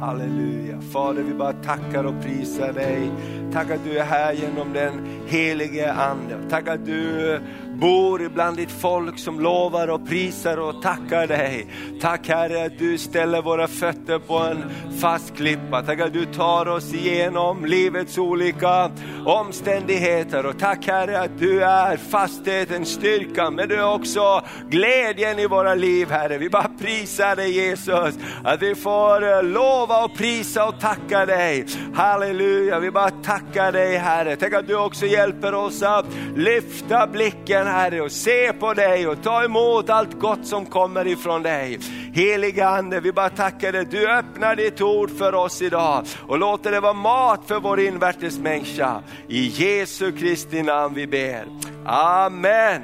Halleluja. 0.00 0.80
Fader, 0.80 1.22
vi 1.22 1.34
bara 1.34 1.52
tackar 1.52 2.04
och 2.04 2.22
prisar 2.22 2.72
dig. 2.72 3.10
Tack 3.52 3.70
att 3.70 3.84
du 3.84 3.98
är 3.98 4.04
här 4.04 4.32
genom 4.32 4.72
den 4.72 4.92
helige 5.26 5.92
Ande. 5.92 6.38
Tack 6.50 6.68
att 6.68 6.86
du 6.86 7.40
bor 7.80 8.22
ibland 8.22 8.56
ditt 8.56 8.70
folk 8.70 9.18
som 9.18 9.40
lovar 9.40 9.88
och 9.88 10.08
prisar 10.08 10.56
och 10.56 10.82
tackar 10.82 11.26
dig. 11.26 11.66
Tack 12.00 12.28
Herre 12.28 12.64
att 12.64 12.78
du 12.78 12.98
ställer 12.98 13.42
våra 13.42 13.68
fötter 13.68 14.18
på 14.18 14.38
en 14.38 14.64
fast 15.00 15.36
klippa. 15.36 15.82
Tack 15.82 16.00
att 16.00 16.12
du 16.12 16.24
tar 16.24 16.68
oss 16.68 16.94
igenom 16.94 17.64
livets 17.64 18.18
olika 18.18 18.90
omständigheter. 19.26 20.46
Och 20.46 20.58
tack 20.58 20.86
Herre 20.86 21.20
att 21.20 21.38
du 21.38 21.64
är 21.64 21.96
fastheten, 21.96 22.86
styrkan, 22.86 23.54
men 23.54 23.68
du 23.68 23.74
är 23.74 23.94
också 23.94 24.42
glädjen 24.68 25.38
i 25.38 25.46
våra 25.46 25.74
liv 25.74 26.10
Herre. 26.10 26.38
Vi 26.38 26.50
bara 26.50 26.70
prisar 26.78 27.36
dig 27.36 27.50
Jesus, 27.50 28.18
att 28.44 28.62
vi 28.62 28.74
får 28.74 29.32
eh, 29.32 29.42
lova 29.42 30.04
och 30.04 30.14
prisa 30.14 30.68
och 30.68 30.80
tacka 30.80 31.26
dig. 31.26 31.66
Halleluja, 31.94 32.78
vi 32.78 32.90
bara 32.90 33.10
tackar 33.10 33.72
dig 33.72 33.96
Herre. 33.96 34.36
Tänk 34.36 34.54
att 34.54 34.66
du 34.66 34.76
också 34.76 35.06
hjälper 35.06 35.54
oss 35.54 35.82
att 35.82 36.06
lyfta 36.36 37.06
blicken 37.06 37.67
Herre 37.68 38.00
och 38.00 38.12
se 38.12 38.52
på 38.52 38.74
dig 38.74 39.08
och 39.08 39.22
ta 39.22 39.44
emot 39.44 39.90
allt 39.90 40.18
gott 40.18 40.46
som 40.46 40.66
kommer 40.66 41.06
ifrån 41.06 41.42
dig. 41.42 41.78
Heliga 42.14 42.68
Ande, 42.68 43.00
vi 43.00 43.12
bara 43.12 43.30
tackar 43.30 43.72
dig. 43.72 43.84
Du 43.84 44.10
öppnar 44.10 44.56
ditt 44.56 44.80
ord 44.80 45.18
för 45.18 45.34
oss 45.34 45.62
idag 45.62 46.06
och 46.26 46.38
låter 46.38 46.72
det 46.72 46.80
vara 46.80 46.92
mat 46.92 47.40
för 47.46 47.60
vår 47.60 47.80
invärtes 47.80 48.38
människa. 48.38 49.02
I 49.28 49.46
Jesu 49.46 50.12
Kristi 50.12 50.62
namn 50.62 50.94
vi 50.94 51.06
ber. 51.06 51.46
Amen. 51.86 52.82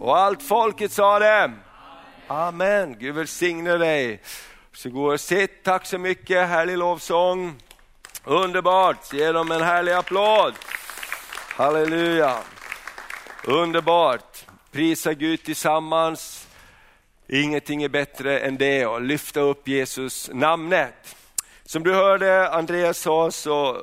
Och 0.00 0.18
allt 0.18 0.42
folket 0.42 0.92
sa 0.92 1.18
det. 1.18 1.52
Amen. 2.26 2.96
Gud 2.98 3.14
välsigne 3.14 3.76
dig. 3.76 4.20
Varsågod 4.70 5.12
och 5.12 5.20
sitt. 5.20 5.64
Tack 5.64 5.86
så 5.86 5.98
mycket. 5.98 6.48
Härlig 6.48 6.78
lovsång. 6.78 7.54
Underbart. 8.24 9.12
Ge 9.12 9.32
dem 9.32 9.52
en 9.52 9.62
härlig 9.62 9.92
applåd. 9.92 10.54
Halleluja. 11.56 12.36
Underbart. 13.44 14.46
Prisa 14.70 15.14
Gud 15.14 15.42
tillsammans. 15.42 16.48
Ingenting 17.28 17.82
är 17.82 17.88
bättre 17.88 18.38
än 18.38 18.56
det 18.56 18.86
och 18.86 19.00
lyfta 19.00 19.40
upp 19.40 19.68
Jesus 19.68 20.30
namnet. 20.32 21.16
Som 21.64 21.82
du 21.82 21.94
hörde 21.94 22.50
Andreas 22.50 22.98
sa 22.98 23.30
så 23.30 23.82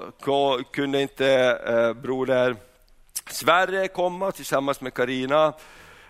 kunde 0.74 1.02
inte 1.02 1.28
eh, 1.68 1.94
broder 1.94 2.56
Sverre 3.30 3.88
komma 3.88 4.32
tillsammans 4.32 4.82
med 4.82 4.94
Karina 4.94 5.54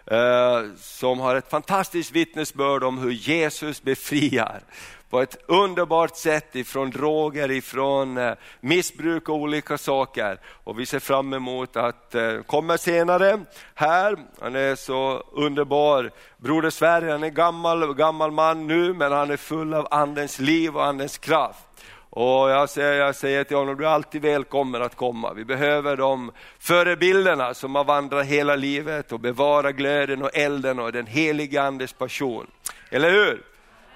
eh, 0.05 0.61
som 0.77 1.19
har 1.19 1.35
ett 1.35 1.49
fantastiskt 1.49 2.11
vittnesbörd 2.11 2.83
om 2.83 2.97
hur 2.97 3.11
Jesus 3.11 3.81
befriar 3.81 4.61
på 5.09 5.21
ett 5.21 5.37
underbart 5.45 6.15
sätt 6.15 6.55
ifrån 6.55 6.89
droger, 6.89 7.51
ifrån 7.51 8.17
eh, 8.17 8.33
missbruk 8.59 9.29
och 9.29 9.35
olika 9.35 9.77
saker. 9.77 10.39
Och 10.63 10.79
vi 10.79 10.85
ser 10.85 10.99
fram 10.99 11.33
emot 11.33 11.75
att 11.75 12.15
eh, 12.15 12.41
komma 12.41 12.77
senare 12.77 13.39
här. 13.75 14.17
Han 14.41 14.55
är 14.55 14.75
så 14.75 15.23
underbar. 15.31 16.11
Broder 16.37 16.69
Sverige, 16.69 17.11
han 17.11 17.23
är 17.23 17.29
gammal, 17.29 17.93
gammal 17.93 18.31
man 18.31 18.67
nu 18.67 18.93
men 18.93 19.11
han 19.11 19.31
är 19.31 19.37
full 19.37 19.73
av 19.73 19.87
andens 19.91 20.39
liv 20.39 20.75
och 20.75 20.85
andens 20.85 21.17
kraft. 21.17 21.67
Och 22.09 22.49
jag 22.49 22.69
säger, 22.69 22.93
jag 22.93 23.15
säger 23.15 23.43
till 23.43 23.57
honom, 23.57 23.77
du 23.77 23.85
är 23.85 23.89
alltid 23.89 24.21
välkommen 24.21 24.81
att 24.81 24.95
komma. 24.95 25.33
Vi 25.33 25.45
behöver 25.45 25.97
de 25.97 26.31
förebilderna 26.59 27.53
som 27.53 27.75
har 27.75 27.83
vandrat 27.83 28.25
hela 28.25 28.55
livet 28.55 29.11
och 29.11 29.19
bevarar 29.19 29.71
glöden 29.71 30.23
och 30.23 30.29
elden 30.33 30.79
och 30.79 30.91
den 30.91 31.05
heliga 31.05 31.63
Andes 31.63 31.93
passion. 31.93 32.47
Eller 32.89 33.11
hur? 33.11 33.43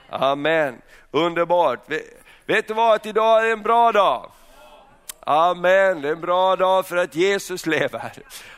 Amen. 0.09 0.81
Underbart. 1.11 1.79
Vet 2.45 2.67
du 2.67 2.73
vad, 2.73 2.95
att 2.95 3.05
idag 3.05 3.47
är 3.47 3.51
en 3.51 3.61
bra 3.61 3.91
dag. 3.91 4.31
Amen, 5.19 6.01
det 6.01 6.07
är 6.07 6.11
en 6.11 6.21
bra 6.21 6.55
dag 6.55 6.87
för 6.87 6.97
att 6.97 7.15
Jesus 7.15 7.65
lever. 7.65 8.11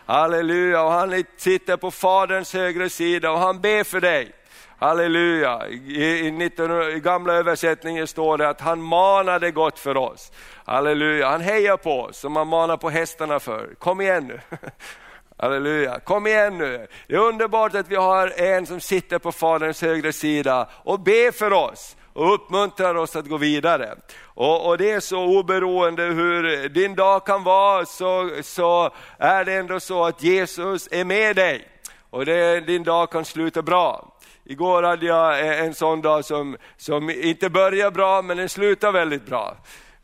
Halleluja, 0.05 0.83
och 0.83 0.91
han 0.91 1.23
sitter 1.38 1.78
på 1.78 1.91
Faderns 1.91 2.53
högra 2.53 2.89
sida 2.89 3.31
och 3.31 3.39
han 3.39 3.61
ber 3.61 3.83
för 3.83 4.01
dig. 4.01 4.31
Halleluja, 4.79 5.67
I, 5.67 6.28
i, 6.28 6.31
19, 6.31 6.72
i 6.91 7.00
gamla 7.00 7.33
översättningen 7.33 8.07
står 8.07 8.38
det 8.38 8.50
att 8.50 8.61
han 8.61 8.81
manade 8.81 9.51
gott 9.51 9.79
för 9.79 9.97
oss. 9.97 10.31
Halleluja, 10.66 11.29
han 11.29 11.41
hejar 11.41 11.78
på 11.78 12.01
oss 12.01 12.17
som 12.17 12.33
man 12.33 12.47
manar 12.47 12.78
på 12.78 12.89
hästarna 12.89 13.39
för. 13.39 13.75
Kom 13.79 14.01
igen 14.01 14.28
nu. 14.28 14.39
Halleluja, 15.38 15.99
kom 15.99 16.28
igen 16.28 16.57
nu. 16.57 16.88
Det 17.07 17.16
är 17.16 17.19
underbart 17.19 17.75
att 17.75 17.88
vi 17.88 17.95
har 17.95 18.41
en 18.41 18.66
som 18.66 18.79
sitter 18.79 19.19
på 19.19 19.31
Faderns 19.31 19.81
högra 19.81 20.11
sida 20.11 20.69
och 20.83 20.99
ber 20.99 21.31
för 21.31 21.53
oss 21.53 21.95
och 22.13 22.34
uppmuntrar 22.34 22.96
oss 22.96 23.16
att 23.16 23.28
gå 23.28 23.38
vidare. 23.38 23.96
Och, 24.24 24.68
och, 24.68 24.78
Det 24.78 24.91
är 24.91 25.00
så 25.00 25.24
oberoende 25.24 26.03
hur 26.03 26.69
din 26.69 26.96
dag 26.96 27.25
kan 27.25 27.44
vara, 27.44 27.85
så, 27.85 28.29
så 28.44 28.91
är 29.18 29.46
det 29.46 29.53
ändå 29.53 29.79
så 29.79 30.06
att 30.06 30.23
Jesus 30.23 30.88
är 30.91 31.03
med 31.03 31.35
dig. 31.35 31.68
Och 32.09 32.25
det, 32.25 32.59
din 32.59 32.84
dag 32.84 33.12
kan 33.12 33.25
sluta 33.25 33.62
bra. 33.62 34.18
Igår 34.46 34.84
hade 34.84 35.06
jag 35.06 35.59
en 35.59 35.73
sån 35.73 36.02
dag 36.02 36.25
som, 36.25 36.57
som 36.78 37.09
inte 37.09 37.50
började 37.50 37.91
bra, 37.91 38.22
men 38.22 38.38
den 38.38 38.50
slutade 38.50 39.00
väldigt 39.00 39.25
bra. 39.25 39.57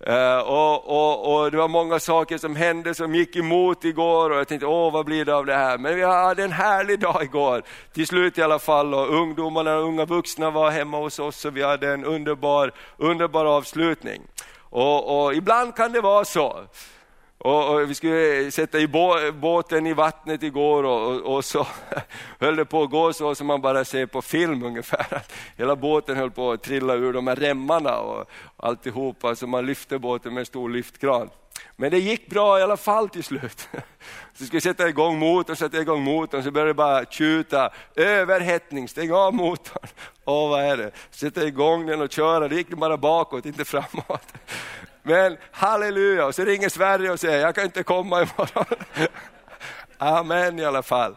Eh, 0.06 0.38
och, 0.38 0.88
och, 0.88 1.34
och, 1.34 1.52
Det 1.52 1.58
var 1.58 1.68
många 1.68 2.00
saker 2.00 2.38
som 2.38 2.56
hände 2.56 2.96
som 2.96 3.16
gick 3.16 3.36
emot 3.36 3.86
igår 3.86 4.30
och 4.30 4.38
jag 4.38 4.48
tänkte, 4.48 4.66
åh 4.66 4.94
vad 4.94 5.06
blir 5.06 5.26
det 5.26 5.36
av 5.36 5.46
det 5.46 5.56
här? 5.56 5.78
Men 5.78 5.96
vi 5.96 6.04
hade 6.04 6.44
en 6.44 6.52
härlig 6.52 7.00
dag 7.00 7.24
igår, 7.24 7.64
till 7.94 8.08
slut 8.08 8.38
i 8.38 8.42
alla 8.42 8.60
fall. 8.60 8.94
Och 8.94 9.14
ungdomarna 9.14 9.76
och 9.78 9.84
unga 9.84 10.06
vuxna 10.06 10.50
var 10.50 10.72
hemma 10.72 10.98
hos 10.98 11.20
oss 11.20 11.46
och 11.46 11.58
vi 11.58 11.64
hade 11.64 11.94
en 11.94 12.06
underbar, 12.06 12.72
underbar 12.98 13.46
avslutning. 13.46 14.22
Och, 14.70 15.24
och 15.24 15.34
ibland 15.34 15.76
kan 15.76 15.92
det 15.92 16.02
vara 16.02 16.26
så 16.26 16.64
och, 17.42 17.74
och, 17.74 17.90
vi 17.90 17.96
skulle 17.96 18.52
sätta 18.52 18.80
i 18.80 18.88
båten 19.34 19.88
i 19.88 19.94
vattnet 19.94 20.44
igår 20.44 20.84
och, 20.84 21.08
och, 21.08 21.36
och, 21.36 21.46
så 21.46 21.68
höll 22.40 22.56
det 22.56 22.66
på 22.66 22.84
att 22.84 22.90
gå 22.90 23.14
så 23.14 23.36
som 23.36 23.48
man 23.48 23.62
bara 23.62 23.86
ser 23.86 24.06
på 24.06 24.22
film 24.22 24.64
ungefär. 24.64 25.22
Hela 25.58 25.76
båten 25.76 26.18
höll 26.18 26.32
på 26.32 26.52
att 26.52 26.64
trilla 26.64 26.94
ur 26.94 27.14
de 27.14 27.28
här 27.28 27.36
remmarna 27.36 27.98
och 27.98 28.30
alltihopa, 28.58 29.36
så 29.36 29.48
man 29.48 29.66
lyfte 29.66 30.00
båten 30.00 30.34
med 30.34 30.40
en 30.40 30.46
stor 30.46 30.70
lyftkran. 30.70 31.30
Men 31.76 31.92
det 31.92 32.00
gick 32.00 32.30
bra 32.30 32.60
i 32.60 32.64
alla 32.64 32.78
fall 32.78 33.10
till 33.10 33.24
slut. 33.24 33.68
Så 34.34 34.46
skulle 34.46 34.62
sätta 34.62 34.90
igång 34.90 35.20
motorn, 35.20 35.56
sätta 35.56 35.82
igång 35.82 36.02
motorn, 36.02 36.44
så 36.44 36.52
började 36.52 36.70
det 36.70 36.74
bara 36.74 37.06
tjuta. 37.06 37.70
Överhettning, 37.96 38.88
stäng 38.88 39.12
av 39.12 39.34
motorn. 39.34 39.88
Åh, 40.26 40.50
vad 40.50 40.64
är 40.64 40.78
det? 40.78 40.92
Sätta 41.12 41.44
igång 41.44 41.86
den 41.86 42.02
och 42.02 42.12
köra, 42.12 42.48
det 42.48 42.56
gick 42.56 42.70
bara 42.70 42.98
bakåt, 42.98 43.46
inte 43.46 43.66
framåt. 43.66 44.34
Men 45.10 45.38
halleluja, 45.52 46.26
och 46.26 46.36
så 46.36 46.46
ringer 46.46 46.70
Sverige 46.70 47.12
och 47.12 47.20
säger, 47.20 47.40
jag 47.40 47.56
kan 47.56 47.64
inte 47.64 47.84
komma 47.84 48.22
imorgon. 48.22 48.66
Amen 49.98 50.60
i 50.60 50.66
alla 50.66 50.84
fall. 50.84 51.16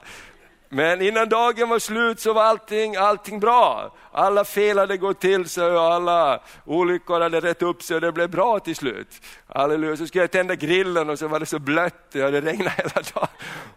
Men 0.68 1.02
innan 1.02 1.28
dagen 1.28 1.68
var 1.68 1.78
slut 1.78 2.20
så 2.20 2.32
var 2.32 2.42
allting, 2.42 2.96
allting 2.96 3.40
bra. 3.40 3.96
Alla 4.12 4.44
fel 4.44 4.78
hade 4.78 4.96
gått 4.96 5.20
till 5.20 5.48
sig 5.48 5.64
och 5.64 5.92
alla 5.92 6.40
olyckor 6.64 7.20
hade 7.20 7.40
rätt 7.40 7.62
upp 7.62 7.82
sig 7.82 7.94
och 7.94 8.00
det 8.00 8.12
blev 8.12 8.30
bra 8.30 8.58
till 8.58 8.76
slut. 8.76 9.08
Halleluja. 9.46 9.96
Så 9.96 10.06
skulle 10.06 10.22
jag 10.22 10.30
tända 10.30 10.54
grillen 10.54 11.10
och 11.10 11.18
så 11.18 11.28
var 11.28 11.40
det 11.40 11.46
så 11.46 11.58
blött, 11.58 12.14
och 12.14 12.32
det 12.32 12.40
regnade 12.40 12.70
hela 12.76 13.02
dagen. 13.14 13.28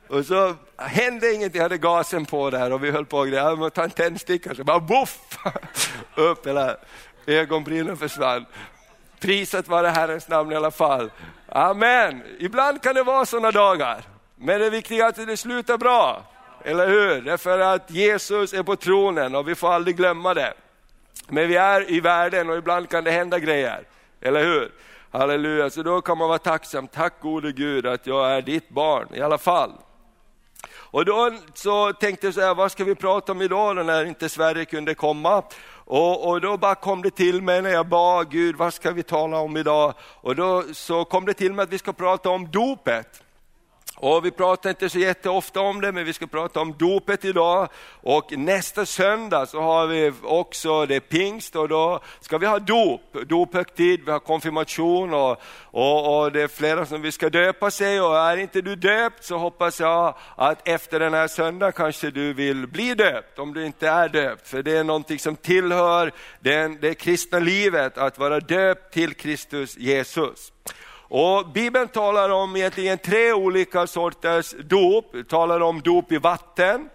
Och 0.08 0.26
så 0.26 0.56
hände 0.78 1.34
ingenting, 1.34 1.60
jag 1.60 1.66
hade 1.66 1.78
gasen 1.78 2.26
på 2.26 2.50
där 2.50 2.74
och 2.74 2.84
vi 2.84 2.92
höll 2.92 3.06
på 3.06 3.22
att 3.66 3.74
ta 3.74 3.84
en 3.84 3.90
tändsticka, 3.90 4.56
så 4.56 4.64
bara 4.64 4.80
boff! 4.80 5.38
Upp, 6.16 6.48
hela 6.48 6.78
ögonbrynen 7.26 7.98
försvann. 7.98 8.46
Prisat 9.20 9.68
vare 9.68 9.88
Herrens 9.88 10.28
namn 10.28 10.52
i 10.52 10.56
alla 10.56 10.72
fall. 10.72 11.12
Amen. 11.50 12.24
Ibland 12.40 12.82
kan 12.82 12.96
det 12.96 13.04
vara 13.04 13.26
sådana 13.26 13.52
dagar, 13.52 14.04
men 14.36 14.60
det 14.60 14.70
viktiga 14.70 15.06
är 15.06 15.10
att 15.10 15.28
det 15.28 15.38
slutar 15.38 15.78
bra. 15.78 16.24
Eller 16.64 16.88
hur? 16.88 17.22
Därför 17.22 17.60
att 17.60 17.92
Jesus 17.92 18.54
är 18.54 18.64
på 18.64 18.76
tronen 18.76 19.36
och 19.36 19.48
vi 19.48 19.56
får 19.56 19.74
aldrig 19.74 19.98
glömma 19.98 20.34
det. 20.34 20.54
Men 21.28 21.48
vi 21.48 21.56
är 21.56 21.92
i 21.92 22.00
världen 22.00 22.50
och 22.50 22.58
ibland 22.58 22.90
kan 22.90 23.04
det 23.04 23.12
hända 23.12 23.40
grejer, 23.40 23.84
eller 24.22 24.44
hur? 24.44 24.72
Halleluja, 25.12 25.70
så 25.70 25.84
då 25.84 26.02
kan 26.02 26.18
man 26.18 26.28
vara 26.28 26.40
tacksam. 26.40 26.88
Tack 26.88 27.14
gode 27.22 27.52
Gud 27.52 27.86
att 27.86 28.08
jag 28.08 28.32
är 28.32 28.42
ditt 28.42 28.70
barn 28.70 29.08
i 29.14 29.22
alla 29.22 29.38
fall. 29.38 29.72
Och 30.96 31.06
då 31.06 31.34
så 31.54 31.94
tänkte 31.94 32.28
jag 32.28 32.34
så 32.34 32.42
här, 32.42 32.56
vad 32.56 32.72
ska 32.72 32.84
vi 32.84 32.96
prata 32.96 33.32
om 33.32 33.42
idag 33.42 33.86
när 33.86 34.06
inte 34.06 34.30
Sverige 34.30 34.66
kunde 34.66 34.96
komma? 34.96 35.44
Och, 35.86 36.30
och, 36.30 36.42
då 36.42 36.58
bara 36.58 36.76
kom 36.76 37.02
det 37.02 37.12
till 37.12 37.42
mig 37.42 37.62
när 37.62 37.70
jag 37.70 37.88
bad 37.88 38.32
Gud, 38.32 38.56
vad 38.56 38.74
ska 38.74 38.92
vi 38.92 39.04
tala 39.04 39.38
om 39.38 39.58
idag? 39.58 39.94
Och 40.00 40.36
då 40.36 40.64
så 40.74 41.06
kom 41.06 41.26
det 41.26 41.34
till 41.34 41.54
mig 41.54 41.64
att 41.64 41.74
vi 41.74 41.78
ska 41.78 41.94
prata 41.94 42.30
om 42.30 42.52
dopet. 42.52 43.25
Och 43.98 44.26
vi 44.26 44.32
pratar 44.32 44.70
inte 44.70 44.90
så 44.90 45.00
jätteofta 45.00 45.60
om 45.60 45.82
det, 45.82 45.92
men 45.92 46.06
vi 46.06 46.14
ska 46.14 46.28
prata 46.28 46.60
om 46.60 46.76
dopet 46.78 47.26
idag. 47.26 47.70
Och 48.02 48.38
nästa 48.38 48.86
söndag 48.86 49.46
så 49.46 49.62
har 49.62 49.88
vi 49.88 50.14
också 50.24 50.86
det 50.86 51.00
pingst 51.00 51.56
och 51.56 51.70
då 51.70 52.00
ska 52.22 52.38
vi 52.38 52.46
ha 52.46 52.60
dop, 52.60 53.02
dophögtid, 53.26 54.02
vi 54.06 54.12
har 54.12 54.20
konfirmation 54.20 55.14
och, 55.14 55.42
och, 55.64 56.24
och, 56.24 56.32
det 56.32 56.42
är 56.42 56.48
flera 56.48 56.86
som 56.86 57.02
vi 57.02 57.12
ska 57.12 57.30
döpa 57.30 57.72
sig. 57.72 58.02
Och 58.02 58.18
är 58.18 58.38
inte 58.38 58.62
du 58.62 58.76
döpt 58.76 59.24
så 59.24 59.38
hoppas 59.38 59.80
jag 59.80 60.16
att 60.36 60.68
efter 60.68 61.00
den 61.00 61.14
här 61.14 61.28
söndagen 61.28 61.74
kanske 61.74 62.12
du 62.12 62.34
vill 62.34 62.68
bli 62.68 62.96
döpt, 62.96 63.40
om 63.40 63.54
du 63.54 63.66
inte 63.66 63.88
är 63.88 64.10
döpt. 64.10 64.48
För 64.48 64.64
det 64.64 64.78
är 64.78 64.84
någonting 64.84 65.20
som 65.20 65.36
tillhör 65.36 66.12
den, 66.40 66.78
det 66.82 66.94
kristna 66.94 67.40
livet, 67.40 67.98
att 67.98 68.20
vara 68.20 68.40
döpt 68.40 68.94
till 68.94 69.14
Kristus 69.14 69.78
Jesus. 69.78 70.52
Och 71.08 71.50
Bibeln 71.50 71.88
talar 71.88 72.30
om 72.30 72.56
egentligen 72.56 72.98
tre 72.98 73.34
olika 73.34 73.88
sorters 73.88 74.52
dop. 74.52 75.16
Talar 75.30 75.60
om 75.60 75.82
dop 75.82 76.12
i 76.12 76.18
vatten, 76.18 76.90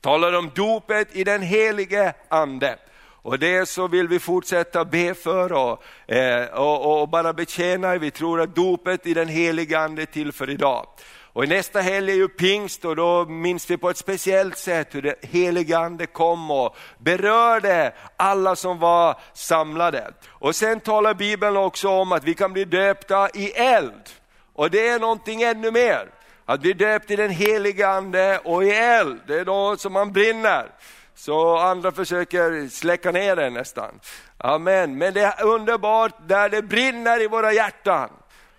talar 0.00 0.32
om 0.32 0.50
dopet 0.54 1.16
i 1.16 1.24
den 1.24 1.42
helige 1.42 2.14
Ande. 2.28 2.76
Och 3.22 3.38
det 3.38 3.68
så 3.68 3.88
vill 3.88 4.08
vi 4.08 4.18
fortsätta 4.18 4.84
be 4.84 5.14
för 5.14 5.52
och, 5.52 5.84
eh, 6.14 6.44
och, 6.46 7.02
och 7.02 7.08
bara 7.08 7.32
betjäna. 7.32 7.98
Vi 7.98 8.10
tror 8.10 8.40
att 8.40 8.54
dopet 8.54 9.06
i 9.06 9.14
den 9.14 9.28
helige 9.28 9.78
Ande 9.78 10.02
är 10.02 10.06
till 10.06 10.32
för 10.32 10.50
idag. 10.50 10.86
Och 11.34 11.48
nästa 11.48 11.80
helg 11.80 12.10
är 12.12 12.16
ju 12.16 12.28
pingst 12.28 12.84
och 12.84 12.96
då 12.96 13.24
minns 13.24 13.70
vi 13.70 13.76
på 13.76 13.90
ett 13.90 13.96
speciellt 13.96 14.58
sätt 14.58 14.94
hur 14.94 15.02
det 15.02 15.14
heliga 15.20 15.78
ande 15.78 16.06
kom 16.06 16.50
och 16.50 16.76
berörde 16.98 17.94
alla 18.16 18.56
som 18.56 18.78
var 18.78 19.16
samlade. 19.32 20.12
Och 20.28 20.56
sen 20.56 20.80
talar 20.80 21.14
Bibeln 21.14 21.56
också 21.56 21.88
om 21.88 22.12
att 22.12 22.24
vi 22.24 22.34
kan 22.34 22.52
bli 22.52 22.64
döpta 22.64 23.28
i 23.34 23.52
eld. 23.52 24.10
Och 24.52 24.70
det 24.70 24.88
är 24.88 24.98
någonting 24.98 25.42
ännu 25.42 25.70
mer. 25.70 26.08
Att 26.44 26.60
bli 26.60 26.72
döpt 26.72 27.10
i 27.10 27.16
den 27.16 27.30
heliga 27.30 27.88
ande 27.88 28.40
och 28.44 28.64
i 28.64 28.70
eld, 28.70 29.20
det 29.26 29.38
är 29.38 29.44
då 29.44 29.76
som 29.76 29.92
man 29.92 30.12
brinner. 30.12 30.66
Så 31.14 31.58
andra 31.58 31.92
försöker 31.92 32.68
släcka 32.68 33.10
ner 33.10 33.36
den 33.36 33.54
nästan. 33.54 34.00
Amen. 34.38 34.98
Men 34.98 35.14
det 35.14 35.20
är 35.20 35.44
underbart 35.44 36.14
där 36.26 36.48
det 36.48 36.62
brinner 36.62 37.22
i 37.22 37.26
våra 37.26 37.52
hjärtan. 37.52 38.10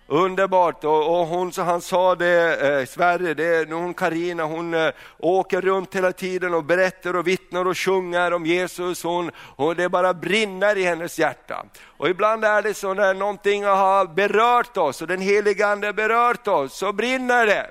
Underbart, 0.06 0.84
och, 0.84 1.20
och 1.20 1.26
hon, 1.26 1.52
så 1.52 1.62
han 1.62 1.80
sa 1.80 2.14
det, 2.14 2.56
eh, 2.56 2.86
Sverige, 2.86 3.34
det, 3.34 3.72
hon 3.72 3.94
Karina, 3.94 4.44
hon 4.44 4.74
eh, 4.74 4.90
åker 5.18 5.60
runt 5.60 5.94
hela 5.94 6.12
tiden 6.12 6.54
och 6.54 6.64
berättar 6.64 7.16
och 7.16 7.26
vittnar 7.26 7.64
och 7.64 7.78
sjunger 7.78 8.32
om 8.32 8.46
Jesus. 8.46 9.02
Hon, 9.02 9.30
och 9.36 9.76
det 9.76 9.88
bara 9.88 10.14
brinner 10.14 10.78
i 10.78 10.84
hennes 10.84 11.18
hjärta. 11.18 11.64
Och 11.96 12.08
ibland 12.08 12.44
är 12.44 12.62
det 12.62 12.74
så 12.74 12.94
när 12.94 13.14
någonting 13.14 13.64
har 13.64 14.06
berört 14.06 14.76
oss 14.76 15.02
och 15.02 15.08
den 15.08 15.20
heliga 15.20 15.66
Ande 15.66 15.92
berört 15.92 16.48
oss, 16.48 16.78
så 16.78 16.92
brinner 16.92 17.46
det. 17.46 17.70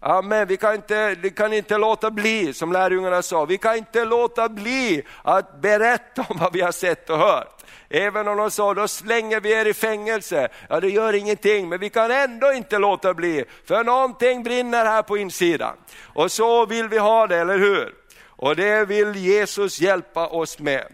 Amen. 0.00 0.48
Vi 0.48 0.56
kan, 0.56 0.74
inte, 0.74 1.14
vi 1.14 1.30
kan 1.30 1.52
inte 1.52 1.78
låta 1.78 2.10
bli, 2.10 2.52
som 2.52 2.72
lärjungarna 2.72 3.22
sa, 3.22 3.44
vi 3.44 3.58
kan 3.58 3.76
inte 3.76 4.04
låta 4.04 4.48
bli 4.48 5.02
att 5.22 5.60
berätta 5.60 6.26
om 6.28 6.36
vad 6.38 6.52
vi 6.52 6.60
har 6.60 6.72
sett 6.72 7.10
och 7.10 7.18
hört. 7.18 7.53
Även 7.94 8.28
om 8.28 8.36
de 8.36 8.50
sa, 8.50 8.74
då 8.74 8.88
slänger 8.88 9.40
vi 9.40 9.52
er 9.52 9.66
i 9.66 9.74
fängelse. 9.74 10.48
Ja, 10.68 10.80
det 10.80 10.90
gör 10.90 11.12
ingenting, 11.12 11.68
men 11.68 11.80
vi 11.80 11.90
kan 11.90 12.10
ändå 12.10 12.52
inte 12.52 12.78
låta 12.78 13.14
bli, 13.14 13.44
för 13.64 13.84
någonting 13.84 14.42
brinner 14.42 14.84
här 14.84 15.02
på 15.02 15.16
insidan. 15.16 15.76
Och 16.14 16.32
så 16.32 16.66
vill 16.66 16.88
vi 16.88 16.98
ha 16.98 17.26
det, 17.26 17.36
eller 17.36 17.58
hur? 17.58 17.94
Och 18.26 18.56
det 18.56 18.84
vill 18.84 19.16
Jesus 19.16 19.80
hjälpa 19.80 20.26
oss 20.26 20.58
med. 20.58 20.86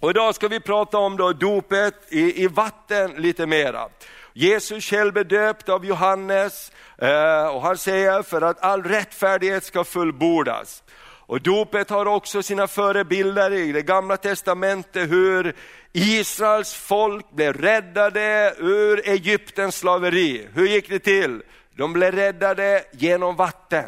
Och 0.00 0.10
idag 0.10 0.34
ska 0.34 0.48
vi 0.48 0.60
prata 0.60 0.98
om 0.98 1.16
då 1.16 1.32
dopet 1.32 1.94
i, 2.08 2.42
i 2.44 2.46
vatten 2.46 3.10
lite 3.10 3.46
mera. 3.46 3.88
Jesus 4.32 4.84
själv 4.84 5.16
är 5.16 5.24
döpt 5.24 5.68
av 5.68 5.84
Johannes 5.84 6.72
eh, 6.98 7.46
och 7.46 7.62
han 7.62 7.78
säger 7.78 8.22
för 8.22 8.42
att 8.42 8.60
all 8.60 8.82
rättfärdighet 8.82 9.64
ska 9.64 9.84
fullbordas. 9.84 10.82
Och 11.26 11.40
dopet 11.40 11.90
har 11.90 12.06
också 12.06 12.42
sina 12.42 12.66
förebilder 12.66 13.52
i 13.52 13.72
det 13.72 13.82
gamla 13.82 14.16
testamentet 14.16 15.10
hur 15.10 15.54
Israels 15.92 16.74
folk 16.74 17.30
blev 17.30 17.52
räddade 17.52 18.54
ur 18.58 19.08
Egyptens 19.08 19.76
slaveri. 19.76 20.48
Hur 20.54 20.66
gick 20.66 20.88
det 20.88 20.98
till? 20.98 21.42
De 21.76 21.92
blev 21.92 22.14
räddade 22.14 22.84
genom 22.92 23.36
vatten. 23.36 23.84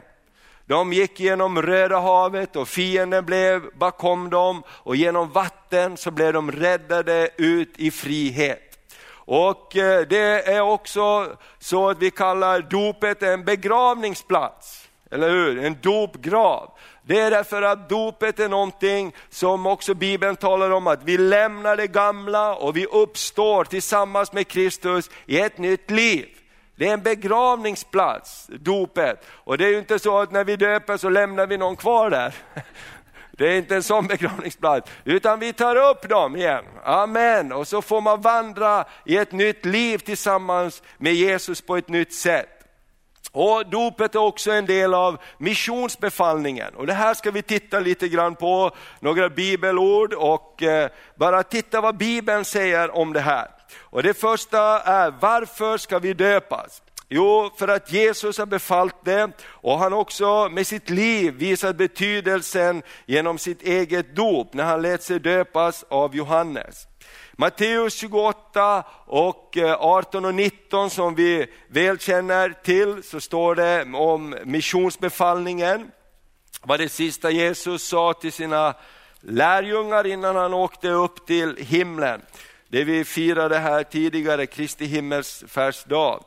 De 0.66 0.92
gick 0.92 1.20
genom 1.20 1.62
Röda 1.62 2.00
havet 2.00 2.56
och 2.56 2.68
fienden 2.68 3.24
blev 3.24 3.62
bakom 3.78 4.30
dem 4.30 4.62
och 4.68 4.96
genom 4.96 5.32
vatten 5.32 5.96
så 5.96 6.10
blev 6.10 6.32
de 6.32 6.52
räddade 6.52 7.28
ut 7.36 7.72
i 7.76 7.90
frihet. 7.90 8.78
Och 9.10 9.76
eh, 9.76 10.06
det 10.08 10.48
är 10.48 10.60
också 10.60 11.36
så 11.58 11.88
att 11.88 11.98
vi 11.98 12.10
kallar 12.10 12.60
dopet 12.60 13.22
en 13.22 13.44
begravningsplats, 13.44 14.88
eller 15.10 15.30
hur? 15.30 15.64
En 15.64 15.76
dopgrav. 15.82 16.70
Det 17.08 17.20
är 17.20 17.30
därför 17.30 17.62
att 17.62 17.88
dopet 17.88 18.40
är 18.40 18.48
någonting 18.48 19.14
som 19.28 19.66
också 19.66 19.94
Bibeln 19.94 20.36
talar 20.36 20.70
om, 20.70 20.86
att 20.86 21.04
vi 21.04 21.18
lämnar 21.18 21.76
det 21.76 21.86
gamla 21.86 22.54
och 22.54 22.76
vi 22.76 22.86
uppstår 22.86 23.64
tillsammans 23.64 24.32
med 24.32 24.48
Kristus 24.48 25.10
i 25.26 25.40
ett 25.40 25.58
nytt 25.58 25.90
liv. 25.90 26.26
Det 26.76 26.88
är 26.88 26.92
en 26.92 27.02
begravningsplats, 27.02 28.46
dopet. 28.46 29.24
Och 29.28 29.58
det 29.58 29.64
är 29.64 29.68
ju 29.68 29.78
inte 29.78 29.98
så 29.98 30.18
att 30.18 30.32
när 30.32 30.44
vi 30.44 30.56
döper 30.56 30.96
så 30.96 31.08
lämnar 31.08 31.46
vi 31.46 31.58
någon 31.58 31.76
kvar 31.76 32.10
där. 32.10 32.34
Det 33.30 33.48
är 33.48 33.56
inte 33.58 33.76
en 33.76 33.82
sån 33.82 34.06
begravningsplats, 34.06 34.90
utan 35.04 35.40
vi 35.40 35.52
tar 35.52 35.90
upp 35.90 36.08
dem 36.08 36.36
igen. 36.36 36.64
Amen. 36.84 37.52
Och 37.52 37.68
så 37.68 37.82
får 37.82 38.00
man 38.00 38.20
vandra 38.20 38.84
i 39.04 39.16
ett 39.16 39.32
nytt 39.32 39.64
liv 39.64 39.98
tillsammans 39.98 40.82
med 40.98 41.14
Jesus 41.14 41.60
på 41.60 41.76
ett 41.76 41.88
nytt 41.88 42.14
sätt. 42.14 42.57
Och 43.32 43.66
Dopet 43.66 44.14
är 44.14 44.18
också 44.18 44.50
en 44.50 44.66
del 44.66 44.94
av 44.94 45.18
missionsbefallningen. 45.38 46.74
Och 46.74 46.86
det 46.86 46.92
här 46.92 47.14
ska 47.14 47.30
vi 47.30 47.42
titta 47.42 47.80
lite 47.80 48.08
grann 48.08 48.34
på, 48.34 48.70
några 49.00 49.28
bibelord 49.28 50.14
och 50.14 50.62
eh, 50.62 50.90
bara 51.14 51.42
titta 51.42 51.80
vad 51.80 51.96
Bibeln 51.96 52.44
säger 52.44 52.96
om 52.96 53.12
det 53.12 53.20
här. 53.20 53.48
Och 53.80 54.02
Det 54.02 54.14
första 54.14 54.80
är, 54.80 55.14
varför 55.20 55.76
ska 55.78 55.98
vi 55.98 56.14
döpas? 56.14 56.82
Jo, 57.10 57.50
för 57.58 57.68
att 57.68 57.92
Jesus 57.92 58.38
har 58.38 58.46
befallt 58.46 59.04
det 59.04 59.30
och 59.44 59.78
han 59.78 59.92
också 59.92 60.48
med 60.48 60.66
sitt 60.66 60.90
liv 60.90 61.34
visat 61.34 61.76
betydelsen 61.76 62.82
genom 63.06 63.38
sitt 63.38 63.62
eget 63.62 64.16
dop 64.16 64.54
när 64.54 64.64
han 64.64 64.82
lät 64.82 65.02
sig 65.02 65.20
döpas 65.20 65.84
av 65.88 66.16
Johannes. 66.16 66.86
Matteus 67.40 67.94
28 67.94 68.84
och 69.06 69.56
eh, 69.56 69.74
18 69.80 70.24
och 70.24 70.34
19 70.34 70.90
som 70.90 71.14
vi 71.14 71.46
väl 71.68 71.98
känner 71.98 72.50
till 72.50 73.02
så 73.02 73.20
står 73.20 73.54
det 73.54 73.82
om 73.94 74.36
missionsbefallningen. 74.44 75.90
Vad 76.62 76.80
det 76.80 76.88
sista 76.88 77.30
Jesus 77.30 77.88
sa 77.88 78.12
till 78.12 78.32
sina 78.32 78.74
lärjungar 79.20 80.06
innan 80.06 80.36
han 80.36 80.54
åkte 80.54 80.88
upp 80.88 81.26
till 81.26 81.56
himlen. 81.56 82.22
Det 82.68 82.84
vi 82.84 83.04
firade 83.04 83.58
här 83.58 83.82
tidigare, 83.82 84.46
Kristi 84.46 84.84
himmelsfärdsdag 84.84 86.24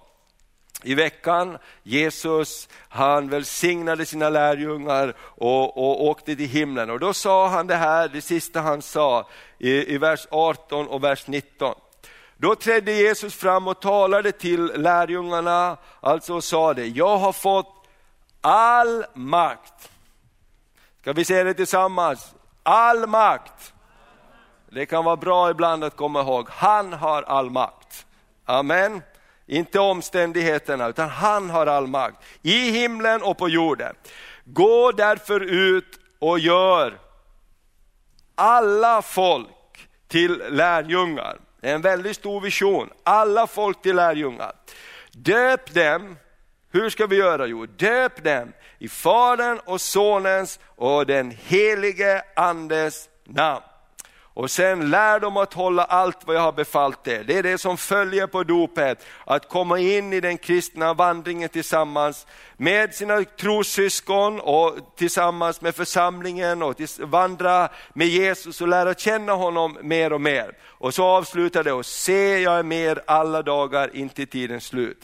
i 0.84 0.96
veckan. 0.96 1.57
Jesus 1.84 2.69
han 2.90 3.30
välsignade 3.30 4.06
sina 4.06 4.30
lärjungar 4.30 5.16
och, 5.19 5.78
och 5.78 6.06
åkte 6.06 6.36
till 6.36 6.50
himlen. 6.50 6.90
Och 6.90 7.00
då 7.00 7.14
sa 7.14 7.48
han 7.48 7.68
det 7.68 7.75
här, 7.75 8.07
det 8.07 8.22
sista 8.22 8.62
han 8.62 8.81
sa 8.81 9.30
i, 9.62 9.94
i 9.94 9.98
vers 9.98 10.28
18 10.31 10.88
och 10.88 11.04
vers 11.04 11.28
19. 11.28 11.75
Då 12.38 12.56
trädde 12.56 12.92
Jesus 12.92 13.35
fram 13.35 13.68
och 13.68 13.81
talade 13.81 14.31
till 14.31 14.66
lärjungarna, 14.66 15.78
alltså 16.00 16.33
och 16.33 16.44
sa 16.44 16.74
det, 16.74 16.88
jag 16.88 17.18
har 17.18 17.33
fått 17.33 17.88
all 18.42 19.06
makt. 19.14 19.92
Ska 21.02 21.14
vi 21.14 21.26
säga 21.26 21.44
det 21.44 21.54
tillsammans? 21.54 22.33
All 22.64 23.07
makt. 23.07 23.74
Det 24.69 24.85
kan 24.85 25.06
vara 25.06 25.16
bra 25.16 25.50
ibland 25.50 25.83
att 25.83 25.95
komma 25.95 26.21
ihåg, 26.21 26.47
han 26.50 26.94
har 26.94 27.24
all 27.24 27.50
makt. 27.50 28.06
Amen. 28.45 29.02
Inte 29.45 29.80
omständigheterna, 29.80 30.88
utan 30.88 31.09
han 31.09 31.50
har 31.50 31.68
all 31.68 31.88
makt. 31.88 32.18
I 32.42 32.71
himlen 32.71 33.24
och 33.24 33.38
på 33.38 33.50
jorden. 33.50 33.95
Gå 34.45 34.92
därför 34.92 35.40
ut 35.40 36.00
och 36.19 36.40
gör 36.40 37.00
alla 38.35 39.02
folk 39.02 39.47
till 40.11 40.44
lärjungar. 40.49 41.37
Det 41.61 41.69
är 41.69 41.75
en 41.75 41.81
väldigt 41.81 42.15
stor 42.15 42.41
vision. 42.41 42.89
Alla 43.03 43.47
folk 43.47 43.81
till 43.81 43.95
lärjungar. 43.95 44.51
Döp 45.11 45.73
dem, 45.73 46.18
hur 46.71 46.89
ska 46.89 47.07
vi 47.07 47.15
göra? 47.15 47.47
Jo, 47.47 47.65
döp 47.65 48.23
dem 48.23 48.53
i 48.80 48.87
Faderns 48.87 49.61
och 49.65 49.81
Sonens 49.81 50.59
och 50.65 51.06
den 51.06 51.31
helige 51.31 52.23
Andes 52.35 53.09
namn. 53.25 53.63
Och 54.33 54.52
sen 54.52 54.90
lär 54.90 55.19
dem 55.19 55.38
att 55.38 55.54
hålla 55.54 55.83
allt 55.83 56.18
vad 56.26 56.35
jag 56.35 56.42
har 56.42 56.52
befallt 56.52 57.07
er. 57.07 57.23
Det 57.23 57.38
är 57.38 57.44
det 57.44 57.57
som 57.57 57.78
följer 57.78 58.28
på 58.28 58.44
dopet, 58.44 59.06
att 59.26 59.50
komma 59.50 59.80
in 59.80 60.14
i 60.14 60.19
den 60.19 60.38
kristna 60.38 60.94
vandringen 60.94 61.50
tillsammans 61.50 62.28
med 62.57 62.95
sina 62.95 63.23
trossyskon 63.23 64.40
och 64.40 64.78
tillsammans 64.97 65.61
med 65.61 65.76
församlingen 65.76 66.61
och 66.61 66.76
vandra 67.00 67.69
med 67.94 68.07
Jesus 68.07 68.61
och 68.61 68.68
lära 68.68 68.94
känna 68.94 69.33
honom 69.33 69.78
mer 69.81 70.14
och 70.14 70.21
mer. 70.21 70.57
Och 70.64 70.94
så 70.94 71.04
avslutar 71.04 71.64
det 71.64 71.73
och 71.73 71.85
se 71.85 72.40
jag 72.40 72.59
är 72.59 72.64
med 72.64 73.00
alla 73.07 73.42
dagar 73.42 73.95
in 73.95 74.09
till 74.09 74.28
tidens 74.28 74.64
slut. 74.64 74.97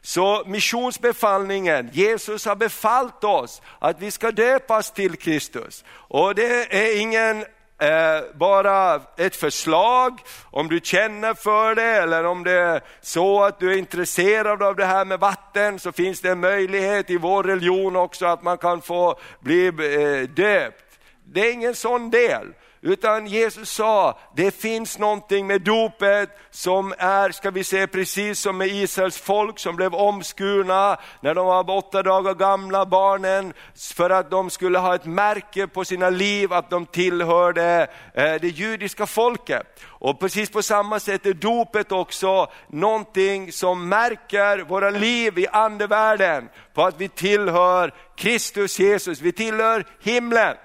Så 0.00 0.42
missionsbefallningen, 0.46 1.90
Jesus 1.92 2.46
har 2.46 2.56
befallt 2.56 3.24
oss 3.24 3.62
att 3.78 4.02
vi 4.02 4.10
ska 4.10 4.30
döpas 4.30 4.90
till 4.90 5.16
Kristus. 5.16 5.84
Och 5.90 6.34
det 6.34 6.74
är 6.74 7.00
ingen 7.00 7.44
eh, 7.78 8.20
bara 8.34 9.00
ett 9.16 9.36
förslag, 9.36 10.20
om 10.50 10.68
du 10.68 10.80
känner 10.82 11.34
för 11.34 11.74
det 11.74 11.82
eller 11.82 12.24
om 12.24 12.44
det 12.44 12.52
är 12.52 12.80
så 13.00 13.42
att 13.42 13.58
du 13.58 13.72
är 13.72 13.76
intresserad 13.76 14.62
av 14.62 14.76
det 14.76 14.84
här 14.84 15.04
med 15.04 15.20
vatten 15.20 15.78
så 15.78 15.92
finns 15.92 16.20
det 16.20 16.30
en 16.30 16.40
möjlighet 16.40 17.10
i 17.10 17.16
vår 17.16 17.42
religion 17.42 17.96
också 17.96 18.26
att 18.26 18.42
man 18.42 18.58
kan 18.58 18.82
få 18.82 19.18
bli 19.40 19.66
eh, 19.66 20.28
döpt. 20.28 20.84
Det 21.24 21.40
är 21.48 21.52
ingen 21.52 21.74
sån 21.74 22.10
del. 22.10 22.46
Utan 22.86 23.26
Jesus 23.26 23.70
sa, 23.70 24.18
det 24.36 24.50
finns 24.50 24.98
någonting 24.98 25.46
med 25.46 25.60
dopet 25.60 26.30
som 26.50 26.94
är, 26.98 27.30
ska 27.30 27.50
vi 27.50 27.64
säga 27.64 27.86
precis 27.86 28.40
som 28.40 28.58
med 28.58 28.68
Israels 28.68 29.18
folk 29.18 29.58
som 29.58 29.76
blev 29.76 29.94
omskurna 29.94 30.96
när 31.20 31.34
de 31.34 31.46
var 31.46 31.70
åtta 31.70 32.02
dagar 32.02 32.34
gamla, 32.34 32.86
barnen, 32.86 33.52
för 33.94 34.10
att 34.10 34.30
de 34.30 34.50
skulle 34.50 34.78
ha 34.78 34.94
ett 34.94 35.04
märke 35.04 35.66
på 35.66 35.84
sina 35.84 36.10
liv 36.10 36.52
att 36.52 36.70
de 36.70 36.86
tillhörde 36.86 37.86
eh, 38.14 38.34
det 38.40 38.48
judiska 38.48 39.06
folket. 39.06 39.80
Och 39.86 40.20
precis 40.20 40.50
på 40.50 40.62
samma 40.62 41.00
sätt 41.00 41.26
är 41.26 41.34
dopet 41.34 41.92
också 41.92 42.50
någonting 42.68 43.52
som 43.52 43.88
märker 43.88 44.58
våra 44.58 44.90
liv 44.90 45.38
i 45.38 45.46
andevärlden 45.48 46.48
på 46.74 46.82
att 46.82 47.00
vi 47.00 47.08
tillhör 47.08 47.94
Kristus 48.16 48.78
Jesus, 48.78 49.20
vi 49.20 49.32
tillhör 49.32 49.86
himlen. 50.00 50.56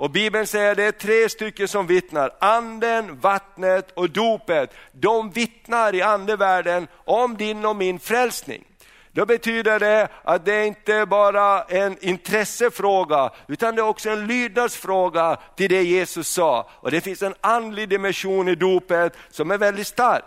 Och 0.00 0.10
Bibeln 0.10 0.46
säger 0.46 0.70
att 0.70 0.76
det 0.76 0.84
är 0.84 0.92
tre 0.92 1.28
stycken 1.28 1.68
som 1.68 1.86
vittnar, 1.86 2.30
anden, 2.38 3.20
vattnet 3.20 3.90
och 3.94 4.10
dopet. 4.10 4.70
De 4.92 5.30
vittnar 5.30 5.94
i 5.94 6.02
andevärlden 6.02 6.86
om 6.94 7.36
din 7.36 7.64
och 7.64 7.76
min 7.76 7.98
frälsning. 7.98 8.64
Då 9.12 9.26
betyder 9.26 9.78
det 9.78 10.08
att 10.24 10.44
det 10.44 10.66
inte 10.66 11.06
bara 11.06 11.62
är 11.62 11.86
en 11.86 12.04
intressefråga, 12.04 13.30
utan 13.48 13.74
det 13.74 13.80
är 13.80 13.86
också 13.86 14.10
en 14.10 14.26
lydnadsfråga 14.26 15.38
till 15.56 15.70
det 15.70 15.82
Jesus 15.82 16.28
sa. 16.28 16.70
Och 16.72 16.90
det 16.90 17.00
finns 17.00 17.22
en 17.22 17.34
andlig 17.40 17.88
dimension 17.88 18.48
i 18.48 18.54
dopet 18.54 19.16
som 19.30 19.50
är 19.50 19.58
väldigt 19.58 19.86
stark. 19.86 20.24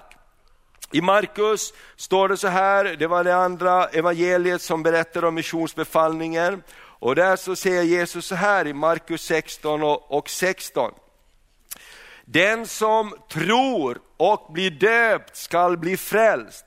I 0.92 1.02
Markus 1.02 1.74
står 1.96 2.30
det 2.30 2.38
så 2.38 2.48
här, 2.48 2.86
det 3.00 3.08
var 3.08 3.24
det 3.24 3.36
andra 3.36 3.86
evangeliet 3.86 4.62
som 4.62 4.84
berättar 4.84 5.26
om 5.26 5.36
missionsbefallningen. 5.36 6.64
Och 7.04 7.16
där 7.16 7.36
så 7.36 7.56
säger 7.56 7.84
Jesus 7.84 8.26
så 8.26 8.36
här 8.36 8.68
i 8.68 8.74
Markus 8.74 9.22
16 9.22 9.84
och 9.84 10.30
16. 10.30 10.92
Den 12.26 12.68
som 12.68 13.16
tror 13.30 14.02
och 14.18 14.54
blir 14.54 14.72
döpt 14.72 15.36
skall 15.36 15.78
bli 15.78 15.98
frälst, 15.98 16.66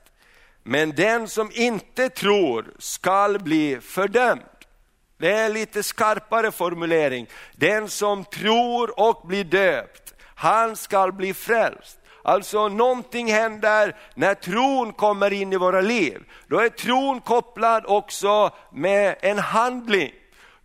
men 0.63 0.91
den 0.91 1.29
som 1.29 1.51
inte 1.53 2.09
tror 2.09 2.75
skall 2.79 3.39
bli 3.39 3.81
fördömd. 3.81 4.43
Det 5.19 5.33
är 5.33 5.47
en 5.47 5.53
lite 5.53 5.83
skarpare 5.83 6.53
formulering. 6.53 7.27
Den 7.53 7.89
som 7.89 8.25
tror 8.25 9.01
och 9.01 9.27
blir 9.27 9.45
döpt, 9.45 10.15
han 10.35 10.77
skall 10.77 11.13
bli 11.13 11.35
frälst. 11.35 11.99
Alltså 12.23 12.69
någonting 12.69 13.33
händer 13.33 13.97
när 14.15 14.35
tron 14.35 14.93
kommer 14.93 15.33
in 15.33 15.53
i 15.53 15.57
våra 15.57 15.81
liv. 15.81 16.23
Då 16.47 16.61
är 16.61 16.69
tron 16.69 17.21
kopplad 17.21 17.85
också 17.87 18.51
med 18.73 19.17
en 19.21 19.39
handling. 19.39 20.13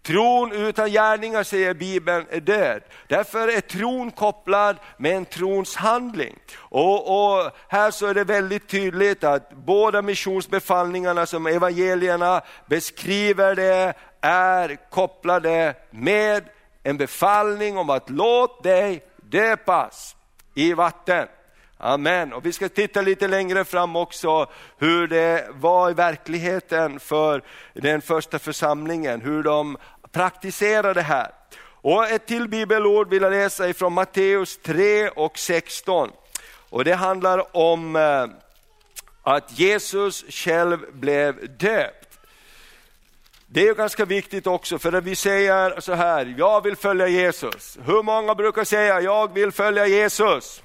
Tron 0.03 0.51
utan 0.51 0.89
gärningar, 0.89 1.43
säger 1.43 1.74
Bibeln, 1.74 2.25
är 2.29 2.39
död. 2.39 2.81
Därför 3.08 3.48
är 3.48 3.62
tron 3.62 4.12
kopplad 4.12 4.77
med 4.98 5.15
en 5.15 5.25
trons 5.25 5.75
handling. 5.75 6.36
Och, 6.58 7.34
och, 7.36 7.51
här 7.67 7.91
så 7.91 8.05
är 8.05 8.13
det 8.13 8.24
väldigt 8.24 8.67
tydligt 8.67 9.24
att 9.24 9.51
båda 9.51 10.01
missionsbefallningarna 10.01 11.25
som 11.25 11.48
evangelierna 11.48 12.41
beskriver 12.65 13.55
det, 13.55 13.93
är 14.22 14.89
kopplade 14.89 15.75
med 15.91 16.43
en 16.84 16.98
befallning 16.98 17.77
om 17.77 17.89
att 17.89 18.10
låt 18.10 18.63
dig 18.63 19.03
döpas 19.15 20.15
i 20.55 20.74
vatten. 20.74 21.27
Amen. 21.83 22.33
Och 22.33 22.45
vi 22.45 22.53
ska 22.53 22.69
titta 22.69 23.01
lite 23.01 23.27
längre 23.27 23.65
fram 23.65 23.95
också 23.95 24.47
hur 24.77 25.07
det 25.07 25.47
var 25.51 25.89
i 25.89 25.93
verkligheten 25.93 27.00
för 27.00 27.41
den 27.73 28.01
första 28.01 28.39
församlingen, 28.39 29.21
hur 29.21 29.43
de 29.43 29.77
praktiserade 30.11 30.93
det 30.93 31.01
här. 31.01 31.31
Och 31.63 32.09
ett 32.09 32.25
till 32.25 32.47
bibelord 32.47 33.09
vill 33.09 33.23
jag 33.23 33.31
läsa 33.31 33.69
ifrån 33.69 33.93
Matteus 33.93 34.57
3 34.57 35.09
och 35.09 35.38
16. 35.38 36.09
Och 36.69 36.83
det 36.83 36.93
handlar 36.93 37.57
om 37.57 37.95
eh, 37.95 38.25
att 39.23 39.59
Jesus 39.59 40.25
själv 40.29 40.79
blev 40.93 41.57
döpt. 41.57 42.19
Det 43.47 43.67
är 43.67 43.73
ganska 43.73 44.05
viktigt 44.05 44.47
också, 44.47 44.79
för 44.79 44.93
att 44.93 45.03
vi 45.03 45.15
säger 45.15 45.79
så 45.79 45.93
här, 45.93 46.35
jag 46.38 46.63
vill 46.63 46.75
följa 46.75 47.07
Jesus. 47.07 47.77
Hur 47.85 48.03
många 48.03 48.35
brukar 48.35 48.63
säga, 48.63 49.01
jag 49.01 49.33
vill 49.33 49.51
följa 49.51 49.88
Jesus? 49.88 50.63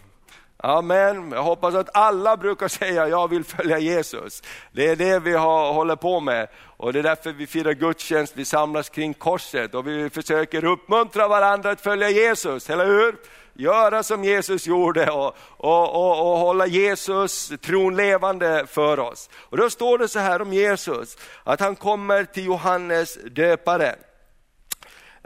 Amen. 0.58 1.32
Jag 1.32 1.42
hoppas 1.42 1.74
att 1.74 1.96
alla 1.96 2.36
brukar 2.36 2.68
säga, 2.68 3.08
jag 3.08 3.30
vill 3.30 3.44
följa 3.44 3.78
Jesus. 3.78 4.42
Det 4.72 4.88
är 4.88 4.96
det 4.96 5.18
vi 5.18 5.32
har, 5.32 5.72
håller 5.72 5.96
på 5.96 6.20
med. 6.20 6.48
Och 6.76 6.92
det 6.92 6.98
är 6.98 7.02
därför 7.02 7.32
vi 7.32 7.46
firar 7.46 7.72
gudstjänst, 7.72 8.32
vi 8.36 8.44
samlas 8.44 8.88
kring 8.88 9.14
korset 9.14 9.74
och 9.74 9.86
vi 9.86 10.10
försöker 10.10 10.64
uppmuntra 10.64 11.28
varandra 11.28 11.70
att 11.70 11.80
följa 11.80 12.10
Jesus, 12.10 12.70
eller 12.70 12.86
hur? 12.86 13.16
Göra 13.52 14.02
som 14.02 14.24
Jesus 14.24 14.66
gjorde 14.66 15.10
och, 15.10 15.36
och, 15.56 15.94
och, 15.94 16.32
och 16.32 16.38
hålla 16.38 16.66
Jesus 16.66 17.52
tron 17.62 17.96
levande 17.96 18.66
för 18.66 18.98
oss. 18.98 19.30
Och 19.34 19.56
då 19.56 19.70
står 19.70 19.98
det 19.98 20.08
så 20.08 20.18
här 20.18 20.42
om 20.42 20.52
Jesus, 20.52 21.16
att 21.44 21.60
han 21.60 21.76
kommer 21.76 22.24
till 22.24 22.44
Johannes 22.44 23.18
döparen. 23.24 23.96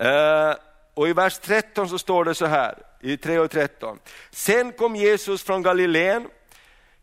Uh, 0.02 0.54
och 0.94 1.08
i 1.08 1.12
vers 1.12 1.38
13 1.38 1.88
så 1.88 1.98
står 1.98 2.24
det 2.24 2.34
så 2.34 2.46
här, 2.46 2.74
i 3.00 3.16
3 3.16 3.38
och 3.38 3.50
13. 3.50 3.98
Sen 4.30 4.72
kom 4.72 4.96
Jesus 4.96 5.42
från 5.42 5.62
Galileen 5.62 6.28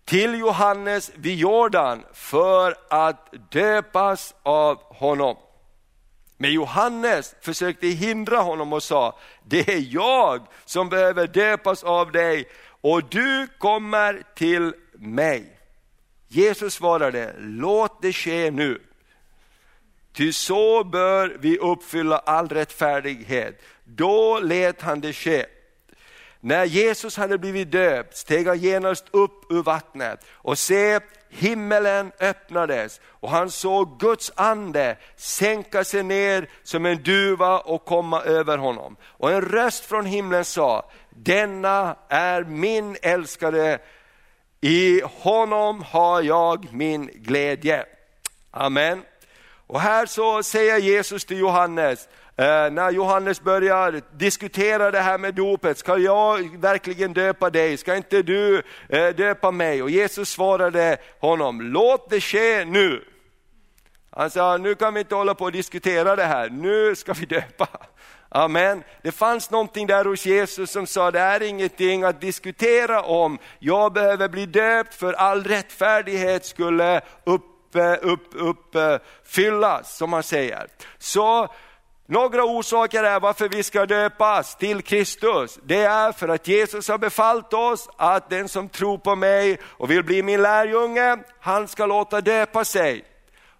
till 0.05 0.39
Johannes 0.39 1.11
vid 1.15 1.37
Jordan 1.37 2.03
för 2.13 2.75
att 2.89 3.33
döpas 3.51 4.35
av 4.43 4.77
honom. 4.81 5.37
Men 6.37 6.53
Johannes 6.53 7.35
försökte 7.41 7.87
hindra 7.87 8.37
honom 8.37 8.73
och 8.73 8.83
sa, 8.83 9.19
det 9.43 9.69
är 9.69 9.93
jag 9.93 10.47
som 10.65 10.89
behöver 10.89 11.27
döpas 11.27 11.83
av 11.83 12.11
dig 12.11 12.49
och 12.81 13.03
du 13.03 13.47
kommer 13.57 14.23
till 14.35 14.73
mig. 14.93 15.59
Jesus 16.27 16.73
svarade, 16.73 17.35
låt 17.37 18.01
det 18.01 18.13
ske 18.13 18.51
nu. 18.51 18.81
Ty 20.13 20.33
så 20.33 20.83
bör 20.83 21.37
vi 21.39 21.57
uppfylla 21.57 22.17
all 22.17 22.49
rättfärdighet. 22.49 23.61
Då 23.83 24.39
lät 24.39 24.81
han 24.81 25.01
det 25.01 25.13
ske. 25.13 25.45
När 26.47 26.65
Jesus 26.65 27.17
hade 27.17 27.37
blivit 27.37 27.71
döpt 27.71 28.17
steg 28.17 28.47
han 28.47 28.57
genast 28.57 29.05
upp 29.11 29.51
ur 29.51 29.63
vattnet 29.63 30.19
och 30.31 30.59
se, 30.59 30.99
himmelen 31.29 32.11
öppnades 32.19 33.01
och 33.05 33.29
han 33.29 33.51
såg 33.51 33.99
Guds 33.99 34.31
ande 34.35 34.97
sänka 35.15 35.83
sig 35.83 36.03
ner 36.03 36.49
som 36.63 36.85
en 36.85 37.03
duva 37.03 37.59
och 37.59 37.85
komma 37.85 38.21
över 38.21 38.57
honom. 38.57 38.95
Och 39.03 39.31
en 39.31 39.41
röst 39.41 39.85
från 39.85 40.05
himlen 40.05 40.45
sa, 40.45 40.91
denna 41.09 41.95
är 42.09 42.43
min 42.43 42.97
älskade, 43.01 43.79
i 44.61 45.01
honom 45.05 45.83
har 45.89 46.21
jag 46.21 46.67
min 46.73 47.09
glädje. 47.13 47.85
Amen. 48.51 49.01
Och 49.67 49.81
här 49.81 50.05
så 50.05 50.43
säger 50.43 50.77
Jesus 50.77 51.25
till 51.25 51.39
Johannes, 51.39 52.07
Eh, 52.39 52.71
när 52.71 52.91
Johannes 52.91 53.41
börjar 53.41 54.01
diskutera 54.17 54.91
det 54.91 54.99
här 54.99 55.17
med 55.17 55.33
dopet, 55.33 55.77
ska 55.77 55.97
jag 55.97 56.57
verkligen 56.59 57.13
döpa 57.13 57.49
dig? 57.49 57.77
Ska 57.77 57.95
inte 57.95 58.21
du 58.21 58.63
eh, 58.89 59.07
döpa 59.07 59.51
mig? 59.51 59.83
Och 59.83 59.89
Jesus 59.89 60.29
svarade 60.29 60.97
honom, 61.19 61.61
låt 61.61 62.09
det 62.09 62.21
ske 62.21 62.65
nu. 62.65 63.03
Han 64.11 64.29
sa, 64.29 64.57
nu 64.57 64.75
kan 64.75 64.93
vi 64.93 64.99
inte 64.99 65.15
hålla 65.15 65.35
på 65.35 65.45
och 65.45 65.51
diskutera 65.51 66.15
det 66.15 66.23
här, 66.23 66.49
nu 66.49 66.95
ska 66.95 67.13
vi 67.13 67.25
döpa. 67.25 67.67
Amen. 68.29 68.83
Det 69.01 69.11
fanns 69.11 69.51
någonting 69.51 69.87
där 69.87 70.05
hos 70.05 70.25
Jesus 70.25 70.71
som 70.71 70.87
sa, 70.87 71.11
det 71.11 71.19
är 71.19 71.43
ingenting 71.43 72.03
att 72.03 72.21
diskutera 72.21 73.01
om. 73.01 73.39
Jag 73.59 73.93
behöver 73.93 74.29
bli 74.29 74.45
döpt 74.45 74.93
för 74.93 75.13
all 75.13 75.43
rättfärdighet 75.43 76.45
skulle 76.45 77.01
upp, 77.23 77.75
eh, 77.75 77.95
upp, 78.01 78.27
uppfyllas, 78.33 79.97
som 79.97 80.09
man 80.09 80.23
säger. 80.23 80.67
Så 80.97 81.47
några 82.09 82.43
orsaker 82.43 83.03
är 83.03 83.19
varför 83.19 83.49
vi 83.49 83.63
ska 83.63 83.85
döpas 83.85 84.55
till 84.55 84.81
Kristus. 84.81 85.59
Det 85.63 85.83
är 85.83 86.11
för 86.11 86.27
att 86.27 86.47
Jesus 86.47 86.87
har 86.87 86.97
befallt 86.97 87.53
oss 87.53 87.89
att 87.97 88.29
den 88.29 88.49
som 88.49 88.69
tror 88.69 88.97
på 88.97 89.15
mig 89.15 89.59
och 89.63 89.91
vill 89.91 90.03
bli 90.03 90.23
min 90.23 90.41
lärjunge, 90.41 91.17
han 91.39 91.67
ska 91.67 91.85
låta 91.85 92.21
döpa 92.21 92.65
sig. 92.65 93.03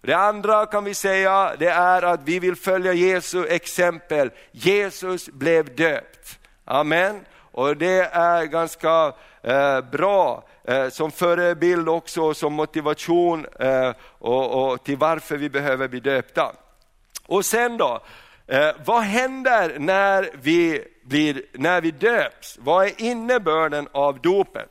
Det 0.00 0.14
andra 0.14 0.66
kan 0.66 0.84
vi 0.84 0.94
säga, 0.94 1.56
det 1.58 1.68
är 1.68 2.02
att 2.02 2.20
vi 2.24 2.38
vill 2.38 2.56
följa 2.56 2.92
Jesu 2.92 3.46
exempel. 3.46 4.30
Jesus 4.52 5.28
blev 5.28 5.76
döpt. 5.76 6.38
Amen. 6.64 7.24
och 7.52 7.76
det 7.76 8.00
är 8.12 8.44
ganska 8.44 9.12
eh, 9.42 9.80
bra 9.80 10.44
eh, 10.64 10.88
som 10.88 11.10
förebild 11.10 11.88
också, 11.88 12.34
som 12.34 12.52
motivation 12.52 13.46
eh, 13.60 13.92
och, 14.18 14.70
och 14.70 14.84
till 14.84 14.96
varför 14.96 15.36
vi 15.36 15.50
behöver 15.50 15.88
bli 15.88 16.00
döpta. 16.00 16.52
Och 17.26 17.44
sen 17.44 17.76
då, 17.76 18.00
eh, 18.48 18.70
vad 18.84 19.02
händer 19.02 19.78
när 19.78 20.30
vi, 20.42 20.84
blir, 21.04 21.42
när 21.52 21.80
vi 21.80 21.90
döps? 21.90 22.58
Vad 22.60 22.86
är 22.86 23.02
innebörden 23.02 23.88
av 23.92 24.20
dopet? 24.20 24.70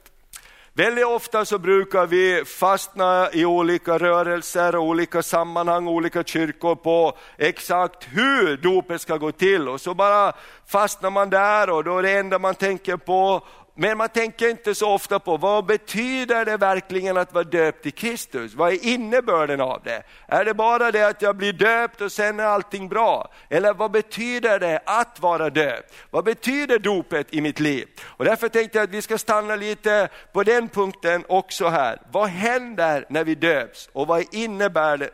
Väldigt 0.74 1.05
ofta 1.05 1.46
så 1.46 1.60
brukar 1.60 2.05
vi 2.05 2.46
fastna 2.46 3.29
i 3.34 3.46
olika 3.46 3.98
rörelser, 3.98 4.75
olika 4.75 5.24
sammanhang, 5.24 5.88
olika 5.88 6.24
kyrkor 6.24 6.75
på 6.75 7.17
exakt 7.38 8.07
hur 8.12 8.57
dopet 8.57 9.01
ska 9.01 9.17
gå 9.17 9.31
till 9.31 9.69
och 9.69 9.81
så 9.81 9.93
bara 9.93 10.34
fastnar 10.67 11.10
man 11.10 11.29
där 11.29 11.69
och 11.69 11.84
då 11.84 11.98
är 11.98 12.03
det 12.03 12.12
enda 12.12 12.39
man 12.39 12.55
tänker 12.55 12.98
på 12.98 13.41
men 13.79 13.98
man 13.98 14.10
tänker 14.10 14.50
inte 14.50 14.75
så 14.75 14.91
ofta 14.91 15.19
på 15.19 15.38
vad 15.38 15.65
betyder 15.65 16.46
det 16.46 16.57
verkligen 16.57 17.17
att 17.17 17.34
vara 17.34 17.43
döpt 17.43 17.86
i 17.86 17.91
Kristus? 17.91 18.53
Vad 18.53 18.74
är 18.74 18.86
innebörden 18.86 19.62
av 19.62 19.81
det? 19.84 20.03
Är 20.27 20.46
det 20.46 20.53
bara 20.53 20.91
det 20.91 21.07
att 21.07 21.22
jag 21.22 21.36
blir 21.36 21.53
döpt 21.53 22.01
och 22.01 22.12
sen 22.12 22.39
är 22.39 22.43
allting 22.43 22.89
bra? 22.89 23.31
Eller 23.50 23.74
vad 23.74 23.91
betyder 23.91 24.60
det 24.60 24.81
att 24.86 25.19
vara 25.19 25.50
döpt? 25.50 25.93
Vad 26.10 26.24
betyder 26.25 26.79
dopet 26.79 27.27
i 27.34 27.41
mitt 27.41 27.60
liv? 27.60 27.88
Och 28.03 28.25
därför 28.25 28.50
tänkte 28.50 28.77
jag 28.77 28.84
att 28.84 28.89
vi 28.89 29.01
ska 29.01 29.17
stanna 29.17 29.55
lite 29.55 30.10
på 30.34 30.43
den 30.43 30.69
punkten 30.69 31.24
också 31.27 31.67
här. 31.67 32.01
Vad 32.12 32.29
händer 32.29 33.05
när 33.10 33.24
vi 33.24 33.36
döps 33.36 33.89
och 33.93 34.07
vad 34.07 34.19
är 34.19 34.36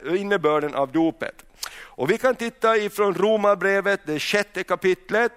innebörden 0.08 0.76
av 0.76 0.92
dopet? 0.92 1.36
Och 1.80 2.12
vi 2.12 2.18
kan 2.18 2.36
titta 2.36 2.78
ifrån 2.78 3.14
Romarbrevet, 3.14 4.02
det 4.06 4.20
sjätte 4.20 4.64
kapitlet, 4.64 5.32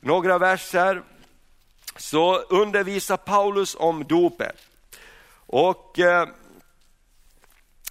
några 0.00 0.38
verser 0.38 1.02
så 1.96 2.36
undervisar 2.36 3.16
Paulus 3.16 3.76
om 3.78 4.04
dopet. 4.04 4.56
Och 5.46 5.98
eh, 5.98 6.28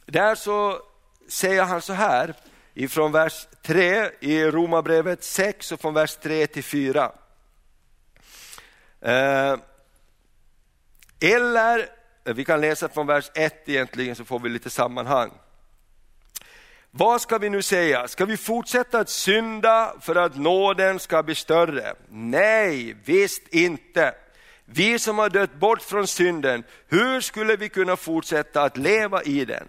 där 0.06 0.36
så 0.36 0.80
säger 1.28 1.64
han 1.64 1.82
så 1.82 1.94
här 1.94 2.34
ifrån 2.74 3.12
vers 3.12 3.48
3 3.62 4.10
i 4.20 4.44
Romarbrevet 4.44 5.24
6 5.24 5.72
och 5.72 5.82
från 5.82 5.94
vers 5.94 6.16
3 6.16 6.48
till 6.48 6.64
4. 6.64 7.12
Eh, 9.02 9.58
eller, 11.20 11.90
vi 12.24 12.46
kan 12.46 12.62
läsa 12.62 12.90
från 12.90 13.08
vers 13.08 13.32
1 13.34 13.70
egentligen 13.70 14.16
så 14.16 14.26
får 14.26 14.40
vi 14.40 14.50
lite 14.50 14.70
sammanhang. 14.70 15.32
Vad 16.98 17.22
ska 17.22 17.38
vi 17.38 17.50
nu 17.50 17.62
säga? 17.62 18.08
Ska 18.08 18.26
vi 18.26 18.38
fortsätta 18.38 19.00
att 19.00 19.10
synda 19.10 19.94
för 20.02 20.16
att 20.16 20.36
nåden 20.36 21.00
ska 21.00 21.24
bli 21.24 21.36
större? 21.36 21.96
Nej, 22.10 22.96
visst 23.06 23.48
inte. 23.48 24.16
Vi 24.66 25.00
som 25.00 25.20
har 25.20 25.30
dött 25.30 25.54
bort 25.54 25.82
från 25.82 26.08
synden, 26.08 26.64
hur 26.88 27.22
skulle 27.22 27.56
vi 27.56 27.70
kunna 27.70 27.96
fortsätta 27.96 28.62
att 28.62 28.78
leva 28.78 29.24
i 29.24 29.46
den? 29.46 29.68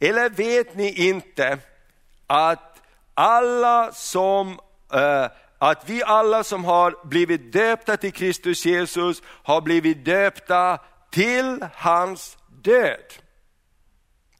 Eller 0.00 0.30
vet 0.30 0.74
ni 0.76 1.08
inte 1.08 1.58
att 2.26 2.82
alla 3.14 3.92
som 3.92 4.60
äh, 4.92 5.26
att 5.58 5.88
vi 5.90 6.02
alla 6.02 6.44
som 6.44 6.64
har 6.64 7.06
blivit 7.06 7.52
döpta 7.52 7.96
till 7.96 8.12
Kristus 8.12 8.66
Jesus 8.66 9.22
har 9.26 9.60
blivit 9.60 10.04
döpta 10.04 10.78
till 11.10 11.66
hans 11.74 12.38
död. 12.62 13.23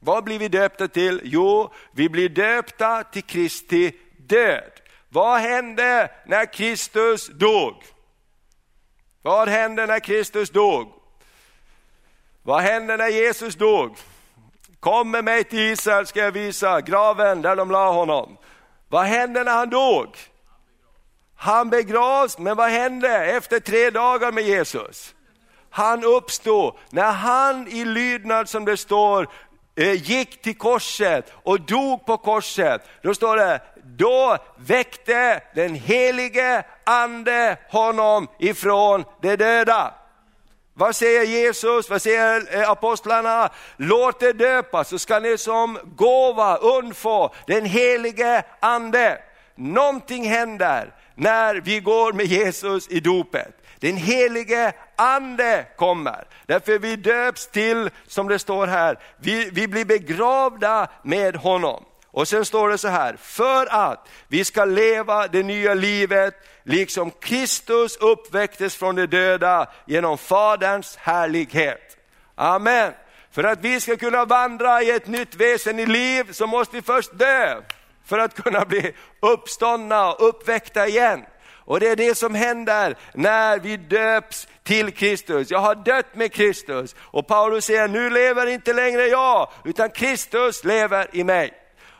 Vad 0.05 0.23
blir 0.23 0.39
vi 0.39 0.47
döpta 0.47 0.87
till? 0.87 1.21
Jo, 1.23 1.73
vi 1.91 2.09
blir 2.09 2.29
döpta 2.29 3.03
till 3.03 3.23
Kristi 3.23 3.91
död. 4.17 4.71
Vad 5.09 5.39
hände 5.39 6.11
när 6.25 6.53
Kristus 6.53 7.27
dog? 7.27 7.73
Vad 9.21 9.49
hände 9.49 9.85
när 9.85 9.99
Kristus 9.99 10.49
dog? 10.49 10.87
Vad 12.43 12.61
hände 12.61 12.97
när 12.97 13.07
Jesus 13.07 13.55
dog? 13.55 13.97
Kom 14.79 15.11
med 15.11 15.23
mig 15.23 15.43
till 15.43 15.59
Israel 15.59 16.07
ska 16.07 16.19
jag 16.19 16.31
visa 16.31 16.81
graven 16.81 17.41
där 17.41 17.55
de 17.55 17.71
la 17.71 17.91
honom. 17.91 18.37
Vad 18.89 19.05
hände 19.05 19.43
när 19.43 19.51
han 19.51 19.69
dog? 19.69 20.17
Han 21.35 21.69
begravs, 21.69 22.37
men 22.37 22.57
vad 22.57 22.69
hände 22.69 23.25
efter 23.25 23.59
tre 23.59 23.89
dagar 23.89 24.31
med 24.31 24.43
Jesus? 24.43 25.15
Han 25.69 26.03
uppstod. 26.03 26.75
När 26.89 27.11
han 27.11 27.67
i 27.67 27.85
lydnad 27.85 28.49
som 28.49 28.65
det 28.65 28.77
står 28.77 29.27
Eh, 29.77 29.93
gick 29.93 30.41
till 30.41 30.57
korset 30.57 31.33
och 31.43 31.61
dog 31.61 32.05
på 32.05 32.17
korset, 32.17 32.81
då 33.01 33.13
står 33.13 33.37
det, 33.37 33.61
då 33.83 34.37
väckte 34.57 35.41
den 35.55 35.75
helige 35.75 36.63
ande 36.83 37.57
honom 37.69 38.27
ifrån 38.39 39.03
de 39.21 39.35
döda. 39.35 39.93
Vad 40.73 40.95
säger 40.95 41.23
Jesus, 41.23 41.89
vad 41.89 42.01
säger 42.01 42.57
eh, 42.57 42.69
apostlarna? 42.69 43.49
Låt 43.77 44.23
er 44.23 44.33
döpa 44.33 44.83
så 44.83 44.99
ska 44.99 45.19
ni 45.19 45.37
som 45.37 45.79
gåva 45.95 46.57
undfå 46.57 47.33
den 47.47 47.65
helige 47.65 48.43
ande. 48.59 49.21
Någonting 49.55 50.29
händer 50.29 50.93
när 51.15 51.55
vi 51.55 51.79
går 51.79 52.13
med 52.13 52.25
Jesus 52.25 52.87
i 52.87 52.99
dopet. 52.99 53.61
Den 53.79 53.97
helige 53.97 54.73
ande 54.95 55.65
kommer. 55.75 56.27
Därför 56.45 56.79
vi 56.79 56.95
döps 56.95 57.47
till, 57.47 57.89
som 58.07 58.27
det 58.27 58.39
står 58.39 58.67
här, 58.67 58.99
vi, 59.17 59.49
vi 59.49 59.67
blir 59.67 59.85
begravda 59.85 60.87
med 61.03 61.35
honom. 61.35 61.85
Och 62.07 62.27
sen 62.27 62.45
står 62.45 62.69
det 62.69 62.77
så 62.77 62.87
här, 62.87 63.15
för 63.19 63.65
att 63.65 64.07
vi 64.27 64.45
ska 64.45 64.65
leva 64.65 65.27
det 65.27 65.43
nya 65.43 65.73
livet 65.73 66.33
liksom 66.63 67.11
Kristus 67.11 67.97
uppväcktes 67.97 68.75
från 68.75 68.95
de 68.95 69.07
döda 69.07 69.67
genom 69.85 70.17
Faderns 70.17 70.95
härlighet. 70.95 71.97
Amen. 72.35 72.93
För 73.31 73.43
att 73.43 73.61
vi 73.61 73.81
ska 73.81 73.97
kunna 73.97 74.25
vandra 74.25 74.81
i 74.81 74.91
ett 74.91 75.07
nytt 75.07 75.35
väsen 75.35 75.79
i 75.79 75.85
liv 75.85 76.31
så 76.31 76.47
måste 76.47 76.75
vi 76.75 76.81
först 76.81 77.17
dö 77.17 77.61
för 78.05 78.19
att 78.19 78.43
kunna 78.43 78.65
bli 78.65 78.93
uppståndna 79.19 80.13
och 80.13 80.29
uppväckta 80.29 80.87
igen. 80.87 81.25
Och 81.65 81.79
det 81.79 81.89
är 81.89 81.95
det 81.95 82.15
som 82.15 82.35
händer 82.35 82.97
när 83.13 83.59
vi 83.59 83.77
döps 83.77 84.47
till 84.63 84.91
Kristus. 84.91 85.51
Jag 85.51 85.59
har 85.59 85.75
dött 85.75 86.15
med 86.15 86.33
Kristus. 86.33 86.95
Och 86.99 87.27
Paulus 87.27 87.65
säger, 87.65 87.87
nu 87.87 88.09
lever 88.09 88.47
inte 88.47 88.73
längre 88.73 89.07
jag, 89.07 89.49
utan 89.63 89.89
Kristus 89.89 90.63
lever 90.63 91.07
i 91.11 91.23
mig. 91.23 91.53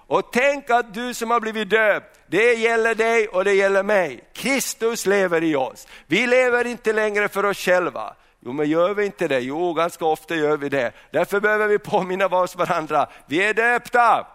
Och 0.08 0.34
tänk 0.34 0.70
att 0.70 0.94
du 0.94 1.14
som 1.14 1.32
har 1.32 1.40
blivit 1.40 1.70
döpt, 1.70 2.20
det 2.28 2.54
gäller 2.54 2.96
dig 2.96 3.28
och 3.28 3.44
det 3.44 3.54
gäller 3.54 3.84
mig. 3.84 4.24
Kristus 4.34 5.06
lever 5.06 5.44
i 5.44 5.56
oss. 5.56 5.88
Vi 6.08 6.28
lever 6.28 6.68
inte 6.68 6.94
längre 6.94 7.28
för 7.28 7.46
oss 7.46 7.58
själva. 7.58 8.16
Jo, 8.40 8.52
men 8.52 8.70
gör 8.70 8.94
vi 8.94 9.06
inte 9.06 9.28
det? 9.28 9.40
Jo, 9.40 9.74
ganska 9.74 10.06
ofta 10.06 10.36
gör 10.36 10.58
vi 10.58 10.70
det. 10.70 10.92
Därför 11.12 11.40
behöver 11.40 11.68
vi 11.68 11.80
påminna 11.80 12.26
oss 12.26 12.56
varandra. 12.56 13.10
Vi 13.28 13.44
är 13.44 13.54
döpta. 13.54 14.28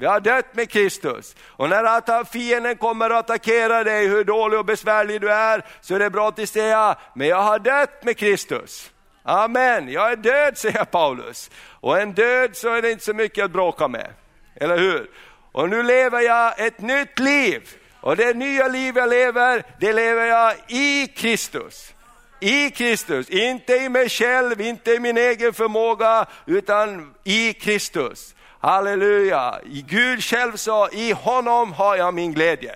Vi 0.00 0.06
har 0.06 0.20
dött 0.20 0.54
med 0.54 0.70
Kristus. 0.70 1.36
Och 1.46 1.68
när 1.68 2.24
fienden 2.24 2.76
kommer 2.76 3.10
och 3.10 3.18
attackerar 3.18 3.84
dig, 3.84 4.08
hur 4.08 4.24
dålig 4.24 4.58
och 4.58 4.64
besvärlig 4.64 5.20
du 5.20 5.32
är, 5.32 5.64
så 5.80 5.94
är 5.94 5.98
det 5.98 6.10
bra 6.10 6.28
att 6.28 6.48
säga, 6.48 6.96
men 7.14 7.28
jag 7.28 7.42
har 7.42 7.58
dött 7.58 8.04
med 8.04 8.16
Kristus. 8.16 8.90
Amen, 9.22 9.88
jag 9.88 10.12
är 10.12 10.16
död 10.16 10.58
säger 10.58 10.84
Paulus. 10.84 11.50
Och 11.80 12.00
en 12.00 12.12
död 12.12 12.56
så 12.56 12.74
är 12.74 12.82
det 12.82 12.90
inte 12.90 13.04
så 13.04 13.14
mycket 13.14 13.44
att 13.44 13.50
bråka 13.50 13.88
med, 13.88 14.10
eller 14.54 14.78
hur? 14.78 15.10
Och 15.52 15.68
nu 15.68 15.82
lever 15.82 16.20
jag 16.20 16.66
ett 16.66 16.80
nytt 16.80 17.18
liv. 17.18 17.70
Och 18.00 18.16
det 18.16 18.36
nya 18.36 18.68
liv 18.68 18.96
jag 18.96 19.10
lever, 19.10 19.62
det 19.80 19.92
lever 19.92 20.24
jag 20.24 20.54
i 20.68 21.06
Kristus. 21.06 21.94
I 22.40 22.70
Kristus, 22.70 23.30
inte 23.30 23.76
i 23.76 23.88
mig 23.88 24.08
själv, 24.08 24.60
inte 24.60 24.92
i 24.92 25.00
min 25.00 25.16
egen 25.16 25.52
förmåga, 25.52 26.26
utan 26.46 27.14
i 27.24 27.52
Kristus. 27.52 28.34
Halleluja! 28.60 29.60
Gud 29.64 30.24
själv 30.24 30.56
sa, 30.56 30.88
i 30.88 31.12
honom 31.12 31.72
har 31.72 31.96
jag 31.96 32.14
min 32.14 32.32
glädje. 32.32 32.74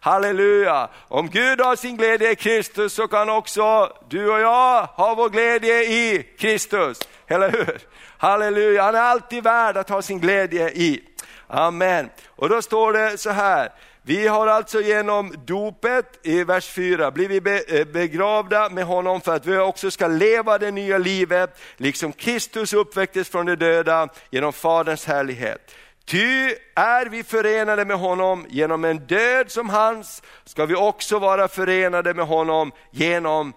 Halleluja! 0.00 0.88
Om 1.08 1.30
Gud 1.30 1.60
har 1.60 1.76
sin 1.76 1.96
glädje 1.96 2.30
i 2.30 2.36
Kristus 2.36 2.94
så 2.94 3.08
kan 3.08 3.28
också 3.28 3.96
du 4.08 4.30
och 4.30 4.40
jag 4.40 4.82
ha 4.84 5.14
vår 5.14 5.28
glädje 5.28 5.82
i 5.82 6.26
Kristus. 6.38 6.98
Eller 7.26 7.50
hur? 7.50 7.78
Halleluja, 8.18 8.82
han 8.82 8.94
är 8.94 9.00
alltid 9.00 9.44
värd 9.44 9.76
att 9.76 9.88
ha 9.88 10.02
sin 10.02 10.20
glädje 10.20 10.70
i. 10.70 11.04
Amen. 11.46 12.10
Och 12.28 12.48
då 12.48 12.62
står 12.62 12.92
det 12.92 13.18
så 13.18 13.30
här, 13.30 13.72
vi 14.04 14.26
har 14.26 14.46
alltså 14.46 14.80
genom 14.80 15.34
dopet 15.44 16.18
i 16.22 16.44
vers 16.44 16.68
4 16.68 17.10
blivit 17.10 17.72
eh, 17.72 17.84
begravda 17.84 18.68
med 18.68 18.84
honom 18.84 19.20
för 19.20 19.36
att 19.36 19.46
vi 19.46 19.58
också 19.58 19.90
ska 19.90 20.06
leva 20.06 20.58
det 20.58 20.70
nya 20.70 20.98
livet, 20.98 21.60
liksom 21.76 22.12
Kristus 22.12 22.72
uppväcktes 22.72 23.28
från 23.28 23.46
de 23.46 23.56
döda 23.56 24.08
genom 24.30 24.52
Faderns 24.52 25.06
härlighet. 25.06 25.74
Ty 26.04 26.54
är 26.74 27.06
vi 27.06 27.24
förenade 27.24 27.84
med 27.84 27.98
honom 27.98 28.46
genom 28.48 28.84
en 28.84 28.98
död 28.98 29.50
som 29.50 29.68
hans, 29.68 30.22
ska 30.44 30.66
vi 30.66 30.74
också 30.74 31.18
vara 31.18 31.48
förenade 31.48 32.14
med 32.14 32.26
honom 32.26 32.72
genom 32.90 33.52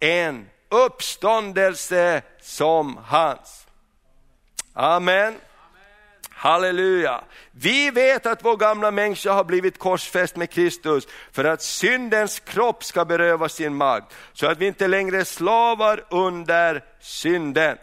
en 0.00 0.46
uppståndelse 0.68 2.22
som 2.40 2.98
hans. 3.04 3.66
Amen. 4.72 5.34
Halleluja! 6.44 7.24
Vi 7.52 7.90
vet 7.90 8.26
att 8.26 8.44
vår 8.44 8.56
gamla 8.56 8.90
människa 8.90 9.32
har 9.32 9.44
blivit 9.44 9.78
korsfäst 9.78 10.36
med 10.36 10.50
Kristus 10.50 11.06
för 11.32 11.44
att 11.44 11.62
syndens 11.62 12.40
kropp 12.40 12.84
ska 12.84 13.04
berövas 13.04 13.52
sin 13.52 13.74
makt, 13.74 14.14
så 14.32 14.46
att 14.46 14.58
vi 14.58 14.66
inte 14.66 14.86
längre 14.86 15.20
är 15.20 15.24
slavar 15.24 16.04
under 16.10 16.84
synden. 17.00 17.76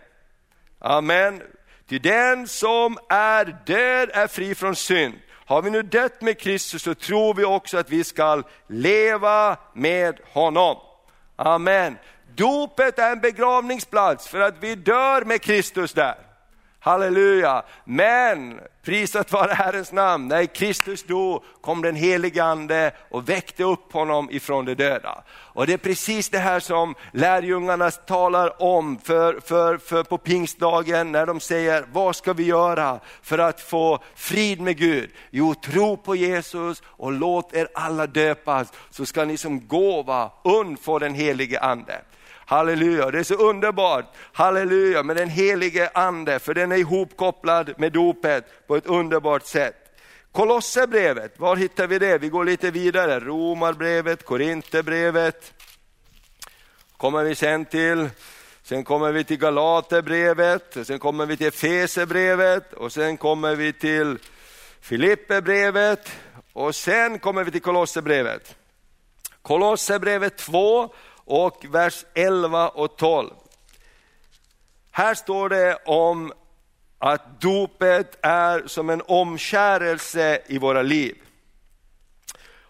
Amen. 0.79 1.41
Till 1.87 2.01
den 2.01 2.47
som 2.47 2.97
är 3.09 3.57
död 3.65 4.09
är 4.13 4.27
fri 4.27 4.55
från 4.55 4.75
synd. 4.75 5.13
Har 5.45 5.61
vi 5.61 5.69
nu 5.69 5.81
dött 5.81 6.21
med 6.21 6.39
Kristus 6.39 6.83
så 6.83 6.95
tror 6.95 7.33
vi 7.33 7.43
också 7.43 7.77
att 7.77 7.89
vi 7.89 8.03
ska 8.03 8.43
leva 8.67 9.57
med 9.73 10.19
honom. 10.33 10.77
Amen. 11.35 11.97
Dopet 12.35 12.99
är 12.99 13.11
en 13.11 13.19
begravningsplats 13.19 14.27
för 14.27 14.39
att 14.39 14.55
vi 14.59 14.75
dör 14.75 15.25
med 15.25 15.41
Kristus 15.41 15.93
där. 15.93 16.30
Halleluja! 16.83 17.63
Men 17.85 18.59
prisat 18.83 19.31
vare 19.31 19.53
Herrens 19.53 19.91
namn, 19.91 20.27
när 20.27 20.45
Kristus 20.45 21.03
dog 21.03 21.43
kom 21.61 21.81
den 21.81 21.95
helige 21.95 22.43
Ande 22.43 22.91
och 23.09 23.29
väckte 23.29 23.63
upp 23.63 23.93
honom 23.93 24.31
ifrån 24.31 24.65
de 24.65 24.75
döda. 24.75 25.23
Och 25.31 25.67
det 25.67 25.73
är 25.73 25.77
precis 25.77 26.29
det 26.29 26.39
här 26.39 26.59
som 26.59 26.95
lärjungarna 27.11 27.91
talar 27.91 28.61
om 28.61 28.97
för, 28.97 29.39
för, 29.39 29.77
för 29.77 30.03
på 30.03 30.17
pingstdagen 30.17 31.11
när 31.11 31.25
de 31.25 31.39
säger, 31.39 31.85
vad 31.91 32.15
ska 32.15 32.33
vi 32.33 32.43
göra 32.43 32.99
för 33.21 33.37
att 33.37 33.61
få 33.61 33.99
frid 34.15 34.61
med 34.61 34.77
Gud? 34.77 35.11
Jo, 35.29 35.55
tro 35.55 35.97
på 35.97 36.15
Jesus 36.15 36.83
och 36.85 37.11
låt 37.11 37.53
er 37.53 37.67
alla 37.73 38.07
döpas 38.07 38.73
så 38.89 39.05
ska 39.05 39.25
ni 39.25 39.37
som 39.37 39.67
gåva 39.67 40.31
undfå 40.43 40.99
den 40.99 41.13
helige 41.13 41.59
Ande. 41.59 42.01
Halleluja, 42.51 43.11
det 43.11 43.19
är 43.19 43.23
så 43.23 43.35
underbart. 43.35 44.05
Halleluja 44.33 45.03
med 45.03 45.15
den 45.15 45.29
helige 45.29 45.89
ande, 45.93 46.39
för 46.39 46.53
den 46.53 46.71
är 46.71 46.77
ihopkopplad 46.77 47.73
med 47.77 47.91
dopet 47.91 48.67
på 48.67 48.75
ett 48.75 48.85
underbart 48.85 49.45
sätt. 49.45 49.75
Kolosserbrevet, 50.31 51.39
var 51.39 51.55
hittar 51.55 51.87
vi 51.87 51.99
det? 51.99 52.17
Vi 52.17 52.29
går 52.29 52.45
lite 52.45 52.71
vidare. 52.71 53.19
Romarbrevet, 53.19 54.25
Korinthierbrevet 54.25 55.53
kommer 56.97 57.23
vi 57.23 57.35
sen 57.35 57.65
till. 57.65 58.09
Sen 58.63 58.83
kommer 58.83 59.11
vi 59.11 59.23
till 59.23 59.37
Galaterbrevet, 59.37 60.77
sen 60.83 60.99
kommer 60.99 61.25
vi 61.25 61.37
till 61.37 61.47
Efesebrevet 61.47 62.73
och 62.73 62.91
sen 62.91 63.17
kommer 63.17 63.55
vi 63.55 63.73
till 63.73 64.17
Filipperbrevet 64.81 66.11
och 66.53 66.75
sen 66.75 67.19
kommer 67.19 67.43
vi 67.43 67.51
till 67.51 67.61
Kolosserbrevet. 67.61 68.55
Kolosserbrevet 69.41 70.37
2 70.37 70.93
och 71.31 71.65
vers 71.69 72.05
11 72.13 72.69
och 72.69 72.97
12. 72.97 73.29
Här 74.91 75.13
står 75.13 75.49
det 75.49 75.75
om 75.85 76.33
att 76.99 77.41
dopet 77.41 78.17
är 78.21 78.67
som 78.67 78.89
en 78.89 79.01
omkärelse 79.07 80.41
i 80.47 80.57
våra 80.57 80.81
liv. 80.81 81.15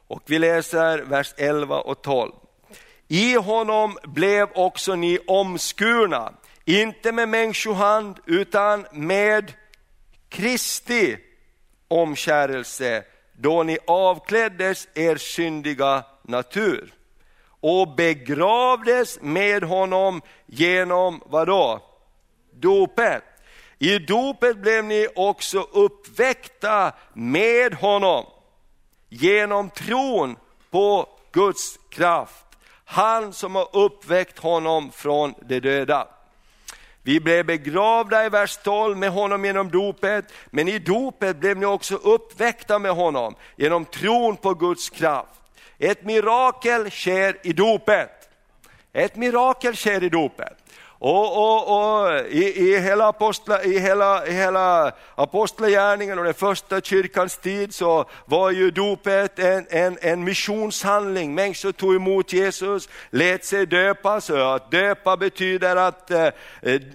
Och 0.07 0.23
vi 0.25 0.39
läser 0.39 0.97
vers 0.97 1.33
11 1.37 1.81
och 1.81 2.01
12. 2.01 2.31
I 3.07 3.35
honom 3.35 3.97
blev 4.03 4.47
också 4.55 4.95
ni 4.95 5.19
omskurna, 5.27 6.33
inte 6.65 7.11
med 7.11 7.29
människohand 7.29 8.19
utan 8.25 8.85
med 8.91 9.53
Kristi 10.29 11.17
omkärelse, 11.87 13.03
då 13.33 13.63
ni 13.63 13.77
avkläddes 13.87 14.87
er 14.93 15.15
syndiga 15.15 16.03
natur 16.23 16.93
och 17.61 17.95
begravdes 17.95 19.19
med 19.21 19.63
honom 19.63 20.21
genom 20.45 21.21
vadå? 21.25 21.79
Dopet. 22.51 23.23
I 23.79 23.99
dopet 23.99 24.57
blev 24.57 24.85
ni 24.85 25.07
också 25.15 25.59
uppväckta 25.71 26.93
med 27.13 27.73
honom 27.73 28.25
genom 29.09 29.69
tron 29.69 30.35
på 30.69 31.09
Guds 31.31 31.79
kraft. 31.89 32.45
Han 32.85 33.33
som 33.33 33.55
har 33.55 33.67
uppväckt 33.75 34.39
honom 34.39 34.91
från 34.91 35.33
de 35.41 35.59
döda. 35.59 36.07
Vi 37.03 37.19
blev 37.19 37.45
begravda 37.45 38.25
i 38.25 38.29
vers 38.29 38.57
12 38.63 38.97
med 38.97 39.11
honom 39.11 39.45
genom 39.45 39.71
dopet, 39.71 40.25
men 40.49 40.67
i 40.67 40.79
dopet 40.79 41.37
blev 41.37 41.57
ni 41.57 41.65
också 41.65 41.95
uppväckta 41.95 42.79
med 42.79 42.91
honom 42.91 43.35
genom 43.55 43.85
tron 43.85 44.37
på 44.37 44.53
Guds 44.53 44.89
kraft. 44.89 45.40
Ett 45.83 46.03
mirakel 46.03 46.91
sker 46.91 47.37
i 47.43 47.53
dopet. 47.53 48.29
Ett 48.93 49.15
mirakel 49.15 49.75
sker 49.75 50.03
i 50.03 50.09
dopet. 50.09 50.57
Och, 51.03 51.37
och, 51.37 51.61
och 51.67 52.19
i, 52.29 52.69
i, 52.69 52.79
hela 52.79 53.07
apostla, 53.07 53.63
i, 53.63 53.79
hela, 53.79 54.27
i 54.27 54.33
hela 54.33 54.91
apostlagärningen 55.15 56.19
och 56.19 56.25
den 56.25 56.33
första 56.33 56.81
kyrkans 56.81 57.37
tid 57.37 57.73
så 57.73 58.05
var 58.25 58.51
ju 58.51 58.71
dopet 58.71 59.39
en, 59.39 59.65
en, 59.69 59.97
en 60.01 60.23
missionshandling. 60.23 61.33
Människor 61.35 61.71
tog 61.71 61.95
emot 61.95 62.33
Jesus, 62.33 62.89
lät 63.09 63.45
sig 63.45 63.65
döpas. 63.65 64.29
Att 64.29 64.71
döpa 64.71 65.17
betyder 65.17 65.75
att, 65.75 66.11
eh, 66.11 66.27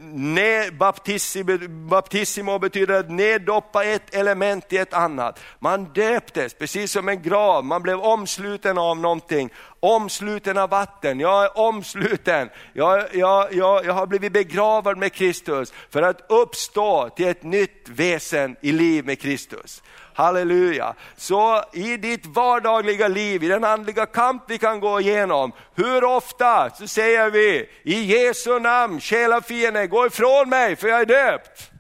ne, 0.01 0.71
baptissimo, 0.71 1.59
baptissimo 1.69 2.59
betyder 2.59 3.01
att 3.01 3.11
neddoppa 3.11 3.85
ett 3.85 4.15
element 4.15 4.73
i 4.73 4.77
ett 4.77 4.95
annat. 4.95 5.41
Man 5.59 5.85
döptes 5.85 6.55
precis 6.55 6.93
som 6.93 7.09
en 7.09 7.23
grav, 7.23 7.65
man 7.65 7.83
blev 7.83 8.01
omsluten 8.01 8.79
av 8.79 8.97
någonting 8.97 9.51
omsluten 9.81 10.59
av 10.59 10.71
vatten, 10.71 11.21
jag 11.21 11.45
är 11.45 11.59
omsluten, 11.59 12.51
jag, 12.73 13.05
jag, 13.13 13.55
jag, 13.55 13.85
jag 13.85 13.93
har 13.93 14.07
blivit 14.07 14.33
begravad 14.33 14.99
med 14.99 15.13
Kristus 15.13 15.73
för 15.91 16.03
att 16.03 16.25
uppstå 16.29 17.09
till 17.09 17.29
ett 17.29 17.43
nytt 17.43 17.89
väsen 17.89 18.57
i 18.61 18.73
liv 18.73 19.07
med 19.07 19.21
Kristus. 19.21 19.83
Halleluja! 20.15 20.95
Så 21.17 21.65
i 21.73 21.97
ditt 21.97 22.27
vardagliga 22.27 23.09
liv, 23.09 23.45
i 23.45 23.49
den 23.49 23.65
andliga 23.65 24.07
kamp 24.07 24.43
vi 24.49 24.59
kan 24.59 24.81
gå 24.81 25.01
igenom, 25.01 25.53
hur 25.75 26.05
ofta 26.05 26.71
så 26.71 26.89
säger 26.89 27.31
vi 27.31 27.69
i 27.83 28.05
Jesu 28.05 28.59
namn, 28.59 29.01
själafiende, 29.01 29.87
gå 29.87 30.07
ifrån 30.07 30.49
mig 30.49 30.77
för 30.77 30.89
jag 30.89 31.01
är 31.01 31.07
döpt. 31.07 31.71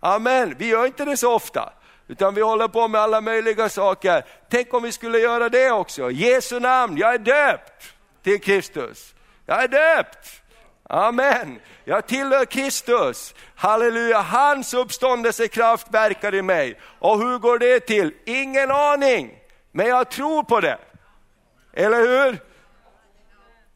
Amen, 0.00 0.54
vi 0.58 0.66
gör 0.66 0.86
inte 0.86 1.04
det 1.04 1.16
så 1.16 1.34
ofta. 1.34 1.72
Utan 2.08 2.34
vi 2.34 2.40
håller 2.40 2.68
på 2.68 2.88
med 2.88 3.00
alla 3.00 3.20
möjliga 3.20 3.68
saker. 3.68 4.24
Tänk 4.48 4.74
om 4.74 4.82
vi 4.82 4.92
skulle 4.92 5.18
göra 5.18 5.48
det 5.48 5.70
också. 5.70 6.10
Jesu 6.10 6.60
namn, 6.60 6.96
jag 6.96 7.14
är 7.14 7.18
döpt 7.18 7.94
till 8.22 8.40
Kristus. 8.40 9.14
Jag 9.46 9.62
är 9.62 9.68
döpt. 9.68 10.42
Amen. 10.82 11.60
Jag 11.84 12.06
tillhör 12.06 12.44
Kristus. 12.44 13.34
Halleluja, 13.54 14.20
hans 14.20 14.74
uppståndelsekraft 14.74 15.86
verkar 15.90 16.34
i 16.34 16.42
mig. 16.42 16.80
Och 16.98 17.18
hur 17.18 17.38
går 17.38 17.58
det 17.58 17.80
till? 17.80 18.14
Ingen 18.24 18.70
aning, 18.70 19.38
men 19.72 19.86
jag 19.86 20.10
tror 20.10 20.42
på 20.42 20.60
det. 20.60 20.78
Eller 21.72 21.98
hur? 21.98 22.38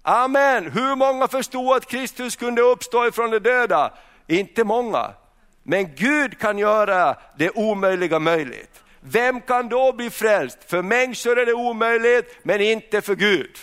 Amen. 0.03 0.71
Hur 0.71 0.97
många 0.97 1.29
förstod 1.29 1.77
att 1.77 1.87
Kristus 1.87 2.37
kunde 2.37 2.62
uppstå 2.62 3.07
ifrån 3.07 3.31
de 3.31 3.38
döda? 3.38 3.92
Inte 4.27 4.64
många. 4.64 5.14
Men 5.62 5.94
Gud 5.94 6.38
kan 6.38 6.59
göra 6.59 7.16
det 7.37 7.51
omöjliga 7.51 8.18
möjligt. 8.18 8.83
Vem 9.01 9.40
kan 9.40 9.68
då 9.68 9.92
bli 9.92 10.11
frälst? 10.11 10.59
För 10.66 10.83
människor 10.83 11.38
är 11.38 11.46
det 11.46 11.53
omöjligt, 11.53 12.38
men 12.42 12.61
inte 12.61 13.01
för 13.01 13.14
Gud. 13.14 13.57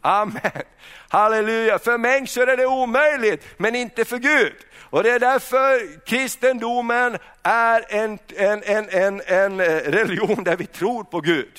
Amen. 0.00 0.62
Halleluja, 1.08 1.78
för 1.78 1.98
människor 1.98 2.48
är 2.48 2.56
det 2.56 2.66
omöjligt, 2.66 3.44
men 3.56 3.74
inte 3.74 4.04
för 4.04 4.18
Gud. 4.18 4.54
Och 4.90 5.02
det 5.02 5.10
är 5.10 5.18
därför 5.18 6.00
kristendomen 6.06 7.18
är 7.42 7.84
en, 7.88 8.18
en, 8.36 8.62
en, 8.62 8.88
en, 8.88 9.22
en 9.26 9.60
eh, 9.60 9.66
religion 9.66 10.44
där 10.44 10.56
vi 10.56 10.66
tror 10.66 11.04
på 11.04 11.20
Gud. 11.20 11.52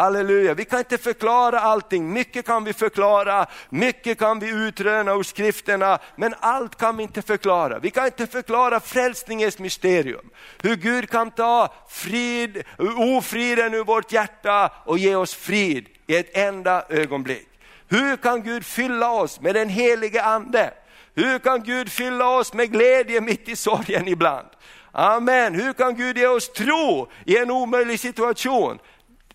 Halleluja, 0.00 0.54
vi 0.54 0.64
kan 0.64 0.78
inte 0.78 0.98
förklara 0.98 1.60
allting, 1.60 2.12
mycket 2.12 2.46
kan 2.46 2.64
vi 2.64 2.72
förklara, 2.72 3.46
mycket 3.68 4.18
kan 4.18 4.38
vi 4.38 4.48
utröna 4.48 5.12
ur 5.12 5.22
skrifterna, 5.22 5.98
men 6.16 6.34
allt 6.40 6.76
kan 6.76 6.96
vi 6.96 7.02
inte 7.02 7.22
förklara. 7.22 7.78
Vi 7.78 7.90
kan 7.90 8.06
inte 8.06 8.26
förklara 8.26 8.80
frälsningens 8.80 9.58
mysterium, 9.58 10.30
hur 10.62 10.76
Gud 10.76 11.10
kan 11.10 11.30
ta 11.30 11.74
frid, 11.88 12.62
ofriden 12.96 13.74
ur 13.74 13.84
vårt 13.84 14.12
hjärta 14.12 14.70
och 14.84 14.98
ge 14.98 15.14
oss 15.14 15.34
frid 15.34 15.86
i 16.06 16.16
ett 16.16 16.36
enda 16.36 16.84
ögonblick. 16.88 17.48
Hur 17.88 18.16
kan 18.16 18.42
Gud 18.42 18.64
fylla 18.64 19.10
oss 19.10 19.40
med 19.40 19.54
den 19.54 19.68
helige 19.68 20.22
ande? 20.22 20.74
Hur 21.14 21.38
kan 21.38 21.62
Gud 21.62 21.92
fylla 21.92 22.28
oss 22.28 22.52
med 22.52 22.72
glädje 22.72 23.20
mitt 23.20 23.48
i 23.48 23.56
sorgen 23.56 24.08
ibland? 24.08 24.46
Amen. 24.92 25.54
Hur 25.54 25.72
kan 25.72 25.96
Gud 25.96 26.18
ge 26.18 26.26
oss 26.26 26.52
tro 26.52 27.08
i 27.26 27.36
en 27.36 27.50
omöjlig 27.50 28.00
situation? 28.00 28.78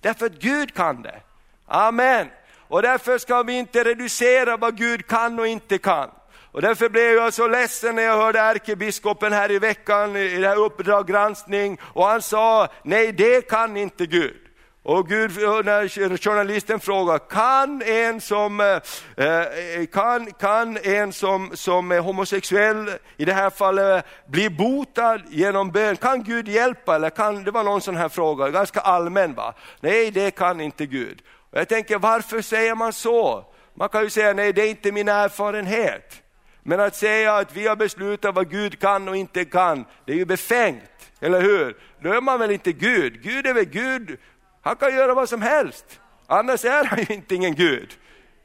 Därför 0.05 0.25
att 0.25 0.39
Gud 0.39 0.73
kan 0.73 1.01
det. 1.01 1.21
Amen. 1.67 2.27
Och 2.67 2.81
därför 2.81 3.17
ska 3.17 3.43
vi 3.43 3.53
inte 3.53 3.83
reducera 3.83 4.57
vad 4.57 4.77
Gud 4.77 5.07
kan 5.07 5.39
och 5.39 5.47
inte 5.47 5.77
kan. 5.77 6.09
Och 6.51 6.61
därför 6.61 6.89
blev 6.89 7.13
jag 7.13 7.33
så 7.33 7.47
ledsen 7.47 7.95
när 7.95 8.03
jag 8.03 8.17
hörde 8.17 8.39
ärkebiskopen 8.39 9.33
här 9.33 9.51
i 9.51 9.59
veckan 9.59 10.15
i 10.15 10.37
det 10.37 10.47
här 10.47 10.57
Uppdrag 10.57 11.07
granskning 11.07 11.77
och 11.81 12.05
han 12.05 12.21
sa, 12.21 12.67
nej 12.83 13.11
det 13.11 13.41
kan 13.49 13.77
inte 13.77 14.05
Gud. 14.05 14.44
Och 14.87 15.07
Gud, 15.09 15.31
när 15.65 16.17
journalisten 16.17 16.79
frågar, 16.79 17.19
kan 17.19 17.81
en 17.81 18.21
som, 18.21 18.59
eh, 18.59 19.25
eh, 19.25 19.85
kan, 19.85 20.31
kan 20.31 20.77
en 20.77 21.13
som, 21.13 21.51
som 21.53 21.91
är 21.91 21.99
homosexuell, 21.99 22.91
i 23.17 23.25
det 23.25 23.33
här 23.33 23.49
fallet, 23.49 24.05
bli 24.27 24.49
botad 24.49 25.21
genom 25.29 25.71
bön? 25.71 25.97
Kan 25.97 26.23
Gud 26.23 26.47
hjälpa? 26.47 26.95
Eller 26.95 27.09
kan, 27.09 27.43
det 27.43 27.51
var 27.51 27.63
någon 27.63 27.81
sån 27.81 27.95
här 27.95 28.09
fråga, 28.09 28.49
ganska 28.49 28.79
allmän. 28.79 29.33
Va? 29.33 29.53
Nej, 29.79 30.11
det 30.11 30.31
kan 30.31 30.61
inte 30.61 30.85
Gud. 30.85 31.21
Och 31.51 31.59
jag 31.59 31.67
tänker, 31.67 31.97
varför 31.97 32.41
säger 32.41 32.75
man 32.75 32.93
så? 32.93 33.45
Man 33.73 33.89
kan 33.89 34.03
ju 34.03 34.09
säga, 34.09 34.33
nej 34.33 34.53
det 34.53 34.61
är 34.61 34.69
inte 34.69 34.91
min 34.91 35.09
erfarenhet. 35.09 36.21
Men 36.63 36.79
att 36.79 36.95
säga 36.95 37.35
att 37.35 37.55
vi 37.55 37.67
har 37.67 37.75
beslutat 37.75 38.35
vad 38.35 38.51
Gud 38.51 38.79
kan 38.79 39.09
och 39.09 39.17
inte 39.17 39.45
kan, 39.45 39.85
det 40.05 40.11
är 40.11 40.17
ju 40.17 40.25
befängt, 40.25 41.11
eller 41.21 41.41
hur? 41.41 41.77
Då 42.01 42.13
är 42.13 42.21
man 42.21 42.39
väl 42.39 42.51
inte 42.51 42.71
Gud? 42.71 43.21
Gud 43.23 43.47
är 43.47 43.53
väl 43.53 43.65
Gud, 43.65 44.17
han 44.65 44.75
kan 44.75 44.95
göra 44.95 45.13
vad 45.13 45.29
som 45.29 45.41
helst. 45.41 45.85
Annars 46.27 46.65
är 46.65 46.83
han 46.83 46.99
ju 46.99 47.15
inte 47.15 47.35
ingen 47.35 47.55
Gud. 47.55 47.89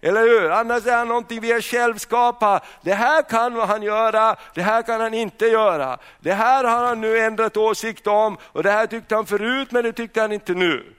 Eller 0.03 0.21
hur? 0.21 0.51
Annars 0.51 0.87
är 0.87 0.97
han 0.97 1.09
någonting 1.09 1.41
vi 1.41 1.53
är 1.53 1.61
självskapade. 1.61 2.61
Det 2.83 2.95
här 2.95 3.23
kan 3.23 3.57
han 3.57 3.83
göra, 3.83 4.37
det 4.55 4.63
här 4.63 4.83
kan 4.83 5.01
han 5.01 5.15
inte 5.15 5.47
göra. 5.47 5.99
Det 6.21 6.33
här 6.33 6.65
har 6.65 6.87
han 6.87 7.01
nu 7.01 7.19
ändrat 7.19 7.57
åsikt 7.57 8.07
om 8.07 8.39
och 8.43 8.63
det 8.63 8.71
här 8.71 8.87
tyckte 8.87 9.15
han 9.15 9.27
förut 9.27 9.73
men 9.73 9.85
det 9.85 9.93
tyckte 9.93 10.21
han 10.21 10.33
inte 10.33 10.55
nu. 10.55 10.95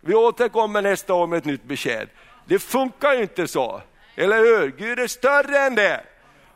Vi 0.00 0.14
återkommer 0.14 0.82
nästa 0.82 1.14
år 1.14 1.26
med 1.26 1.36
ett 1.36 1.44
nytt 1.44 1.64
besked. 1.64 2.08
Det 2.46 2.58
funkar 2.58 3.14
ju 3.14 3.22
inte 3.22 3.48
så, 3.48 3.82
eller 4.16 4.38
hur? 4.38 4.70
Gud 4.70 4.98
är 4.98 5.06
större 5.06 5.58
än 5.58 5.74
det. 5.74 6.00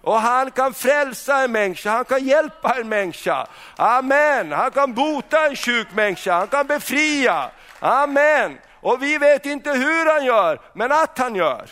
Och 0.03 0.21
han 0.21 0.51
kan 0.51 0.75
frälsa 0.75 1.45
en 1.45 1.53
människa, 1.53 1.91
han 1.91 2.05
kan 2.05 2.25
hjälpa 2.25 2.75
en 2.81 2.89
människa. 2.89 3.47
Amen, 3.77 4.53
han 4.53 4.71
kan 4.71 4.95
bota 4.95 5.47
en 5.47 5.57
sjuk 5.57 5.87
människa, 5.95 6.33
han 6.33 6.49
kan 6.49 6.67
befria. 6.67 7.51
Amen. 7.79 8.59
Och 8.81 9.03
vi 9.03 9.19
vet 9.19 9.47
inte 9.47 9.71
hur 9.71 10.13
han 10.13 10.25
gör, 10.25 10.61
men 10.73 10.93
att 10.93 11.19
han 11.19 11.35
gör. 11.35 11.71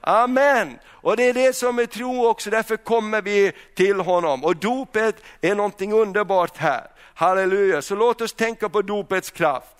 Amen. 0.00 0.78
Och 0.86 1.16
det 1.16 1.28
är 1.28 1.32
det 1.32 1.56
som 1.56 1.78
är 1.78 1.86
tro 1.86 2.26
också, 2.26 2.50
därför 2.50 2.76
kommer 2.76 3.22
vi 3.22 3.52
till 3.74 4.00
honom. 4.00 4.44
Och 4.44 4.56
dopet 4.56 5.16
är 5.40 5.54
någonting 5.54 5.92
underbart 5.92 6.56
här. 6.56 6.86
Halleluja, 7.14 7.82
så 7.82 7.94
låt 7.94 8.20
oss 8.20 8.32
tänka 8.32 8.68
på 8.68 8.82
dopets 8.82 9.30
kraft. 9.30 9.76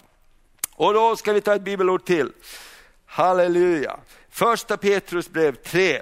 Och 0.76 0.94
då 0.94 1.16
ska 1.16 1.32
vi 1.32 1.40
ta 1.40 1.54
ett 1.54 1.62
bibelord 1.62 2.04
till. 2.04 2.32
Halleluja. 3.06 3.96
Första 4.30 4.76
Petrus 4.76 5.30
brev 5.30 5.54
3. 5.54 6.00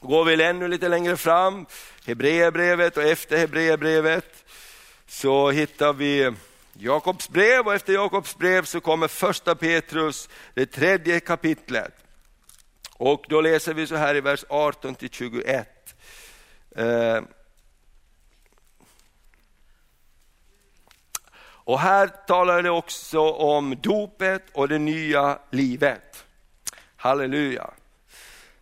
Går 0.00 0.24
vi 0.24 0.44
ännu 0.44 0.68
lite 0.68 0.88
längre 0.88 1.16
fram, 1.16 1.66
Hebreerbrevet 2.06 2.96
och 2.96 3.02
efter 3.02 3.36
Hebreerbrevet 3.36 4.44
så 5.08 5.50
hittar 5.50 5.92
vi 5.92 6.32
Jakobs 6.78 7.28
brev 7.28 7.66
och 7.66 7.74
efter 7.74 7.92
Jakobs 7.92 8.36
brev 8.36 8.64
så 8.64 8.80
kommer 8.80 9.08
första 9.08 9.54
Petrus, 9.54 10.28
det 10.54 10.66
tredje 10.66 11.20
kapitlet. 11.20 11.94
Och 12.96 13.24
då 13.28 13.40
läser 13.40 13.74
vi 13.74 13.86
så 13.86 13.96
här 13.96 14.14
i 14.14 14.20
vers 14.20 14.44
18 14.48 14.94
till 14.94 15.10
21. 15.10 15.94
Eh, 16.76 17.20
och 21.66 21.80
här 21.80 22.06
talar 22.06 22.62
det 22.62 22.70
också 22.70 23.30
om 23.30 23.76
dopet 23.82 24.42
och 24.52 24.68
det 24.68 24.78
nya 24.78 25.38
livet. 25.50 26.24
Halleluja. 26.96 27.70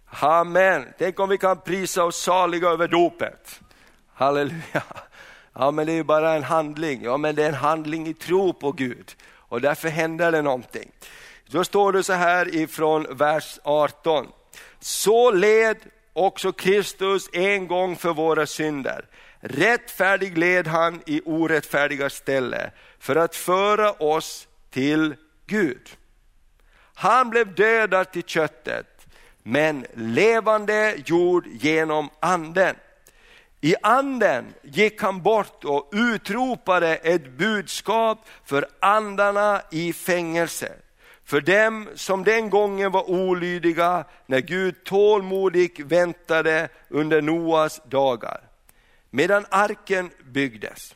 Amen. 0.07 0.87
Tänk 0.99 1.21
om 1.21 1.29
vi 1.29 1.39
kan 1.39 1.61
prisa 1.61 2.05
oss 2.05 2.17
saliga 2.17 2.69
över 2.69 2.89
dopet. 2.89 3.61
Halleluja. 4.15 4.83
Ja 5.55 5.71
men 5.71 5.87
det 5.87 5.93
är 5.93 5.97
ju 5.97 6.05
bara 6.05 6.35
en 6.35 6.43
handling. 6.43 7.03
Ja 7.03 7.17
men 7.17 7.35
det 7.35 7.45
är 7.45 7.49
en 7.49 7.55
handling 7.55 8.07
i 8.07 8.15
tro 8.15 8.53
på 8.53 8.73
Gud. 8.73 9.15
Och 9.33 9.61
därför 9.61 9.89
händer 9.89 10.33
det 10.33 10.43
någonting. 10.43 10.91
Då 11.47 11.65
står 11.65 11.93
det 11.93 12.03
så 12.03 12.13
här 12.13 12.55
ifrån 12.55 13.07
vers 13.11 13.59
18. 13.63 14.27
Så 14.81 15.31
led 15.31 15.77
också 16.13 16.53
Kristus 16.53 17.29
en 17.33 17.67
gång 17.67 17.97
för 17.97 18.13
våra 18.13 18.47
synder. 18.47 19.05
Rättfärdig 19.41 20.39
led 20.39 20.67
han 20.67 21.03
i 21.07 21.21
orättfärdiga 21.25 22.11
ställe 22.11 22.71
för 22.99 23.17
att 23.17 23.37
föra 23.37 23.93
oss 23.93 24.49
till 24.71 25.15
Gud. 25.47 25.89
Han 26.95 27.31
blev 27.31 27.55
dödad 27.55 28.13
till 28.13 28.23
köttet, 28.23 29.07
men 29.43 29.87
levande 29.95 30.95
gjord 31.07 31.47
genom 31.47 32.11
anden. 32.21 32.77
I 33.65 33.75
anden 33.83 34.55
gick 34.63 35.03
han 35.03 35.23
bort 35.23 35.65
och 35.65 35.91
utropade 35.93 36.97
ett 36.97 37.31
budskap 37.31 38.19
för 38.45 38.69
andarna 38.81 39.63
i 39.71 39.93
fängelse. 39.93 40.73
För 41.25 41.41
dem 41.41 41.89
som 41.95 42.25
den 42.25 42.51
gången 42.51 42.93
var 42.93 43.11
olydiga 43.11 44.05
när 44.27 44.41
Gud 44.41 44.85
tålmodigt 44.85 45.81
väntade 45.81 46.69
under 46.89 47.23
Noas 47.23 47.81
dagar. 47.85 48.41
Medan 49.11 49.47
arken 49.51 50.11
byggdes. 50.25 50.95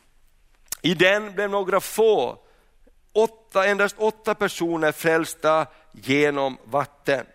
I 0.81 0.93
den 0.93 1.33
blev 1.33 1.49
några 1.49 1.79
få, 1.79 2.37
åtta, 3.13 3.65
endast 3.65 3.95
åtta 3.97 4.35
personer 4.35 4.91
frälsta 4.91 5.67
genom 5.91 6.57
vatten. 6.63 7.25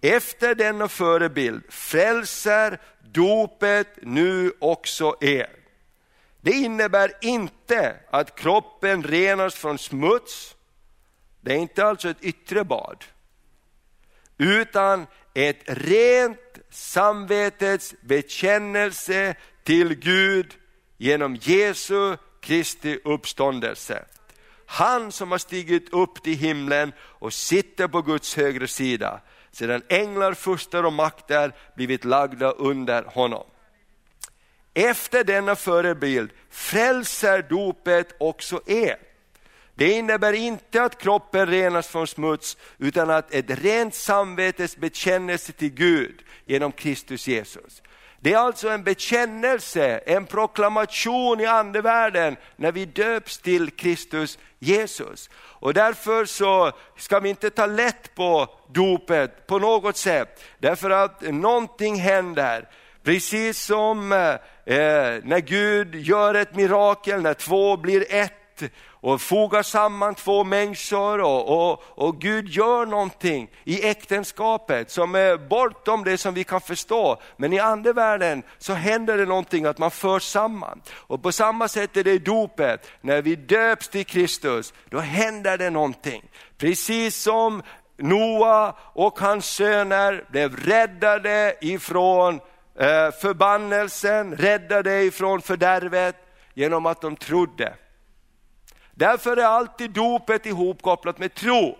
Efter 0.00 0.54
denna 0.54 0.88
förebild 0.88 1.62
frälser 1.68 2.78
dopet 3.14 3.88
nu 4.02 4.52
också 4.58 5.16
er. 5.20 5.50
Det 6.40 6.50
innebär 6.50 7.12
inte 7.20 7.96
att 8.10 8.38
kroppen 8.38 9.02
renas 9.02 9.54
från 9.54 9.78
smuts, 9.78 10.56
det 11.40 11.52
är 11.52 11.56
inte 11.56 11.84
alltså 11.84 12.08
ett 12.08 12.22
yttre 12.24 12.64
bad, 12.64 13.04
utan 14.38 15.06
ett 15.34 15.62
rent 15.66 16.58
samvetets 16.70 17.94
bekännelse 18.00 19.34
till 19.64 19.94
Gud 19.94 20.54
genom 20.96 21.36
Jesu 21.36 22.16
Kristi 22.40 22.98
uppståndelse. 23.04 24.04
Han 24.66 25.12
som 25.12 25.30
har 25.30 25.38
stigit 25.38 25.92
upp 25.92 26.22
till 26.22 26.36
himlen 26.36 26.92
och 26.98 27.32
sitter 27.32 27.88
på 27.88 28.02
Guds 28.02 28.36
högra 28.36 28.66
sida 28.66 29.20
sedan 29.54 29.82
änglar, 29.88 30.34
furstar 30.34 30.84
och 30.84 30.92
makter 30.92 31.54
blivit 31.74 32.04
lagda 32.04 32.50
under 32.50 33.02
honom. 33.02 33.46
Efter 34.74 35.24
denna 35.24 35.56
förebild 35.56 36.30
frälser 36.50 37.46
dopet 37.48 38.14
också 38.18 38.60
er. 38.66 38.96
Det 39.74 39.92
innebär 39.92 40.32
inte 40.32 40.82
att 40.82 40.98
kroppen 40.98 41.46
renas 41.46 41.88
från 41.88 42.06
smuts 42.06 42.56
utan 42.78 43.10
att 43.10 43.34
ett 43.34 43.50
rent 43.50 43.94
samvetes 43.94 44.76
bekännelse 44.76 45.52
till 45.52 45.70
Gud 45.70 46.22
genom 46.44 46.72
Kristus 46.72 47.28
Jesus. 47.28 47.82
Det 48.24 48.32
är 48.32 48.38
alltså 48.38 48.68
en 48.68 48.82
bekännelse, 48.82 50.00
en 50.06 50.26
proklamation 50.26 51.40
i 51.40 51.46
andevärlden 51.46 52.36
när 52.56 52.72
vi 52.72 52.84
döps 52.84 53.38
till 53.38 53.70
Kristus 53.70 54.38
Jesus. 54.58 55.30
Och 55.36 55.74
därför 55.74 56.24
så 56.24 56.72
ska 56.96 57.20
vi 57.20 57.28
inte 57.28 57.50
ta 57.50 57.66
lätt 57.66 58.14
på 58.14 58.48
dopet 58.72 59.46
på 59.46 59.58
något 59.58 59.96
sätt, 59.96 60.44
därför 60.58 60.90
att 60.90 61.22
någonting 61.22 61.96
händer. 61.96 62.68
Precis 63.02 63.64
som 63.64 64.12
eh, 64.12 64.36
när 65.24 65.40
Gud 65.40 65.94
gör 65.94 66.34
ett 66.34 66.54
mirakel, 66.54 67.22
när 67.22 67.34
två 67.34 67.76
blir 67.76 68.04
ett 68.08 68.62
och 69.04 69.20
fogar 69.20 69.62
samman 69.62 70.14
två 70.14 70.44
människor 70.44 71.20
och, 71.20 71.70
och, 71.70 71.82
och 71.86 72.20
Gud 72.20 72.48
gör 72.48 72.86
någonting 72.86 73.50
i 73.64 73.88
äktenskapet 73.88 74.90
som 74.90 75.14
är 75.14 75.36
bortom 75.36 76.04
det 76.04 76.18
som 76.18 76.34
vi 76.34 76.44
kan 76.44 76.60
förstå. 76.60 77.20
Men 77.36 77.52
i 77.52 77.58
andevärlden 77.58 78.42
så 78.58 78.72
händer 78.72 79.18
det 79.18 79.24
någonting 79.24 79.64
att 79.64 79.78
man 79.78 79.90
förs 79.90 80.22
samman. 80.22 80.82
Och 80.92 81.22
på 81.22 81.32
samma 81.32 81.68
sätt 81.68 81.96
är 81.96 82.04
det 82.04 82.12
i 82.12 82.18
dopet, 82.18 82.86
när 83.00 83.22
vi 83.22 83.36
döps 83.36 83.88
till 83.88 84.06
Kristus, 84.06 84.74
då 84.90 84.98
händer 84.98 85.58
det 85.58 85.70
någonting. 85.70 86.22
Precis 86.58 87.22
som 87.22 87.62
Noa 87.96 88.74
och 88.78 89.18
hans 89.18 89.46
söner 89.46 90.24
blev 90.30 90.56
räddade 90.56 91.56
ifrån 91.60 92.34
eh, 92.78 93.10
förbannelsen, 93.20 94.36
räddade 94.36 95.02
ifrån 95.02 95.42
fördärvet 95.42 96.16
genom 96.54 96.86
att 96.86 97.00
de 97.00 97.16
trodde. 97.16 97.74
Därför 98.94 99.36
är 99.36 99.44
alltid 99.44 99.90
dopet 99.90 100.46
ihopkopplat 100.46 101.18
med 101.18 101.34
tro. 101.34 101.78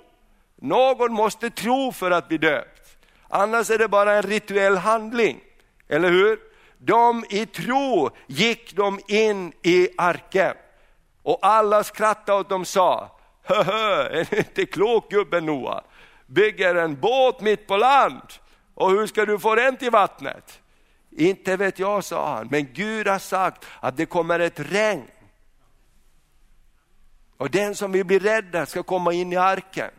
Någon 0.56 1.12
måste 1.12 1.50
tro 1.50 1.92
för 1.92 2.10
att 2.10 2.28
bli 2.28 2.38
döpt. 2.38 2.96
Annars 3.28 3.70
är 3.70 3.78
det 3.78 3.88
bara 3.88 4.14
en 4.14 4.22
rituell 4.22 4.76
handling, 4.76 5.40
eller 5.88 6.10
hur? 6.10 6.38
De 6.78 7.24
i 7.30 7.46
tro 7.46 8.10
gick 8.26 8.76
de 8.76 9.00
in 9.08 9.52
i 9.62 9.88
arken 9.98 10.54
och 11.22 11.38
alla 11.42 11.84
skrattade 11.84 12.54
och 12.54 12.66
sa, 12.66 13.18
höhö, 13.42 14.08
är 14.08 14.26
du 14.30 14.36
inte 14.36 14.66
klok 14.66 15.10
gubben 15.10 15.46
Noa? 15.46 15.84
Bygger 16.26 16.74
en 16.74 17.00
båt 17.00 17.40
mitt 17.40 17.66
på 17.66 17.76
land 17.76 18.22
och 18.74 18.90
hur 18.90 19.06
ska 19.06 19.24
du 19.24 19.38
få 19.38 19.54
den 19.54 19.76
till 19.76 19.90
vattnet? 19.90 20.60
Inte 21.10 21.56
vet 21.56 21.78
jag, 21.78 22.04
sa 22.04 22.36
han, 22.36 22.48
men 22.50 22.68
Gud 22.72 23.08
har 23.08 23.18
sagt 23.18 23.66
att 23.80 23.96
det 23.96 24.06
kommer 24.06 24.40
ett 24.40 24.60
regn 24.60 25.06
och 27.36 27.50
den 27.50 27.74
som 27.74 27.92
vill 27.92 28.04
bli 28.04 28.18
räddad 28.18 28.68
ska 28.68 28.82
komma 28.82 29.12
in 29.12 29.32
i 29.32 29.36
arken. 29.36 29.90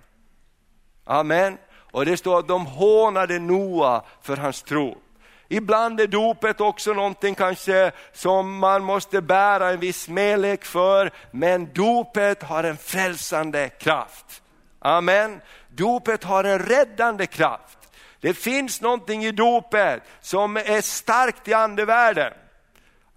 Amen. 1.04 1.58
Och 1.91 2.06
det 2.06 2.17
står 2.17 2.39
att 2.39 2.48
de 2.48 2.65
hånade 2.65 3.39
Noa 3.39 4.04
för 4.21 4.38
hans 4.38 4.63
tro. 4.63 4.98
Ibland 5.48 6.00
är 6.00 6.08
dopet 6.08 6.62
också 6.62 6.93
någonting 6.93 7.36
kanske 7.36 7.91
som 8.13 8.58
man 8.58 8.84
måste 8.84 9.21
bära 9.21 9.69
en 9.69 9.80
viss 9.80 10.02
smälek 10.02 10.65
för, 10.65 11.12
men 11.32 11.74
dopet 11.74 12.43
har 12.43 12.63
en 12.63 12.78
frälsande 12.78 13.69
kraft. 13.69 14.41
Amen. 14.80 15.41
Dopet 15.69 16.24
har 16.24 16.43
en 16.43 16.60
räddande 16.60 17.26
kraft. 17.26 17.78
Det 18.19 18.34
finns 18.34 18.82
någonting 18.82 19.26
i 19.26 19.32
dopet 19.32 20.04
som 20.21 20.58
är 20.58 20.82
starkt 20.82 21.48
i 21.48 21.54
andevärlden. 21.54 22.34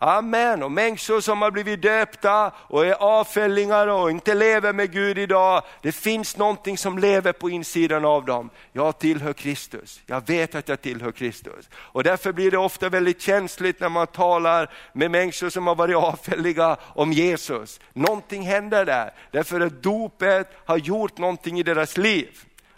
Amen. 0.00 0.62
Och 0.62 0.72
människor 0.72 1.20
som 1.20 1.42
har 1.42 1.50
blivit 1.50 1.82
döpta 1.82 2.52
och 2.56 2.86
är 2.86 2.92
avfällingar 2.92 3.86
och 3.86 4.10
inte 4.10 4.34
lever 4.34 4.72
med 4.72 4.92
Gud 4.92 5.18
idag. 5.18 5.62
Det 5.82 5.92
finns 5.92 6.36
någonting 6.36 6.78
som 6.78 6.98
lever 6.98 7.32
på 7.32 7.50
insidan 7.50 8.04
av 8.04 8.24
dem. 8.24 8.50
Jag 8.72 8.98
tillhör 8.98 9.32
Kristus. 9.32 10.00
Jag 10.06 10.26
vet 10.26 10.54
att 10.54 10.68
jag 10.68 10.80
tillhör 10.80 11.12
Kristus. 11.12 11.68
Och 11.74 12.04
därför 12.04 12.32
blir 12.32 12.50
det 12.50 12.58
ofta 12.58 12.88
väldigt 12.88 13.20
känsligt 13.20 13.80
när 13.80 13.88
man 13.88 14.06
talar 14.06 14.70
med 14.92 15.10
människor 15.10 15.50
som 15.50 15.66
har 15.66 15.74
varit 15.74 15.96
avfälliga 15.96 16.76
om 16.82 17.12
Jesus. 17.12 17.80
Någonting 17.92 18.42
händer 18.42 18.84
där, 18.84 19.10
därför 19.30 19.60
att 19.60 19.82
dopet 19.82 20.52
har 20.64 20.76
gjort 20.76 21.18
någonting 21.18 21.58
i 21.58 21.62
deras 21.62 21.96
liv. 21.96 22.28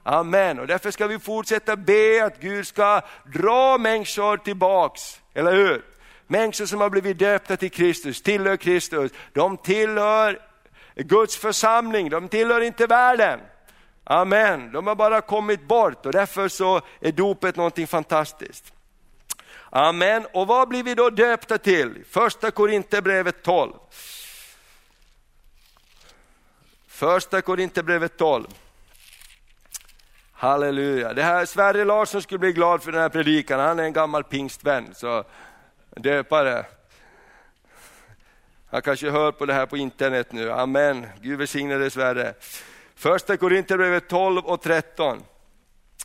Amen. 0.03 0.59
Och 0.59 0.67
därför 0.67 0.91
ska 0.91 1.07
vi 1.07 1.19
fortsätta 1.19 1.77
be 1.77 2.25
att 2.25 2.41
Gud 2.41 2.67
ska 2.67 3.01
dra 3.35 3.79
människor 3.79 4.37
tillbaks, 4.37 5.21
eller 5.35 5.53
hur? 5.53 5.90
Människor 6.31 6.67
som 6.67 6.81
har 6.81 6.91
blivit 6.91 7.19
döpta 7.19 7.57
till 7.57 7.71
Kristus, 7.71 8.23
tillhör 8.23 8.57
Kristus, 8.57 9.13
de 9.33 9.57
tillhör 9.57 10.39
Guds 10.95 11.37
församling, 11.37 12.11
de 12.11 12.29
tillhör 12.29 12.61
inte 12.61 12.87
världen. 12.87 13.41
Amen, 14.05 14.73
de 14.73 14.87
har 14.87 14.95
bara 14.95 15.21
kommit 15.21 15.69
bort 15.69 16.07
och 16.07 16.13
därför 16.13 16.49
så 16.49 16.81
är 17.01 17.13
dopet 17.13 17.57
någonting 17.57 17.87
fantastiskt. 17.87 18.73
Amen, 19.71 20.27
och 20.33 20.47
vad 20.47 20.69
blir 20.69 20.83
vi 20.83 20.95
då 20.95 21.11
döpta 21.11 21.59
till? 21.59 22.05
Första 22.11 22.51
Korinthierbrevet 22.51 23.43
12. 23.43 23.73
Första 26.89 27.43
Korinthierbrevet 27.43 28.17
12. 28.17 28.47
Halleluja. 30.33 31.13
Det 31.13 31.23
här, 31.23 31.47
Sverre 31.47 31.85
Larsson 31.85 32.23
skulle 32.23 32.39
bli 32.39 32.53
glad 32.53 32.83
för 32.83 32.93
den 32.93 33.01
här 33.01 33.09
predikan, 33.09 33.61
han 33.61 33.79
är 33.79 33.85
en 33.85 33.93
gammal 33.93 34.25
pingstvän. 34.25 34.95
Så 34.95 35.25
döpare. 35.97 36.67
Han 38.71 38.83
kanske 38.83 39.11
hör 39.11 39.33
på 39.33 39.47
det 39.47 39.55
här 39.55 39.67
på 39.67 39.77
internet 39.77 40.33
nu. 40.33 40.53
Amen. 40.53 41.07
Gud 41.21 41.39
välsigne 41.39 41.75
dig 41.75 41.91
Sverre. 41.91 42.35
Första 42.95 43.37
Korinthierbrevet 43.37 44.09
12 44.09 44.45
och 44.45 44.63
13. 44.63 45.23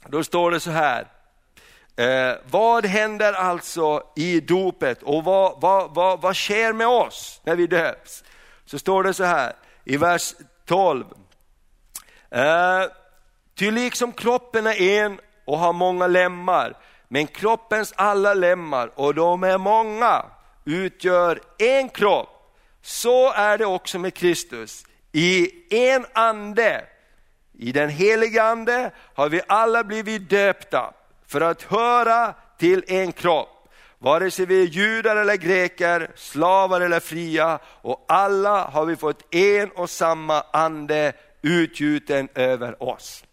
Då 0.07 0.23
står 0.23 0.51
det 0.51 0.59
så 0.59 0.71
här. 0.71 1.07
Eh, 1.95 2.35
vad 2.51 2.85
händer 2.85 3.33
alltså 3.33 4.03
i 4.15 4.39
dopet 4.39 5.03
och 5.03 5.23
vad, 5.23 5.61
vad, 5.61 5.95
vad, 5.95 6.21
vad 6.21 6.35
sker 6.35 6.73
med 6.73 6.87
oss 6.87 7.41
när 7.43 7.55
vi 7.55 7.67
döps? 7.67 8.23
Så 8.65 8.79
står 8.79 9.03
det 9.03 9.13
så 9.13 9.23
här 9.23 9.53
i 9.83 9.97
vers 9.97 10.33
12. 10.65 11.05
Eh, 12.29 12.83
Ty 13.55 13.71
liksom 13.71 14.11
kroppen 14.11 14.67
är 14.67 14.81
en 14.81 15.19
och 15.45 15.59
har 15.59 15.73
många 15.73 16.07
lemmar, 16.07 16.77
men 17.07 17.27
kroppens 17.27 17.93
alla 17.95 18.33
lemmar, 18.33 18.91
och 18.95 19.15
de 19.15 19.43
är 19.43 19.57
många, 19.57 20.25
utgör 20.65 21.41
en 21.57 21.89
kropp. 21.89 22.29
Så 22.81 23.31
är 23.33 23.57
det 23.57 23.65
också 23.65 23.99
med 23.99 24.13
Kristus. 24.13 24.85
I 25.11 25.49
en 25.69 26.05
ande, 26.13 26.85
i 27.53 27.71
den 27.71 27.89
helige 27.89 28.43
ande, 28.43 28.91
har 29.13 29.29
vi 29.29 29.41
alla 29.47 29.83
blivit 29.83 30.29
döpta 30.29 30.93
för 31.27 31.41
att 31.41 31.61
höra 31.61 32.33
till 32.57 32.83
en 32.87 33.11
kropp. 33.11 33.69
Vare 33.97 34.31
sig 34.31 34.45
vi 34.45 34.61
är 34.61 34.67
judar 34.67 35.15
eller 35.15 35.35
greker, 35.35 36.11
slavar 36.15 36.81
eller 36.81 36.99
fria, 36.99 37.59
och 37.65 38.05
alla 38.07 38.63
har 38.63 38.85
vi 38.85 38.95
fått 38.95 39.35
en 39.35 39.69
och 39.71 39.89
samma 39.89 40.43
ande 40.53 41.13
utgjuten 41.41 42.29
över 42.35 42.83
oss. 42.83 43.23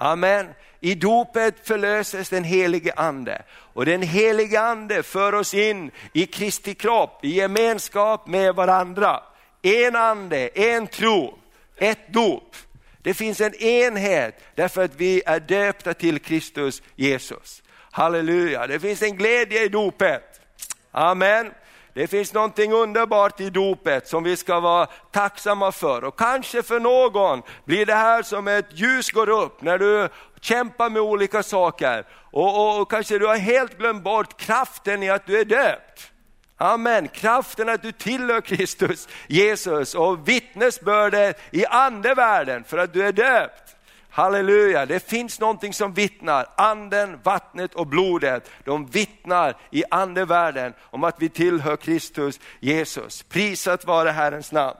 Amen. 0.00 0.54
I 0.80 0.94
dopet 0.94 1.66
förlöses 1.66 2.28
den 2.28 2.44
helige 2.44 2.92
ande 2.96 3.42
och 3.50 3.86
den 3.86 4.02
helige 4.02 4.60
ande 4.60 5.02
för 5.02 5.34
oss 5.34 5.54
in 5.54 5.90
i 6.12 6.26
Kristi 6.26 6.74
kropp, 6.74 7.24
i 7.24 7.28
gemenskap 7.28 8.26
med 8.26 8.54
varandra. 8.54 9.22
En 9.62 9.96
ande, 9.96 10.48
en 10.54 10.86
tro, 10.86 11.38
ett 11.76 12.12
dop. 12.12 12.56
Det 13.02 13.14
finns 13.14 13.40
en 13.40 13.54
enhet 13.54 14.40
därför 14.54 14.84
att 14.84 14.96
vi 14.96 15.22
är 15.26 15.40
döpta 15.40 15.94
till 15.94 16.18
Kristus 16.18 16.82
Jesus. 16.96 17.62
Halleluja, 17.90 18.66
det 18.66 18.80
finns 18.80 19.02
en 19.02 19.16
glädje 19.16 19.64
i 19.64 19.68
dopet. 19.68 20.40
Amen. 20.90 21.50
Det 21.98 22.06
finns 22.06 22.32
någonting 22.32 22.72
underbart 22.72 23.40
i 23.40 23.50
dopet 23.50 24.08
som 24.08 24.24
vi 24.24 24.36
ska 24.36 24.60
vara 24.60 24.86
tacksamma 24.86 25.72
för. 25.72 26.04
Och 26.04 26.18
kanske 26.18 26.62
för 26.62 26.80
någon 26.80 27.42
blir 27.64 27.86
det 27.86 27.94
här 27.94 28.22
som 28.22 28.48
ett 28.48 28.66
ljus 28.70 29.10
går 29.10 29.28
upp 29.28 29.62
när 29.62 29.78
du 29.78 30.08
kämpar 30.40 30.90
med 30.90 31.02
olika 31.02 31.42
saker. 31.42 32.06
Och, 32.10 32.60
och, 32.60 32.80
och 32.80 32.90
kanske 32.90 33.18
du 33.18 33.26
har 33.26 33.36
helt 33.36 33.78
glömt 33.78 34.02
bort 34.02 34.40
kraften 34.40 35.02
i 35.02 35.10
att 35.10 35.26
du 35.26 35.40
är 35.40 35.44
döpt. 35.44 36.12
Amen, 36.56 37.08
kraften 37.08 37.68
att 37.68 37.82
du 37.82 37.92
tillhör 37.92 38.40
Kristus, 38.40 39.08
Jesus 39.26 39.94
och 39.94 40.28
vittnesbördet 40.28 41.40
i 41.50 41.66
andevärlden 41.66 42.64
för 42.64 42.78
att 42.78 42.92
du 42.92 43.06
är 43.06 43.12
döpt. 43.12 43.67
Halleluja, 44.18 44.86
det 44.86 45.00
finns 45.00 45.40
någonting 45.40 45.72
som 45.72 45.94
vittnar, 45.94 46.46
anden, 46.56 47.18
vattnet 47.22 47.74
och 47.74 47.86
blodet, 47.86 48.50
de 48.64 48.86
vittnar 48.86 49.56
i 49.70 49.84
andevärlden 49.90 50.72
om 50.80 51.04
att 51.04 51.22
vi 51.22 51.28
tillhör 51.28 51.76
Kristus 51.76 52.40
Jesus. 52.60 53.22
Prisat 53.22 53.84
vare 53.84 54.10
Herrens 54.10 54.52
namn. 54.52 54.76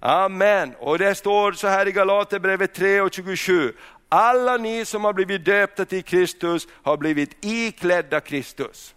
Amen, 0.00 0.74
och 0.78 0.98
det 0.98 1.14
står 1.14 1.52
så 1.52 1.68
här 1.68 1.88
i 1.88 1.92
Galaterbrevet 1.92 2.74
3 2.74 3.00
och 3.00 3.12
27. 3.12 3.72
Alla 4.08 4.56
ni 4.56 4.84
som 4.84 5.04
har 5.04 5.12
blivit 5.12 5.44
döpta 5.44 5.84
till 5.84 6.04
Kristus 6.04 6.68
har 6.82 6.96
blivit 6.96 7.44
iklädda 7.44 8.20
Kristus. 8.20 8.94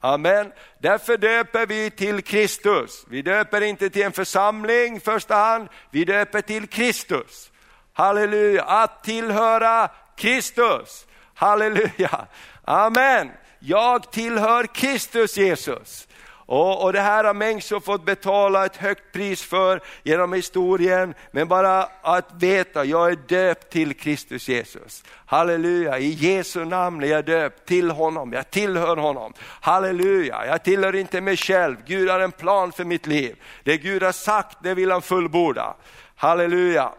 Amen. 0.00 0.52
Därför 0.78 1.16
döper 1.16 1.66
vi 1.66 1.90
till 1.90 2.22
Kristus. 2.22 3.04
Vi 3.08 3.22
döper 3.22 3.60
inte 3.60 3.90
till 3.90 4.02
en 4.02 4.12
församling 4.12 4.96
i 4.96 5.00
första 5.00 5.34
hand, 5.34 5.68
vi 5.90 6.04
döper 6.04 6.40
till 6.40 6.66
Kristus. 6.66 7.51
Halleluja, 7.92 8.62
att 8.62 9.04
tillhöra 9.04 9.88
Kristus. 10.16 11.06
Halleluja, 11.34 12.26
amen. 12.64 13.30
Jag 13.58 14.12
tillhör 14.12 14.66
Kristus 14.66 15.36
Jesus. 15.36 16.08
Och, 16.46 16.84
och, 16.84 16.92
det 16.92 17.00
här 17.00 17.24
har 17.24 17.34
människor 17.34 17.80
fått 17.80 18.04
betala 18.04 18.66
ett 18.66 18.76
högt 18.76 19.12
pris 19.12 19.42
för 19.42 19.80
genom 20.02 20.32
historien, 20.32 21.14
men 21.30 21.48
bara 21.48 21.88
att 22.02 22.28
veta, 22.38 22.84
jag 22.84 23.10
är 23.10 23.16
döpt 23.16 23.72
till 23.72 23.94
Kristus 23.94 24.48
Jesus. 24.48 25.04
Halleluja, 25.26 25.98
i 25.98 26.08
Jesu 26.08 26.64
namn 26.64 27.02
är 27.02 27.06
jag 27.06 27.24
döpt 27.24 27.66
till 27.68 27.90
honom, 27.90 28.32
jag 28.32 28.50
tillhör 28.50 28.96
honom. 28.96 29.32
Halleluja, 29.60 30.46
jag 30.46 30.64
tillhör 30.64 30.94
inte 30.94 31.20
mig 31.20 31.36
själv, 31.36 31.76
Gud 31.86 32.10
har 32.10 32.20
en 32.20 32.32
plan 32.32 32.72
för 32.72 32.84
mitt 32.84 33.06
liv. 33.06 33.36
Det 33.64 33.76
Gud 33.76 34.02
har 34.02 34.12
sagt, 34.12 34.58
det 34.62 34.74
vill 34.74 34.90
han 34.90 35.02
fullborda. 35.02 35.74
Halleluja. 36.16 36.92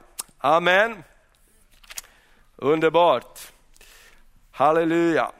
Amen. 0.45 1.03
Underbart. 2.55 3.51
Halleluja. 4.51 5.31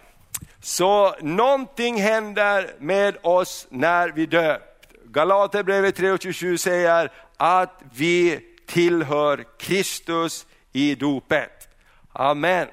Så 0.61 1.15
någonting 1.21 2.01
händer 2.01 2.75
med 2.79 3.17
oss 3.21 3.67
när 3.69 4.09
vi 4.09 4.25
döpt. 4.25 4.87
Galaterbrevet 5.05 5.99
3.27 5.99 6.57
säger 6.57 7.11
att 7.37 7.81
vi 7.93 8.39
tillhör 8.67 9.45
Kristus 9.59 10.45
i 10.71 10.95
dopet. 10.95 11.69
Amen. 12.13 12.67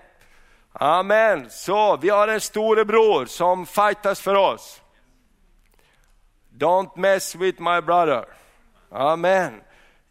Amen. 0.72 1.50
Så 1.50 1.96
vi 1.96 2.08
har 2.08 2.28
en 2.28 2.40
storebror 2.40 3.26
som 3.26 3.66
fightas 3.66 4.20
för 4.20 4.34
oss. 4.34 4.80
Don't 6.58 6.90
mess 6.98 7.34
with 7.34 7.62
my 7.62 7.80
brother. 7.80 8.24
Amen. 8.90 9.60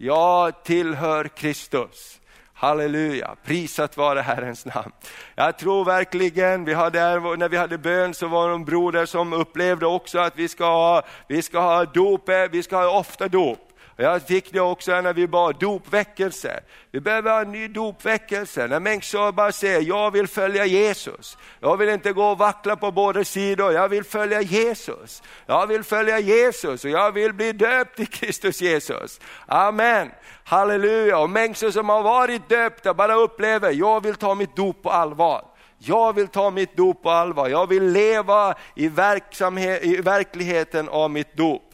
Jag 0.01 0.63
tillhör 0.63 1.27
Kristus. 1.27 2.19
Halleluja, 2.53 3.35
prisat 3.43 3.97
vare 3.97 4.19
Herrens 4.19 4.65
namn. 4.65 4.91
Jag 5.35 5.57
tror 5.57 5.85
verkligen, 5.85 6.65
vi 6.65 6.73
hade, 6.73 7.19
när 7.19 7.49
vi 7.49 7.57
hade 7.57 7.77
bön 7.77 8.13
så 8.13 8.27
var 8.27 8.49
det 8.49 8.55
en 8.55 8.65
broder 8.65 9.05
som 9.05 9.33
upplevde 9.33 9.85
också 9.85 10.19
att 10.19 10.35
vi 10.35 10.47
ska 10.47 10.65
ha, 10.65 11.01
vi 11.27 11.41
ska 11.41 11.59
ha 11.59 11.85
dop, 11.85 12.29
vi 12.51 12.63
ska 12.63 12.77
ha 12.77 12.99
ofta 12.99 13.27
dop. 13.27 13.68
Jag 14.01 14.21
fick 14.21 14.53
det 14.53 14.61
också 14.61 15.01
när 15.01 15.13
vi 15.13 15.27
bad 15.27 15.59
dopväckelse. 15.59 16.59
Vi 16.91 16.99
behöver 16.99 17.31
ha 17.31 17.41
en 17.41 17.51
ny 17.51 17.67
dopväckelse, 17.67 18.67
när 18.67 18.79
människor 18.79 19.31
bara 19.31 19.51
säger, 19.51 19.81
jag 19.81 20.11
vill 20.11 20.27
följa 20.27 20.65
Jesus. 20.65 21.37
Jag 21.59 21.77
vill 21.77 21.89
inte 21.89 22.13
gå 22.13 22.25
och 22.25 22.37
vackla 22.37 22.75
på 22.75 22.91
båda 22.91 23.23
sidor, 23.23 23.71
jag 23.71 23.89
vill 23.89 24.03
följa 24.03 24.41
Jesus. 24.41 25.23
Jag 25.45 25.67
vill 25.67 25.83
följa 25.83 26.19
Jesus 26.19 26.85
och 26.85 26.91
jag 26.91 27.11
vill 27.11 27.33
bli 27.33 27.51
döpt 27.51 27.99
i 27.99 28.05
Kristus 28.05 28.61
Jesus. 28.61 29.19
Amen. 29.45 30.11
Halleluja. 30.43 31.19
Och 31.19 31.29
människor 31.29 31.71
som 31.71 31.89
har 31.89 32.03
varit 32.03 32.49
döpta 32.49 32.93
bara 32.93 33.13
upplever, 33.13 33.71
jag 33.71 34.03
vill 34.03 34.15
ta 34.15 34.35
mitt 34.35 34.55
dop 34.55 34.83
på 34.83 34.91
allvar. 34.91 35.45
Jag 35.77 36.13
vill 36.13 36.27
ta 36.27 36.49
mitt 36.49 36.77
dop 36.77 37.03
på 37.03 37.09
allvar, 37.09 37.49
jag 37.49 37.67
vill 37.67 37.83
leva 37.83 38.55
i, 38.75 38.87
verksamhet, 38.87 39.83
i 39.83 39.95
verkligheten 40.01 40.89
av 40.89 41.11
mitt 41.11 41.37
dop. 41.37 41.68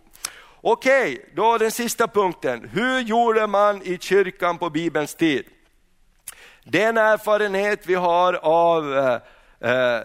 Okej, 0.67 1.25
då 1.33 1.57
den 1.57 1.71
sista 1.71 2.07
punkten. 2.07 2.69
Hur 2.73 2.99
gjorde 2.99 3.47
man 3.47 3.81
i 3.81 3.97
kyrkan 3.97 4.57
på 4.57 4.69
Bibelns 4.69 5.15
tid? 5.15 5.45
Den 6.63 6.97
erfarenhet 6.97 7.87
vi 7.87 7.95
har 7.95 8.33
av 8.33 8.97
eh, 8.97 9.13
eh, 9.71 10.01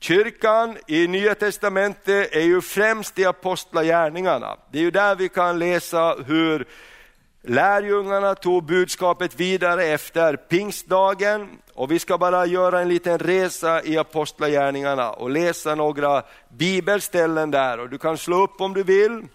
kyrkan 0.00 0.76
i 0.86 1.06
Nya 1.06 1.34
Testamentet 1.34 2.34
är 2.36 2.40
ju 2.40 2.60
främst 2.60 3.18
i 3.18 3.24
apostlagärningarna. 3.24 4.56
Det 4.72 4.78
är 4.78 4.82
ju 4.82 4.90
där 4.90 5.16
vi 5.16 5.28
kan 5.28 5.58
läsa 5.58 6.16
hur 6.26 6.66
lärjungarna 7.42 8.34
tog 8.34 8.64
budskapet 8.64 9.40
vidare 9.40 9.84
efter 9.84 10.36
pingstdagen 10.36 11.48
och 11.74 11.90
vi 11.90 11.98
ska 11.98 12.18
bara 12.18 12.46
göra 12.46 12.80
en 12.80 12.88
liten 12.88 13.18
resa 13.18 13.82
i 13.84 13.98
apostlagärningarna 13.98 15.10
och 15.10 15.30
läsa 15.30 15.74
några 15.74 16.22
bibelställen 16.48 17.50
där 17.50 17.80
och 17.80 17.88
du 17.88 17.98
kan 17.98 18.18
slå 18.18 18.42
upp 18.42 18.60
om 18.60 18.74
du 18.74 18.82
vill 18.82 19.28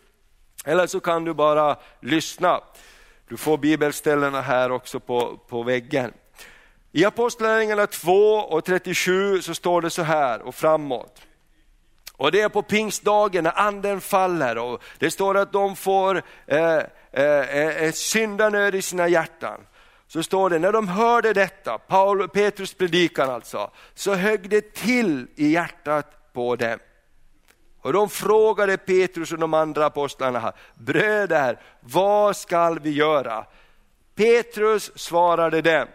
eller 0.67 0.87
så 0.87 0.99
kan 0.99 1.23
du 1.23 1.33
bara 1.33 1.75
lyssna. 1.99 2.61
Du 3.27 3.37
får 3.37 3.57
bibelställena 3.57 4.41
här 4.41 4.71
också 4.71 4.99
på, 4.99 5.39
på 5.47 5.63
väggen. 5.63 6.13
I 6.91 7.05
Apostlagärningarna 7.05 7.87
2 7.87 8.11
och 8.35 8.65
37 8.65 9.41
så 9.41 9.53
står 9.53 9.81
det 9.81 9.89
så 9.89 10.01
här 10.01 10.41
och 10.41 10.55
framåt. 10.55 11.21
Och 12.13 12.31
det 12.31 12.41
är 12.41 12.49
på 12.49 12.61
pingstdagen 12.61 13.43
när 13.43 13.59
anden 13.59 14.01
faller 14.01 14.57
och 14.57 14.83
det 14.97 15.11
står 15.11 15.37
att 15.37 15.51
de 15.51 15.75
får 15.75 16.23
eh, 16.45 16.81
eh, 17.11 17.83
eh 17.83 17.91
syndanöd 17.91 18.75
i 18.75 18.81
sina 18.81 19.07
hjärtan. 19.07 19.61
Så 20.07 20.23
står 20.23 20.49
det, 20.49 20.59
när 20.59 20.71
de 20.71 20.87
hörde 20.87 21.33
detta, 21.33 21.77
Paul, 21.77 22.29
Petrus 22.29 22.73
predikan 22.73 23.29
alltså, 23.29 23.71
så 23.93 24.13
högg 24.13 24.49
det 24.49 24.73
till 24.73 25.27
i 25.35 25.51
hjärtat 25.51 26.33
på 26.33 26.55
dem. 26.55 26.79
Och 27.87 27.93
de 27.93 28.09
frågade 28.09 28.77
Petrus 28.77 29.31
och 29.31 29.39
de 29.39 29.53
andra 29.53 29.85
apostlarna, 29.85 30.53
bröder, 30.75 31.61
vad 31.79 32.37
skall 32.37 32.79
vi 32.79 32.91
göra? 32.91 33.45
Petrus 34.15 34.91
svarade 34.95 35.61
dem, 35.61 35.87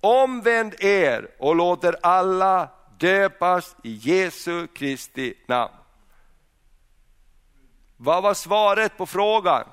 omvänd 0.00 0.74
er 0.78 1.30
och 1.38 1.56
låter 1.56 1.96
alla 2.02 2.68
döpas 2.98 3.76
i 3.82 3.92
Jesu 3.92 4.66
Kristi 4.66 5.34
namn. 5.46 5.74
Vad 7.96 8.22
var 8.22 8.34
svaret 8.34 8.96
på 8.96 9.06
frågan? 9.06 9.64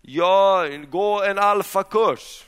Ja, 0.00 0.66
gå 0.90 1.22
en 1.22 1.38
alfakurs. 1.38 2.44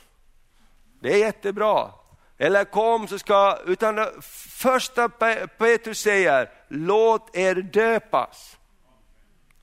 Det 1.01 1.13
är 1.13 1.17
jättebra. 1.17 1.91
Eller 2.37 2.63
kom 2.65 3.07
så 3.07 3.19
ska, 3.19 3.57
utan 3.65 4.07
första 4.49 5.09
Petrus 5.57 5.99
säger, 5.99 6.49
låt 6.67 7.35
er 7.35 7.55
döpas. 7.55 8.57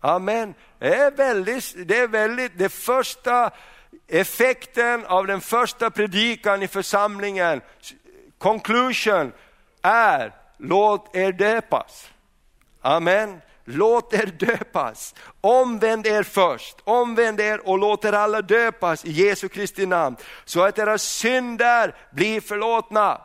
Amen. 0.01 0.55
Det 0.79 0.95
är 0.95 1.11
väldigt, 1.11 1.89
det 1.89 1.99
är 1.99 2.09
väldigt, 2.09 2.59
det 2.59 2.69
första 2.69 3.51
effekten 4.09 5.07
av 5.07 5.27
den 5.27 5.41
första 5.41 5.91
predikan 5.91 6.63
i 6.63 6.69
församlingen, 6.69 7.61
conclusion, 8.39 9.33
är 9.83 10.33
låt 10.57 11.17
er 11.17 11.33
döpas. 11.33 12.11
Amen. 12.81 13.41
Låt 13.65 14.15
er 14.15 14.27
döpas. 14.27 15.15
Omvänd 15.41 16.07
er 16.07 16.23
först, 16.23 16.77
omvänd 16.85 17.41
er 17.41 17.69
och 17.69 17.79
låt 17.79 18.05
er 18.05 18.13
alla 18.13 18.43
döpas 18.43 19.05
i 19.05 19.11
Jesu 19.11 19.49
Kristi 19.49 19.87
namn, 19.87 20.17
så 20.45 20.63
att 20.63 20.79
era 20.79 20.99
synder 20.99 21.95
blir 22.11 22.41
förlåtna. 22.41 23.21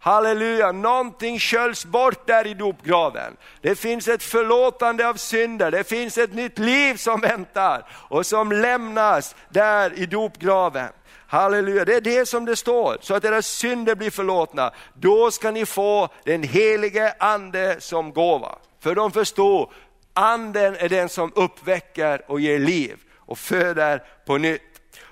Halleluja, 0.00 0.72
någonting 0.72 1.38
sköljs 1.38 1.84
bort 1.84 2.26
där 2.26 2.46
i 2.46 2.54
dopgraven. 2.54 3.36
Det 3.60 3.74
finns 3.74 4.08
ett 4.08 4.22
förlåtande 4.22 5.08
av 5.08 5.14
synder, 5.14 5.70
det 5.70 5.84
finns 5.84 6.18
ett 6.18 6.34
nytt 6.34 6.58
liv 6.58 6.96
som 6.96 7.20
väntar 7.20 7.88
och 7.92 8.26
som 8.26 8.52
lämnas 8.52 9.36
där 9.48 9.98
i 9.98 10.06
dopgraven. 10.06 10.88
Halleluja, 11.26 11.84
det 11.84 11.94
är 11.94 12.00
det 12.00 12.26
som 12.26 12.44
det 12.44 12.56
står, 12.56 12.98
så 13.00 13.14
att 13.14 13.24
era 13.24 13.42
synder 13.42 13.94
blir 13.94 14.10
förlåtna. 14.10 14.72
Då 14.94 15.30
ska 15.30 15.50
ni 15.50 15.66
få 15.66 16.08
den 16.24 16.42
helige 16.42 17.14
ande 17.18 17.76
som 17.80 18.12
gåva. 18.12 18.58
För 18.80 18.94
de 18.94 19.12
förstår, 19.12 19.72
anden 20.12 20.76
är 20.76 20.88
den 20.88 21.08
som 21.08 21.32
uppväcker 21.34 22.30
och 22.30 22.40
ger 22.40 22.58
liv 22.58 22.98
och 23.16 23.38
föder 23.38 24.02
på 24.26 24.38
nytt. 24.38 24.62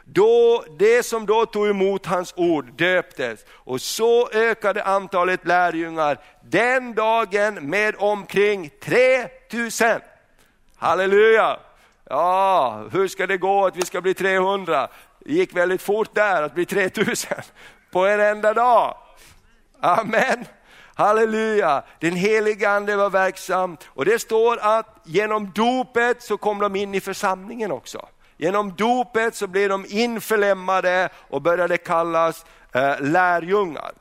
Då, 0.05 0.65
det 0.79 1.03
som 1.03 1.27
då 1.27 1.47
tog 1.47 1.69
emot 1.69 2.07
hans 2.07 2.35
ord 2.37 2.73
döptes 2.73 3.45
och 3.51 3.81
så 3.81 4.31
ökade 4.31 4.85
antalet 4.85 5.47
lärjungar 5.47 6.19
den 6.43 6.95
dagen 6.95 7.55
med 7.55 7.95
omkring 7.99 8.71
3000. 8.81 10.01
Halleluja! 10.77 11.59
Ja, 12.05 12.85
hur 12.93 13.09
ska 13.09 13.27
det 13.27 13.37
gå 13.37 13.67
att 13.67 13.77
vi 13.77 13.83
ska 13.83 14.01
bli 14.01 14.15
300? 14.15 14.89
Det 15.19 15.33
gick 15.33 15.57
väldigt 15.57 15.83
fort 15.83 16.15
där 16.15 16.43
att 16.43 16.55
bli 16.55 16.67
3000 16.67 17.39
på 17.91 18.07
en 18.07 18.21
enda 18.21 18.55
dag. 18.55 18.97
Amen. 19.81 20.45
Halleluja, 20.99 21.83
den 22.01 22.17
heliga 22.17 22.71
ande 22.71 22.97
var 22.97 23.11
verksam 23.11 23.77
och 23.89 24.05
det 24.05 24.19
står 24.19 24.59
att 24.59 25.01
genom 25.05 25.53
dopet 25.55 26.23
så 26.23 26.37
kom 26.37 26.59
de 26.59 26.77
in 26.77 26.95
i 26.95 27.01
församlingen 27.01 27.73
också. 27.73 28.09
Genom 28.37 28.75
dopet 28.77 29.35
så 29.35 29.47
blev 29.47 29.69
de 29.69 29.85
införlämmade 29.89 31.09
och 31.31 31.43
började 31.43 31.77
kallas 31.77 32.45
eh, 32.73 33.01
lärjungar. 33.01 33.93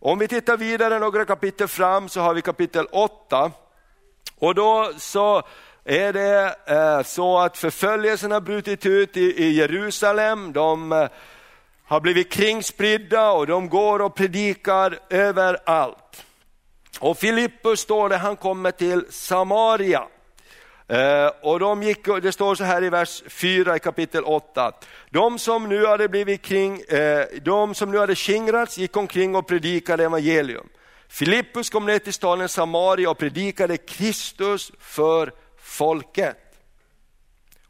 Om 0.00 0.18
vi 0.18 0.28
tittar 0.28 0.56
vidare 0.56 0.98
några 0.98 1.24
kapitel 1.24 1.68
fram 1.68 2.08
så 2.08 2.20
har 2.20 2.34
vi 2.34 2.42
kapitel 2.42 2.86
8. 2.92 3.50
Och 4.38 4.54
då 4.54 4.90
så 4.98 5.42
är 5.84 6.12
det 6.12 6.56
eh, 6.66 7.02
så 7.02 7.38
att 7.38 7.58
förföljelsen 7.58 8.30
har 8.30 8.40
brutit 8.40 8.86
ut 8.86 9.16
i, 9.16 9.44
i 9.44 9.52
Jerusalem. 9.52 10.52
De 10.52 10.92
eh, 10.92 11.08
har 11.84 12.00
blivit 12.00 12.32
kringspridda 12.32 13.30
och 13.30 13.46
de 13.46 13.68
går 13.68 14.02
och 14.02 14.14
predikar 14.14 14.98
överallt. 15.10 16.03
Och 17.00 17.18
Filippus 17.18 17.80
står 17.80 18.08
det, 18.08 18.16
han 18.16 18.36
kommer 18.36 18.70
till 18.70 19.04
Samaria. 19.10 20.02
Eh, 20.88 21.30
och 21.42 21.60
de 21.60 21.82
gick, 21.82 22.06
det 22.22 22.32
står 22.32 22.54
så 22.54 22.64
här 22.64 22.84
i 22.84 22.90
vers 22.90 23.22
4 23.28 23.76
i 23.76 23.78
kapitel 23.78 24.24
8. 24.24 24.72
De 25.10 25.38
som 25.38 25.68
nu 25.68 25.86
hade 25.86 26.08
blivit 26.08 26.42
kring, 26.42 26.80
eh, 26.80 27.26
de 27.42 27.74
som 27.74 27.90
nu 27.90 27.98
hade 27.98 28.14
skingrats 28.14 28.78
gick 28.78 28.96
omkring 28.96 29.36
och 29.36 29.46
predikade 29.46 30.04
evangelium. 30.04 30.68
Filippus 31.08 31.70
kom 31.70 31.86
ner 31.86 31.98
till 31.98 32.12
staden 32.12 32.48
Samaria 32.48 33.10
och 33.10 33.18
predikade 33.18 33.76
Kristus 33.76 34.72
för 34.78 35.32
folket. 35.58 36.38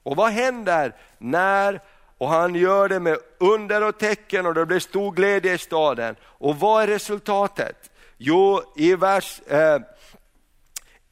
Och 0.02 0.16
vad 0.16 0.30
händer 0.30 0.94
när, 1.18 1.80
och 2.18 2.28
han 2.28 2.54
gör 2.54 2.88
det 2.88 3.00
med 3.00 3.18
under 3.40 3.82
och 3.82 3.98
tecken 3.98 4.46
och 4.46 4.54
det 4.54 4.66
blir 4.66 4.78
stor 4.78 5.12
glädje 5.12 5.54
i 5.54 5.58
staden. 5.58 6.16
Och 6.22 6.56
vad 6.56 6.82
är 6.82 6.86
resultatet? 6.86 7.90
Jo, 8.26 8.62
i 8.76 8.94
vers 8.94 9.40
eh, 9.46 9.80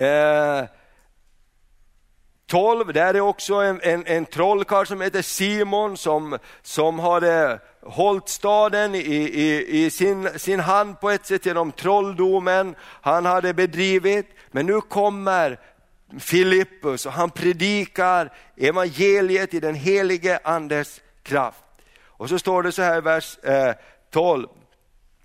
eh, 0.08 0.64
12, 2.46 2.92
där 2.92 3.14
är 3.14 3.20
också 3.20 3.54
en, 3.54 3.80
en, 3.82 4.06
en 4.06 4.26
trollkarl 4.26 4.86
som 4.86 5.00
heter 5.00 5.22
Simon 5.22 5.96
som, 5.96 6.38
som 6.62 6.98
hade 6.98 7.52
eh, 7.52 7.58
hållit 7.90 8.28
staden 8.28 8.94
i, 8.94 8.98
i, 8.98 9.84
i 9.84 9.90
sin, 9.90 10.38
sin 10.38 10.60
hand 10.60 11.00
på 11.00 11.10
ett 11.10 11.26
sätt 11.26 11.46
genom 11.46 11.72
trolldomen 11.72 12.74
han 12.80 13.26
hade 13.26 13.54
bedrivit. 13.54 14.26
Men 14.50 14.66
nu 14.66 14.80
kommer 14.80 15.58
Filippus 16.18 17.06
och 17.06 17.12
han 17.12 17.30
predikar 17.30 18.32
evangeliet 18.56 19.54
i 19.54 19.60
den 19.60 19.74
helige 19.74 20.40
andes 20.44 21.00
kraft. 21.22 21.64
Och 22.04 22.28
så 22.28 22.38
står 22.38 22.62
det 22.62 22.72
så 22.72 22.82
här 22.82 22.98
i 22.98 23.00
vers 23.00 23.38
eh, 23.42 23.74
12. 24.10 24.48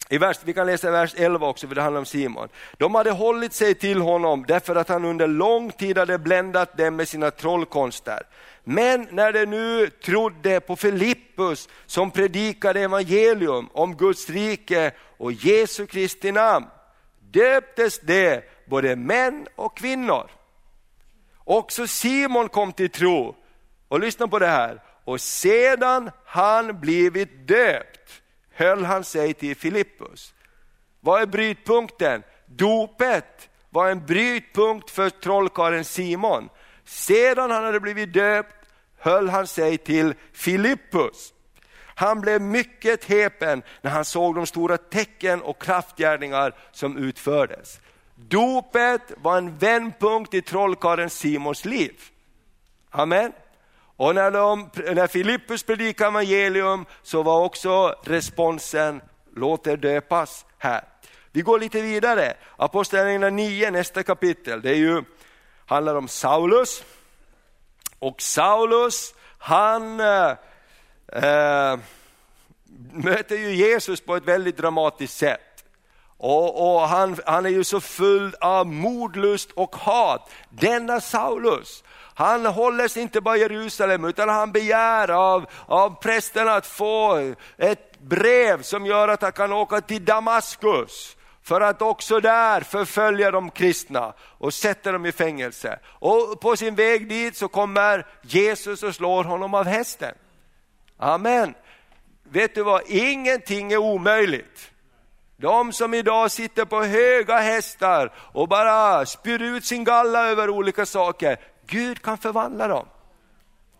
I 0.10 0.18
vers, 0.18 0.38
vi 0.44 0.54
kan 0.54 0.68
läsa 0.68 0.92
vers 0.92 1.14
11 1.18 1.48
också, 1.48 1.68
för 1.68 1.76
det 1.76 1.82
handlar 1.82 2.00
om 2.00 2.06
Simon. 2.06 2.50
De 2.78 2.96
hade 2.96 3.12
hållit 3.12 3.54
sig 3.54 3.76
till 3.76 4.02
honom 4.02 4.46
därför 4.48 4.76
att 4.76 4.90
han 4.90 5.06
under 5.06 5.28
lång 5.28 5.72
tid 5.72 5.98
hade 5.98 6.18
bländat 6.18 6.78
dem 6.78 6.96
med 6.96 7.08
sina 7.08 7.32
trollkonster. 7.32 8.24
Men 8.64 9.08
när 9.12 9.34
de 9.34 9.46
nu 9.46 9.90
trodde 9.90 10.60
på 10.60 10.76
Filippus 10.76 11.70
som 11.86 12.12
predikade 12.12 12.82
evangelium 12.82 13.70
om 13.74 13.96
Guds 13.96 14.30
rike 14.30 14.92
och 15.18 15.32
Jesu 15.32 15.86
Kristi 15.86 16.32
namn, 16.32 16.66
döptes 17.20 18.00
de, 18.00 18.42
både 18.66 18.96
män 18.96 19.48
och 19.56 19.78
kvinnor. 19.78 20.32
Också 21.38 21.88
Simon 21.88 22.50
kom 22.50 22.74
till 22.74 22.90
tro, 22.90 23.36
Och 23.88 24.00
lyssna 24.00 24.28
på 24.28 24.40
det 24.40 24.48
här. 24.48 24.82
Och 25.04 25.22
sedan 25.22 26.12
han 26.26 26.80
blivit 26.80 27.48
döpt 27.48 28.22
höll 28.58 28.86
han 28.86 29.04
sig 29.04 29.34
till 29.34 29.56
Filippus. 29.56 30.34
Vad 31.00 31.22
är 31.22 31.26
brytpunkten? 31.26 32.24
Dopet 32.46 33.50
var 33.70 33.90
en 33.90 34.06
brytpunkt 34.06 34.92
för 34.92 35.10
trollkarlen 35.10 35.86
Simon. 35.86 36.50
Sedan 36.86 37.52
han 37.52 37.64
hade 37.64 37.80
blivit 37.80 38.14
döpt 38.14 38.56
höll 38.98 39.30
han 39.30 39.48
sig 39.48 39.78
till 39.78 40.14
Filippus. 40.34 41.34
Han 41.96 42.22
blev 42.22 42.42
mycket 42.42 43.06
häpen 43.06 43.64
när 43.82 43.92
han 43.92 44.06
såg 44.06 44.36
de 44.36 44.46
stora 44.46 44.78
tecken 44.78 45.42
och 45.42 45.62
kraftgärningar 45.62 46.56
som 46.72 46.98
utfördes. 46.98 47.80
Dopet 48.16 49.12
var 49.18 49.38
en 49.38 49.58
vändpunkt 49.58 50.34
i 50.34 50.42
trollkarlen 50.42 51.10
Simons 51.10 51.66
liv. 51.66 52.02
Amen. 52.90 53.32
Och 53.98 54.16
när, 54.16 54.32
de, 54.32 54.70
när 54.94 55.08
Filippus 55.08 55.64
predikade 55.64 56.10
evangelium 56.10 56.86
så 57.04 57.24
var 57.24 57.44
också 57.44 57.96
responsen, 58.04 59.02
låt 59.36 59.68
er 59.68 59.78
döpas 59.78 60.46
här. 60.58 60.84
Vi 61.32 61.42
går 61.42 61.60
lite 61.60 61.82
vidare, 61.82 62.34
Apostlagärningarna 62.58 63.30
9, 63.30 63.72
nästa 63.72 64.04
kapitel, 64.04 64.62
det 64.62 64.70
är 64.70 64.76
ju, 64.76 65.04
handlar 65.66 65.96
om 65.96 66.08
Saulus. 66.08 66.84
Och 68.00 68.22
Saulus, 68.22 69.14
han 69.38 70.00
äh, 70.00 71.80
möter 72.92 73.36
ju 73.36 73.56
Jesus 73.56 74.02
på 74.02 74.16
ett 74.16 74.26
väldigt 74.26 74.58
dramatiskt 74.58 75.18
sätt. 75.18 75.47
Och, 76.18 76.76
och 76.76 76.82
han, 76.82 77.18
han, 77.26 77.46
är 77.46 77.50
ju 77.50 77.64
så 77.64 77.82
full 77.82 78.36
av 78.42 78.68
mordlust 78.68 79.52
och 79.52 79.76
hat. 79.76 80.30
Denna 80.50 81.02
Saulus, 81.02 81.84
han 82.14 82.46
håller 82.46 82.88
sig 82.88 83.02
inte 83.02 83.22
bara 83.22 83.38
i 83.38 83.40
Jerusalem 83.40 84.06
utan 84.06 84.30
han 84.30 84.52
begär 84.52 85.12
av, 85.12 85.46
av 85.66 86.02
prästen 86.02 86.48
att 86.48 86.66
få 86.66 87.34
ett 87.58 88.00
brev 88.00 88.62
som 88.62 88.86
gör 88.86 89.08
att 89.08 89.22
han 89.22 89.32
kan 89.32 89.54
åka 89.54 89.82
till 89.82 90.06
Damaskus 90.06 91.18
för 91.44 91.62
att 91.62 91.82
också 91.82 92.20
där 92.20 92.62
förfölja 92.62 93.32
de 93.32 93.52
kristna 93.52 94.14
och 94.20 94.54
sätta 94.54 94.92
dem 94.92 95.06
i 95.06 95.12
fängelse. 95.12 95.80
Och 95.86 96.40
på 96.42 96.56
sin 96.56 96.76
väg 96.76 97.10
dit 97.10 97.38
så 97.38 97.48
kommer 97.48 98.08
Jesus 98.22 98.84
och 98.84 98.96
slår 98.96 99.24
honom 99.24 99.54
av 99.54 99.66
hästen. 99.66 100.16
Amen. 100.98 101.54
Vet 102.24 102.56
du 102.56 102.64
vad, 102.64 102.82
ingenting 102.88 103.72
är 103.72 103.78
omöjligt. 103.78 104.72
De 105.40 105.74
som 105.74 105.94
idag 105.94 106.32
sitter 106.32 106.66
på 106.66 106.84
höga 106.84 107.38
hästar 107.38 108.12
och 108.18 108.48
bara 108.48 109.06
spyr 109.06 109.42
ut 109.42 109.66
sin 109.66 109.84
galla 109.84 110.30
över 110.30 110.50
olika 110.50 110.86
saker, 110.86 111.38
Gud 111.66 112.02
kan 112.02 112.18
förvandla 112.18 112.68
dem. 112.68 112.86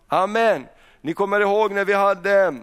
Amen. 0.08 0.66
Ni 1.00 1.14
kommer 1.14 1.40
ihåg 1.40 1.72
när 1.72 1.84
vi 1.84 1.92
hade 1.92 2.54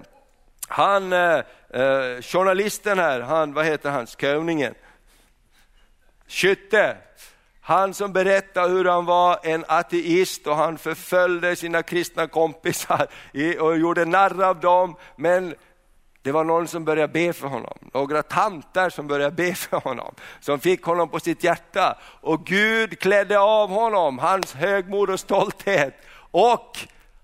han, 0.67 1.13
eh, 1.13 1.35
eh 1.69 2.21
journalisten 2.21 2.99
här, 2.99 3.21
han, 3.21 3.53
vad 3.53 3.65
heter 3.65 3.89
han, 3.89 4.07
Skövningen? 4.07 4.73
Skytte. 6.27 6.97
Han 7.61 7.93
som 7.93 8.13
berättade 8.13 8.69
hur 8.69 8.85
han 8.85 9.05
var 9.05 9.39
en 9.43 9.65
ateist 9.67 10.47
och 10.47 10.55
han 10.55 10.77
förföljde 10.77 11.55
sina 11.55 11.83
kristna 11.83 12.27
kompisar 12.27 13.07
och 13.59 13.77
gjorde 13.77 14.05
narr 14.05 14.43
av 14.43 14.59
dem. 14.59 14.95
Men 15.15 15.55
det 16.25 16.31
var 16.31 16.43
någon 16.43 16.67
som 16.67 16.85
började 16.85 17.13
be 17.13 17.33
för 17.33 17.47
honom, 17.47 17.77
några 17.93 18.23
tanter 18.23 18.89
som 18.89 19.07
började 19.07 19.35
be 19.35 19.55
för 19.55 19.77
honom, 19.77 20.15
som 20.39 20.59
fick 20.59 20.83
honom 20.83 21.09
på 21.09 21.19
sitt 21.19 21.43
hjärta. 21.43 21.97
Och 22.21 22.45
Gud 22.45 22.99
klädde 22.99 23.39
av 23.39 23.69
honom 23.69 24.19
hans 24.19 24.53
högmod 24.53 25.09
och 25.09 25.19
stolthet 25.19 25.93
och 26.31 26.77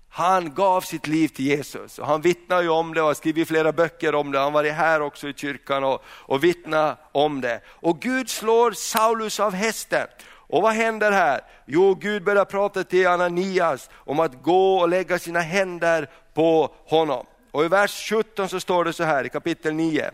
han 0.08 0.54
gav 0.54 0.80
sitt 0.80 1.06
liv 1.06 1.28
till 1.28 1.44
Jesus. 1.44 1.98
Och 1.98 2.06
han 2.06 2.20
vittnar 2.20 2.62
ju 2.62 2.68
om 2.68 2.94
det 2.94 3.00
och 3.00 3.06
har 3.06 3.14
skrivit 3.14 3.48
flera 3.48 3.72
böcker 3.72 4.14
om 4.14 4.32
det. 4.32 4.38
Han 4.38 4.52
var 4.52 4.64
här 4.64 5.02
också 5.02 5.28
i 5.28 5.34
kyrkan 5.34 5.84
och, 5.84 6.02
och 6.06 6.44
vittnade 6.44 6.96
om 7.12 7.40
det. 7.40 7.60
Och 7.66 8.00
Gud 8.00 8.30
slår 8.30 8.72
Saulus 8.72 9.40
av 9.40 9.54
hästen. 9.54 10.06
Och 10.24 10.62
vad 10.62 10.72
händer 10.72 11.12
här? 11.12 11.40
Jo, 11.66 11.94
Gud 11.94 12.24
börjar 12.24 12.44
prata 12.44 12.84
till 12.84 13.06
Ananias 13.06 13.90
om 13.94 14.20
att 14.20 14.42
gå 14.42 14.78
och 14.78 14.88
lägga 14.88 15.18
sina 15.18 15.40
händer 15.40 16.10
på 16.34 16.74
honom. 16.86 17.26
Och 17.52 17.64
i 17.64 17.68
vers 17.68 18.08
17 18.08 18.48
så 18.48 18.60
står 18.60 18.84
det 18.84 18.92
så 18.92 19.04
här 19.04 19.24
i 19.24 19.28
kapitel 19.28 19.74
9. 19.74 20.10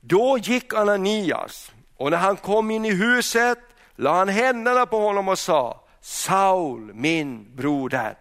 Då 0.00 0.38
gick 0.38 0.74
Ananias 0.74 1.72
och 1.96 2.10
när 2.10 2.18
han 2.18 2.36
kom 2.36 2.70
in 2.70 2.84
i 2.84 2.94
huset 2.94 3.58
la 3.96 4.12
han 4.14 4.28
händerna 4.28 4.86
på 4.86 4.98
honom 4.98 5.28
och 5.28 5.38
sa, 5.38 5.84
Saul 6.00 6.94
min 6.94 7.56
broder. 7.56 8.18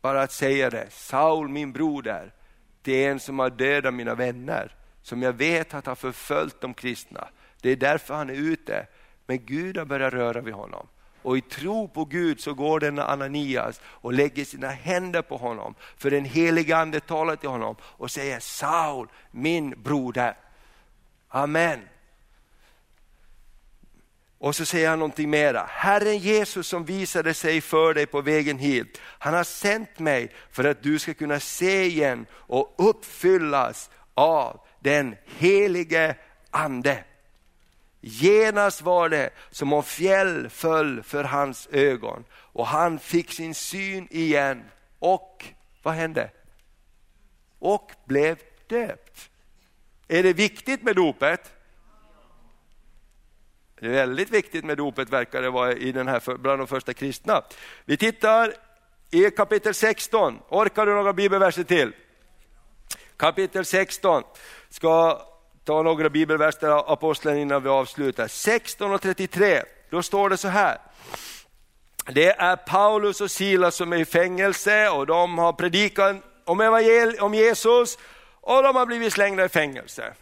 Bara 0.00 0.22
att 0.22 0.32
säga 0.32 0.70
det, 0.70 0.86
Saul 0.90 1.48
min 1.48 1.72
broder, 1.72 2.32
det 2.82 3.04
är 3.04 3.10
en 3.10 3.20
som 3.20 3.38
har 3.38 3.50
dödat 3.50 3.94
mina 3.94 4.14
vänner, 4.14 4.74
som 5.02 5.22
jag 5.22 5.32
vet 5.32 5.74
att 5.74 5.86
har 5.86 5.94
förföljt 5.94 6.60
de 6.60 6.74
kristna. 6.74 7.28
Det 7.60 7.70
är 7.70 7.76
därför 7.76 8.14
han 8.14 8.30
är 8.30 8.34
ute. 8.34 8.86
Men 9.26 9.46
Gud 9.46 9.76
har 9.76 9.84
börjat 9.84 10.12
röra 10.12 10.40
vid 10.40 10.54
honom. 10.54 10.86
Och 11.22 11.38
i 11.38 11.40
tro 11.40 11.88
på 11.88 12.04
Gud 12.04 12.40
så 12.40 12.54
går 12.54 12.80
denna 12.80 13.04
Ananias 13.04 13.80
och 13.84 14.12
lägger 14.12 14.44
sina 14.44 14.68
händer 14.68 15.22
på 15.22 15.36
honom. 15.36 15.74
För 15.96 16.10
den 16.10 16.24
helige 16.24 16.76
ande 16.76 17.00
talar 17.00 17.36
till 17.36 17.48
honom 17.48 17.76
och 17.82 18.10
säger 18.10 18.40
Saul, 18.40 19.08
min 19.30 19.82
broder. 19.82 20.34
Amen. 21.28 21.80
Och 24.38 24.56
så 24.56 24.64
säger 24.64 24.88
han 24.88 24.98
någonting 24.98 25.30
mera. 25.30 25.66
Herren 25.68 26.18
Jesus 26.18 26.66
som 26.66 26.84
visade 26.84 27.34
sig 27.34 27.60
för 27.60 27.94
dig 27.94 28.06
på 28.06 28.20
vägen 28.20 28.58
hit, 28.58 29.00
han 29.02 29.34
har 29.34 29.44
sänt 29.44 29.98
mig 29.98 30.32
för 30.50 30.64
att 30.64 30.82
du 30.82 30.98
ska 30.98 31.14
kunna 31.14 31.40
se 31.40 31.84
igen 31.84 32.26
och 32.32 32.74
uppfyllas 32.78 33.90
av 34.14 34.60
den 34.78 35.16
helige 35.26 36.14
ande. 36.50 37.04
Genast 38.00 38.82
var 38.82 39.08
det 39.08 39.30
som 39.50 39.72
om 39.72 39.82
fjäll 39.82 40.48
föll 40.50 41.02
för 41.02 41.24
hans 41.24 41.68
ögon 41.72 42.24
och 42.32 42.66
han 42.66 42.98
fick 42.98 43.32
sin 43.32 43.54
syn 43.54 44.08
igen 44.10 44.64
och 44.98 45.44
vad 45.82 45.94
hände? 45.94 46.30
Och 47.58 47.92
blev 48.04 48.38
döpt. 48.66 49.30
Är 50.08 50.22
det 50.22 50.32
viktigt 50.32 50.82
med 50.82 50.96
dopet? 50.96 51.52
Det 53.80 53.86
är 53.86 53.90
väldigt 53.90 54.30
viktigt 54.30 54.64
med 54.64 54.76
dopet 54.76 55.10
verkar 55.10 55.42
det 55.42 55.50
vara 55.50 55.72
i 55.72 55.92
den 55.92 56.08
här, 56.08 56.38
bland 56.38 56.60
de 56.60 56.66
första 56.66 56.94
kristna. 56.94 57.42
Vi 57.84 57.96
tittar 57.96 58.54
i 59.10 59.30
kapitel 59.30 59.74
16, 59.74 60.38
orkar 60.48 60.86
du 60.86 60.94
några 60.94 61.12
bibelverser 61.12 61.64
till? 61.64 61.92
Kapitel 63.16 63.64
16, 63.64 64.22
ska 64.68 65.22
ta 65.70 65.82
några 65.82 66.08
bibelverser 66.08 66.92
aposteln 66.92 67.38
innan 67.38 67.62
vi 67.62 67.68
avslutar. 67.68 68.26
16.33, 68.26 69.62
då 69.90 70.02
står 70.02 70.30
det 70.30 70.36
så 70.36 70.48
här. 70.48 70.78
Det 72.06 72.28
är 72.28 72.56
Paulus 72.56 73.20
och 73.20 73.30
Silas 73.30 73.74
som 73.74 73.92
är 73.92 73.96
i 73.96 74.04
fängelse 74.04 74.88
och 74.88 75.06
de 75.06 75.38
har 75.38 75.52
predikat 75.52 76.16
om, 76.44 76.60
om 77.20 77.34
Jesus 77.34 77.98
och 78.40 78.62
de 78.62 78.76
har 78.76 78.86
blivit 78.86 79.12
slängda 79.12 79.44
i 79.44 79.48
fängelse. 79.48 80.12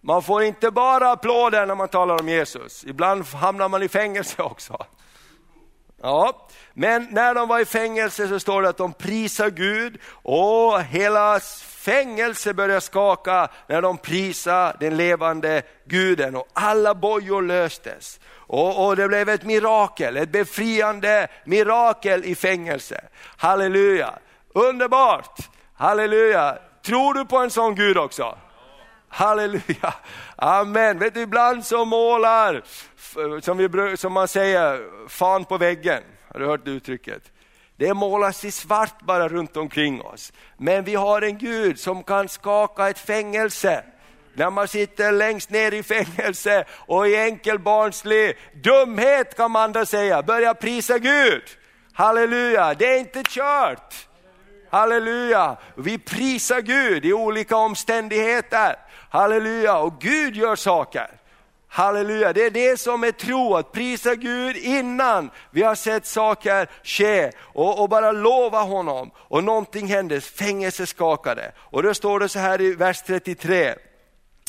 Man 0.00 0.22
får 0.22 0.42
inte 0.42 0.70
bara 0.70 1.10
applåder 1.10 1.66
när 1.66 1.74
man 1.74 1.88
talar 1.88 2.20
om 2.20 2.28
Jesus, 2.28 2.84
ibland 2.84 3.24
hamnar 3.24 3.68
man 3.68 3.82
i 3.82 3.88
fängelse 3.88 4.42
också. 4.42 4.86
Ja, 6.02 6.48
men 6.74 7.08
när 7.10 7.34
de 7.34 7.48
var 7.48 7.60
i 7.60 7.64
fängelse 7.64 8.28
så 8.28 8.40
står 8.40 8.62
det 8.62 8.68
att 8.68 8.76
de 8.76 8.92
prisar 8.92 9.50
Gud 9.50 9.98
och 10.08 10.82
hela 10.82 11.40
fängelse 11.86 12.54
började 12.54 12.80
skaka 12.80 13.48
när 13.66 13.82
de 13.82 13.98
prisade 13.98 14.76
den 14.80 14.96
levande 14.96 15.62
guden 15.84 16.36
och 16.36 16.48
alla 16.52 16.94
bojor 16.94 17.42
löstes. 17.42 18.20
Och, 18.32 18.86
och, 18.86 18.96
det 18.96 19.08
blev 19.08 19.28
ett 19.28 19.44
mirakel, 19.44 20.16
ett 20.16 20.32
befriande 20.32 21.28
mirakel 21.44 22.24
i 22.24 22.34
fängelse. 22.34 23.04
Halleluja, 23.36 24.18
underbart, 24.54 25.38
halleluja. 25.74 26.58
Tror 26.82 27.14
du 27.14 27.24
på 27.24 27.38
en 27.38 27.50
sån 27.50 27.74
Gud 27.74 27.98
också? 27.98 28.38
Halleluja, 29.08 29.94
amen. 30.36 30.98
Vet 30.98 31.14
du, 31.14 31.20
ibland 31.20 31.64
så 31.64 31.84
målar, 31.84 32.62
som, 33.40 33.58
vi, 33.58 33.96
som 33.96 34.12
man 34.12 34.28
säger, 34.28 34.80
fan 35.08 35.44
på 35.44 35.58
väggen. 35.58 36.02
Har 36.32 36.40
du 36.40 36.46
hört 36.46 36.64
det 36.64 36.70
uttrycket? 36.70 37.22
Det 37.76 37.94
målas 37.94 38.44
i 38.44 38.50
svart 38.50 39.02
bara 39.02 39.28
runt 39.28 39.56
omkring 39.56 40.02
oss. 40.02 40.32
Men 40.56 40.84
vi 40.84 40.94
har 40.94 41.22
en 41.22 41.38
Gud 41.38 41.80
som 41.80 42.02
kan 42.02 42.28
skaka 42.28 42.88
ett 42.88 42.98
fängelse. 42.98 43.84
När 44.34 44.50
man 44.50 44.68
sitter 44.68 45.12
längst 45.12 45.50
ner 45.50 45.74
i 45.74 45.82
fängelse 45.82 46.64
och 46.70 47.08
i 47.08 47.16
enkel 47.16 47.58
barnslig 47.58 48.36
dumhet 48.54 49.36
kan 49.36 49.50
man 49.50 49.72
då 49.72 49.86
säga, 49.86 50.22
börja 50.22 50.54
prisa 50.54 50.98
Gud. 50.98 51.42
Halleluja, 51.92 52.74
det 52.74 52.86
är 52.86 52.98
inte 52.98 53.22
kört. 53.22 54.08
Halleluja, 54.70 55.56
vi 55.74 55.98
prisar 55.98 56.60
Gud 56.60 57.04
i 57.04 57.12
olika 57.12 57.56
omständigheter. 57.56 58.76
Halleluja, 59.10 59.78
och 59.78 60.00
Gud 60.00 60.36
gör 60.36 60.56
saker. 60.56 61.15
Halleluja, 61.76 62.32
det 62.32 62.46
är 62.46 62.50
det 62.50 62.80
som 62.80 63.04
är 63.04 63.12
tro, 63.12 63.54
att 63.54 63.72
prisa 63.72 64.14
Gud 64.14 64.56
innan 64.56 65.30
vi 65.50 65.62
har 65.62 65.74
sett 65.74 66.06
saker 66.06 66.70
ske 66.82 67.30
och, 67.38 67.82
och 67.82 67.88
bara 67.88 68.12
lova 68.12 68.60
honom. 68.60 69.10
Och 69.16 69.44
någonting 69.44 69.86
hände, 69.86 70.20
fängelset 70.20 70.88
skakade. 70.88 71.52
Och 71.58 71.82
då 71.82 71.94
står 71.94 72.20
det 72.20 72.28
så 72.28 72.38
här 72.38 72.60
i 72.60 72.74
vers 72.74 73.02
33. 73.02 73.74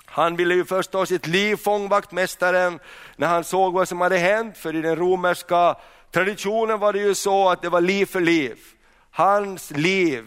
Han 0.05 0.36
ville 0.36 0.55
ju 0.55 0.65
först 0.65 0.91
ta 0.91 1.05
sitt 1.05 1.28
liv, 1.28 1.55
fångvaktmästaren, 1.55 2.80
när 3.15 3.28
han 3.28 3.43
såg 3.43 3.73
vad 3.73 3.88
som 3.88 4.01
hade 4.01 4.17
hänt, 4.17 4.57
för 4.57 4.75
i 4.75 4.82
den 4.82 4.95
romerska 4.95 5.75
traditionen 6.11 6.80
var 6.80 6.93
det 6.93 6.99
ju 6.99 7.15
så 7.15 7.49
att 7.49 7.61
det 7.61 7.69
var 7.69 7.82
liv 7.82 8.05
för 8.05 8.21
liv. 8.21 8.57
Hans 9.11 9.71
liv 9.71 10.23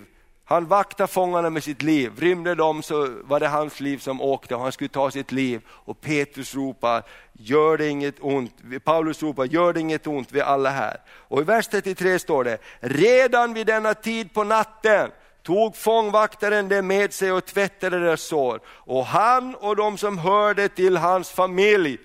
han 0.51 0.67
vaktade 0.67 1.09
fångarna 1.09 1.51
med 1.51 1.65
sitt 1.65 1.83
liv, 1.83 2.13
rymde 2.19 2.55
de 2.55 2.83
så 2.83 3.09
var 3.23 3.41
det 3.41 3.49
hans 3.49 3.81
liv 3.81 3.99
som 3.99 4.21
åkte 4.21 4.55
och 4.55 4.61
han 4.61 4.73
skulle 4.73 4.89
ta 4.89 5.11
sitt 5.11 5.33
liv. 5.33 5.61
Och 5.69 6.01
Petrus 6.01 6.55
ropar, 6.55 7.03
gör 7.33 7.79
det 7.79 7.89
inget 7.89 8.15
ont, 8.21 8.53
Paulus 8.85 9.23
ropar, 9.23 9.45
gör 9.45 9.73
det 9.73 9.81
inget 9.81 10.07
ont, 10.07 10.33
vi 10.33 10.41
är 10.41 10.45
alla 10.45 10.71
här. 10.71 10.97
Och 11.09 11.41
i 11.41 11.45
vers 11.45 11.69
33 11.69 12.19
står 12.19 12.45
det, 12.45 12.59
redan 12.81 13.55
vid 13.55 13.67
denna 13.67 13.95
tid 13.95 14.35
på 14.35 14.45
natten 14.45 15.11
tog 15.43 15.77
fångvaktaren 15.77 16.69
det 16.69 16.83
med 16.83 17.13
sig 17.13 17.33
och 17.33 17.45
tvättade 17.45 17.99
deras 17.99 18.23
sår. 18.23 18.61
Och 18.67 19.07
han 19.07 19.55
och 19.55 19.77
de 19.77 19.99
som 19.99 20.19
hörde 20.19 20.69
till 20.69 20.97
hans 20.97 21.31
familj 21.31 21.99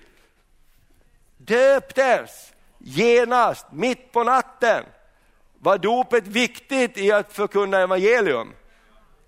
döptes 1.36 2.52
genast, 2.78 3.66
mitt 3.72 4.12
på 4.12 4.24
natten. 4.24 4.84
Var 5.58 5.78
dopet 5.78 6.26
viktigt 6.26 6.98
i 6.98 7.12
att 7.12 7.32
förkunna 7.32 7.78
evangelium? 7.78 8.52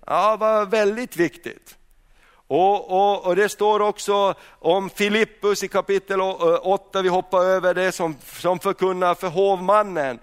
Ja, 0.07 0.31
det 0.31 0.37
var 0.37 0.65
väldigt 0.65 1.17
viktigt. 1.17 1.75
Och, 2.47 2.91
och, 2.91 3.25
och, 3.25 3.35
Det 3.35 3.49
står 3.49 3.79
också 3.79 4.33
om 4.59 4.89
Filippus 4.89 5.63
i 5.63 5.67
kapitel 5.67 6.21
8, 6.21 6.99
eh, 6.99 7.03
vi 7.03 7.09
hoppar 7.09 7.43
över 7.43 7.73
det, 7.73 7.91
som, 7.91 8.15
som 8.23 8.59
förkunnar 8.59 9.15
för 9.15 9.27
hovmannen 9.27 10.19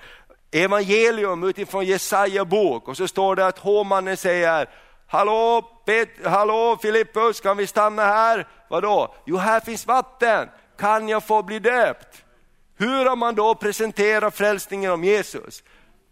evangelium 0.50 1.44
utifrån 1.44 1.84
Jesaja 1.84 2.44
bok. 2.44 2.88
Och 2.88 2.96
så 2.96 3.08
står 3.08 3.36
det 3.36 3.46
att 3.46 3.58
hovmannen 3.58 4.16
säger, 4.16 4.68
hallå, 5.06 5.62
Pet, 5.84 6.08
hallå 6.24 6.78
Filippus, 6.82 7.40
kan 7.40 7.56
vi 7.56 7.66
stanna 7.66 8.02
här? 8.02 8.46
Vadå? 8.68 9.14
Jo, 9.24 9.36
här 9.36 9.60
finns 9.60 9.86
vatten, 9.86 10.48
kan 10.78 11.08
jag 11.08 11.24
få 11.24 11.42
bli 11.42 11.58
döpt? 11.58 12.24
Hur 12.78 13.04
har 13.04 13.16
man 13.16 13.34
då 13.34 13.54
presenterat 13.54 14.36
frälsningen 14.36 14.92
om 14.92 15.04
Jesus? 15.04 15.62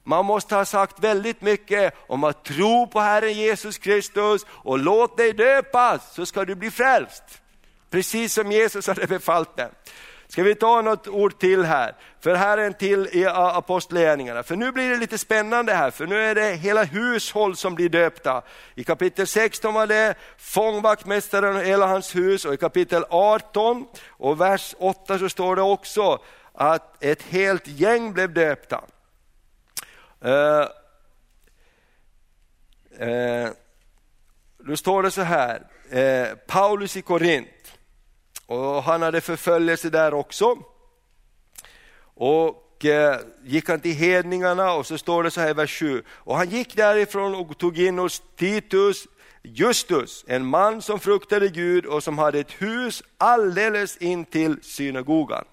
Man 0.04 0.24
måste 0.24 0.54
ha 0.54 0.64
sagt 0.64 1.00
väldigt 1.00 1.40
mycket 1.40 1.94
om 2.06 2.24
att 2.24 2.44
tro 2.44 2.86
på 2.86 3.00
Herren 3.00 3.32
Jesus 3.32 3.78
Kristus 3.78 4.46
och 4.48 4.78
låt 4.78 5.16
dig 5.16 5.32
döpas 5.32 6.14
så 6.14 6.26
ska 6.26 6.44
du 6.44 6.54
bli 6.54 6.70
frälst. 6.70 7.22
Precis 7.90 8.34
som 8.34 8.52
Jesus 8.52 8.86
hade 8.86 9.06
befallt 9.06 9.56
det. 9.56 9.70
Ska 10.28 10.42
vi 10.42 10.54
ta 10.54 10.80
något 10.82 11.08
ord 11.08 11.38
till 11.38 11.64
här? 11.64 11.94
För 12.20 12.34
här 12.34 12.58
är 12.58 12.66
en 12.66 12.74
till 12.74 13.08
i 13.12 13.26
Apostlagärningarna. 13.26 14.42
För 14.42 14.56
nu 14.56 14.72
blir 14.72 14.90
det 14.90 14.96
lite 14.96 15.18
spännande 15.18 15.74
här, 15.74 15.90
för 15.90 16.06
nu 16.06 16.20
är 16.20 16.34
det 16.34 16.54
hela 16.54 16.84
hushåll 16.84 17.56
som 17.56 17.74
blir 17.74 17.88
döpta. 17.88 18.42
I 18.74 18.84
kapitel 18.84 19.26
16 19.26 19.74
var 19.74 19.86
det 19.86 20.14
fångvaktmästaren 20.38 21.56
och 21.56 21.62
hela 21.62 21.86
hans 21.86 22.16
hus 22.16 22.44
och 22.44 22.54
i 22.54 22.56
kapitel 22.56 23.04
18 23.10 23.86
och 24.08 24.40
vers 24.40 24.74
8 24.78 25.18
så 25.18 25.28
står 25.28 25.56
det 25.56 25.62
också 25.62 26.18
att 26.54 27.04
ett 27.04 27.22
helt 27.22 27.68
gäng 27.68 28.12
blev 28.12 28.34
döpta. 28.34 28.84
Uh, 30.24 30.66
uh, 33.08 33.50
då 34.58 34.76
står 34.76 35.02
det 35.02 35.10
så 35.10 35.22
här, 35.22 35.66
uh, 35.94 36.36
Paulus 36.46 36.96
i 36.96 37.02
Korint, 37.02 37.78
och 38.46 38.82
han 38.82 39.02
hade 39.02 39.20
förföljelse 39.20 39.90
där 39.90 40.14
också. 40.14 40.56
Och 42.14 42.84
eh, 42.84 43.18
gick 43.44 43.68
han 43.68 43.80
till 43.80 43.94
hedningarna 43.94 44.72
och 44.72 44.86
så 44.86 44.98
står 44.98 45.22
det 45.22 45.30
så 45.30 45.40
här 45.40 45.50
i 45.50 45.52
vers 45.52 45.78
7. 45.78 46.02
Och 46.08 46.36
han 46.36 46.50
gick 46.50 46.76
därifrån 46.76 47.34
och 47.34 47.58
tog 47.58 47.78
in 47.78 47.98
hos 47.98 48.22
Titus 48.36 49.06
Justus, 49.42 50.24
en 50.28 50.46
man 50.46 50.82
som 50.82 51.00
fruktade 51.00 51.48
Gud 51.48 51.86
och 51.86 52.02
som 52.02 52.18
hade 52.18 52.38
ett 52.38 52.62
hus 52.62 53.02
alldeles 53.18 53.96
in 53.96 54.24
till 54.24 54.62
synagogan. 54.62 55.44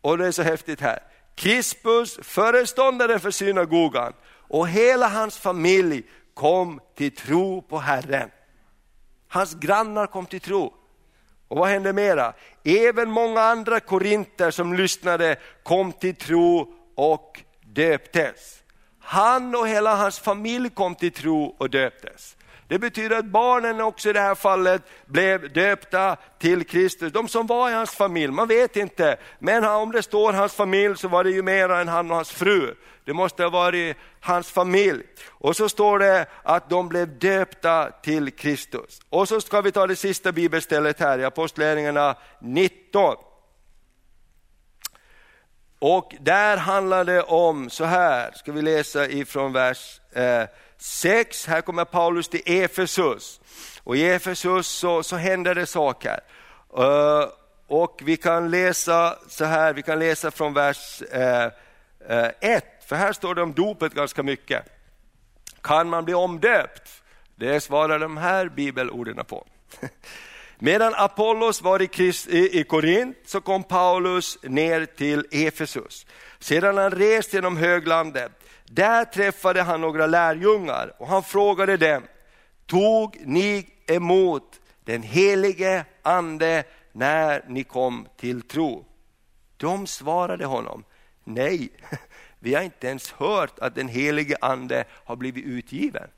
Och 0.00 0.18
det 0.18 0.26
är 0.26 0.32
så 0.32 0.42
häftigt 0.42 0.80
här. 0.80 0.98
Krispus, 1.36 2.18
föreståndaren 2.22 3.20
för 3.20 3.30
synagogan 3.30 4.12
och 4.48 4.68
hela 4.68 5.08
hans 5.08 5.38
familj 5.38 6.02
kom 6.34 6.80
till 6.94 7.16
tro 7.16 7.62
på 7.62 7.78
Herren. 7.78 8.30
Hans 9.28 9.54
grannar 9.54 10.06
kom 10.06 10.26
till 10.26 10.40
tro. 10.40 10.74
Och 11.48 11.58
vad 11.58 11.68
hände 11.68 11.92
mera? 11.92 12.32
Även 12.64 13.10
många 13.10 13.40
andra 13.40 13.80
korinter 13.80 14.50
som 14.50 14.74
lyssnade 14.74 15.36
kom 15.62 15.92
till 15.92 16.14
tro 16.14 16.74
och 16.94 17.42
döptes. 17.60 18.62
Han 18.98 19.54
och 19.54 19.68
hela 19.68 19.94
hans 19.94 20.18
familj 20.18 20.70
kom 20.70 20.94
till 20.94 21.12
tro 21.12 21.56
och 21.58 21.70
döptes. 21.70 22.35
Det 22.68 22.78
betyder 22.78 23.16
att 23.16 23.24
barnen 23.24 23.80
också 23.80 24.10
i 24.10 24.12
det 24.12 24.20
här 24.20 24.34
fallet 24.34 24.82
blev 25.06 25.52
döpta 25.52 26.16
till 26.38 26.64
Kristus. 26.64 27.12
De 27.12 27.28
som 27.28 27.46
var 27.46 27.70
i 27.70 27.72
hans 27.72 27.90
familj, 27.90 28.32
man 28.32 28.48
vet 28.48 28.76
inte. 28.76 29.16
Men 29.38 29.64
om 29.64 29.92
det 29.92 30.02
står 30.02 30.32
hans 30.32 30.54
familj 30.54 30.96
så 30.96 31.08
var 31.08 31.24
det 31.24 31.30
ju 31.30 31.42
mer 31.42 31.68
än 31.68 31.88
han 31.88 32.10
och 32.10 32.16
hans 32.16 32.30
fru. 32.30 32.74
Det 33.04 33.12
måste 33.12 33.42
ha 33.42 33.50
varit 33.50 33.96
hans 34.20 34.50
familj. 34.50 35.02
Och 35.28 35.56
så 35.56 35.68
står 35.68 35.98
det 35.98 36.26
att 36.42 36.70
de 36.70 36.88
blev 36.88 37.18
döpta 37.18 37.90
till 38.02 38.30
Kristus. 38.30 39.00
Och 39.08 39.28
så 39.28 39.40
ska 39.40 39.60
vi 39.60 39.72
ta 39.72 39.86
det 39.86 39.96
sista 39.96 40.32
bibelstället 40.32 41.00
här 41.00 41.18
i 41.18 41.24
Apostlagärningarna 41.24 42.16
19. 42.40 43.16
Och 45.78 46.14
där 46.20 46.56
handlar 46.56 47.04
det 47.04 47.22
om, 47.22 47.70
så 47.70 47.84
här 47.84 48.32
ska 48.34 48.52
vi 48.52 48.62
läsa 48.62 49.08
ifrån 49.08 49.52
vers 49.52 50.00
eh, 50.12 50.42
6, 50.78 51.46
här 51.46 51.60
kommer 51.60 51.84
Paulus 51.84 52.28
till 52.28 52.42
Efesus. 52.46 53.40
Och 53.82 53.96
i 53.96 54.08
Efesus 54.10 54.66
så, 54.66 55.02
så 55.02 55.16
händer 55.16 55.54
det 55.54 55.66
saker. 55.66 56.20
Uh, 56.78 57.28
och 57.66 58.00
vi 58.04 58.16
kan 58.16 58.50
läsa 58.50 59.18
så 59.28 59.44
här, 59.44 59.72
vi 59.72 59.82
kan 59.82 59.98
läsa 59.98 60.30
från 60.30 60.54
vers 60.54 61.02
1, 61.02 61.52
uh, 62.10 62.50
uh, 62.50 62.60
för 62.86 62.96
här 62.96 63.12
står 63.12 63.34
det 63.34 63.42
om 63.42 63.52
dopet 63.52 63.94
ganska 63.94 64.22
mycket. 64.22 64.64
Kan 65.60 65.88
man 65.88 66.04
bli 66.04 66.14
omdöpt? 66.14 67.02
Det 67.36 67.60
svarar 67.60 67.98
de 67.98 68.16
här 68.16 68.48
bibelorden 68.48 69.24
på. 69.24 69.46
Medan 70.58 70.94
Apollos 70.96 71.62
var 71.62 71.82
i, 71.82 71.88
Christ, 71.88 72.28
i, 72.28 72.60
i 72.60 72.64
Korint 72.64 73.16
så 73.26 73.40
kom 73.40 73.62
Paulus 73.62 74.38
ner 74.42 74.84
till 74.84 75.26
Efesus. 75.30 76.06
Sedan 76.38 76.78
han 76.78 76.90
rest 76.90 77.32
genom 77.32 77.56
höglandet 77.56 78.32
där 78.66 79.04
träffade 79.04 79.62
han 79.62 79.80
några 79.80 80.06
lärjungar 80.06 80.94
och 80.98 81.08
han 81.08 81.22
frågade 81.22 81.76
dem, 81.76 82.02
tog 82.66 83.16
ni 83.24 83.68
emot 83.86 84.60
den 84.84 85.02
helige 85.02 85.84
ande 86.02 86.64
när 86.92 87.44
ni 87.48 87.64
kom 87.64 88.08
till 88.16 88.42
tro? 88.42 88.84
De 89.56 89.86
svarade 89.86 90.46
honom, 90.46 90.84
nej, 91.24 91.70
vi 92.38 92.54
har 92.54 92.62
inte 92.62 92.86
ens 92.86 93.12
hört 93.12 93.58
att 93.58 93.74
den 93.74 93.88
helige 93.88 94.36
ande 94.40 94.84
har 94.90 95.16
blivit 95.16 95.44
utgiven, 95.44 96.08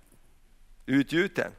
utgjuten. 0.86 1.52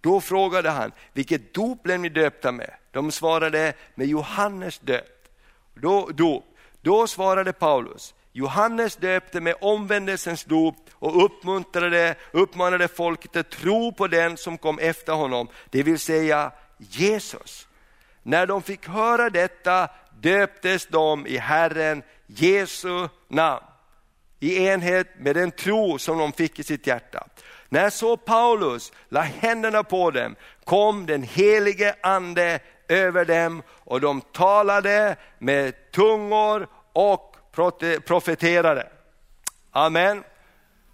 Då 0.00 0.20
frågade 0.20 0.70
han, 0.70 0.92
vilket 1.12 1.54
dop 1.54 1.82
blev 1.82 2.00
ni 2.00 2.08
döpta 2.08 2.52
med? 2.52 2.74
De 2.90 3.12
svarade, 3.12 3.72
med 3.94 4.06
Johannes 4.06 4.78
döp. 4.78 5.28
Då, 5.74 6.10
då, 6.14 6.44
då 6.80 7.06
svarade 7.06 7.52
Paulus, 7.52 8.14
Johannes 8.32 8.96
döpte 8.96 9.40
med 9.40 9.54
omvändelsens 9.60 10.44
dop 10.44 10.76
och 10.92 11.24
uppmuntrade, 11.24 12.14
uppmanade 12.30 12.88
folket 12.88 13.36
att 13.36 13.50
tro 13.50 13.92
på 13.92 14.06
den 14.06 14.36
som 14.36 14.58
kom 14.58 14.78
efter 14.78 15.12
honom, 15.12 15.48
det 15.70 15.82
vill 15.82 15.98
säga 15.98 16.52
Jesus. 16.78 17.68
När 18.22 18.46
de 18.46 18.62
fick 18.62 18.88
höra 18.88 19.30
detta 19.30 19.88
döptes 20.20 20.86
de 20.86 21.26
i 21.26 21.36
Herren 21.36 22.02
Jesu 22.26 23.08
namn, 23.28 23.64
i 24.40 24.66
enhet 24.66 25.06
med 25.18 25.36
den 25.36 25.50
tro 25.50 25.98
som 25.98 26.18
de 26.18 26.32
fick 26.32 26.58
i 26.58 26.62
sitt 26.62 26.86
hjärta. 26.86 27.26
När 27.68 27.90
så 27.90 28.16
Paulus 28.16 28.92
la 29.08 29.20
händerna 29.20 29.82
på 29.82 30.10
dem 30.10 30.36
kom 30.64 31.06
den 31.06 31.22
helige 31.22 31.94
ande 32.02 32.60
över 32.88 33.24
dem 33.24 33.62
och 33.68 34.00
de 34.00 34.20
talade 34.20 35.16
med 35.38 35.90
tungor 35.92 36.66
och 36.92 37.31
profeterade. 38.06 38.88
Amen. 39.70 40.24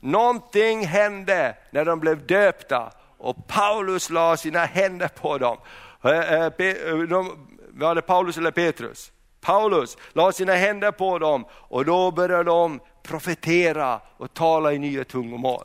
Någonting 0.00 0.86
hände 0.86 1.56
när 1.70 1.84
de 1.84 2.00
blev 2.00 2.26
döpta 2.26 2.92
och 3.18 3.46
Paulus 3.46 4.11
la 4.11 4.36
sina 4.36 4.64
händer 4.64 5.09
på 5.09 5.38
dem. 5.38 5.59
Eh, 6.04 6.32
eh, 6.32 6.44
eh, 6.44 6.98
de, 6.98 7.48
var 7.70 7.94
det 7.94 8.02
Paulus 8.02 8.36
eller 8.36 8.50
Petrus? 8.50 9.12
Paulus 9.40 9.96
la 10.12 10.32
sina 10.32 10.54
händer 10.54 10.90
på 10.90 11.18
dem 11.18 11.44
och 11.52 11.84
då 11.84 12.11
började 12.11 12.44
de 12.44 12.80
profetera 13.02 14.00
och 14.16 14.34
tala 14.34 14.72
i 14.72 14.78
nya 14.78 15.04
tungomål. 15.04 15.64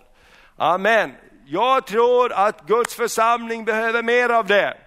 Amen. 0.56 1.12
Jag 1.46 1.86
tror 1.86 2.34
att 2.34 2.68
Guds 2.68 2.96
församling 2.96 3.66
behöver 3.66 4.04
mer 4.04 4.30
av 4.30 4.48
det. 4.48 4.78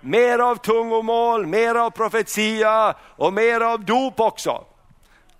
Mer 0.00 0.38
av 0.38 0.56
tungomål, 0.56 1.46
mer 1.46 1.74
av 1.74 1.90
profetia 1.90 2.94
och 3.16 3.32
mer 3.32 3.60
av 3.60 3.84
dop 3.84 4.20
också. 4.20 4.64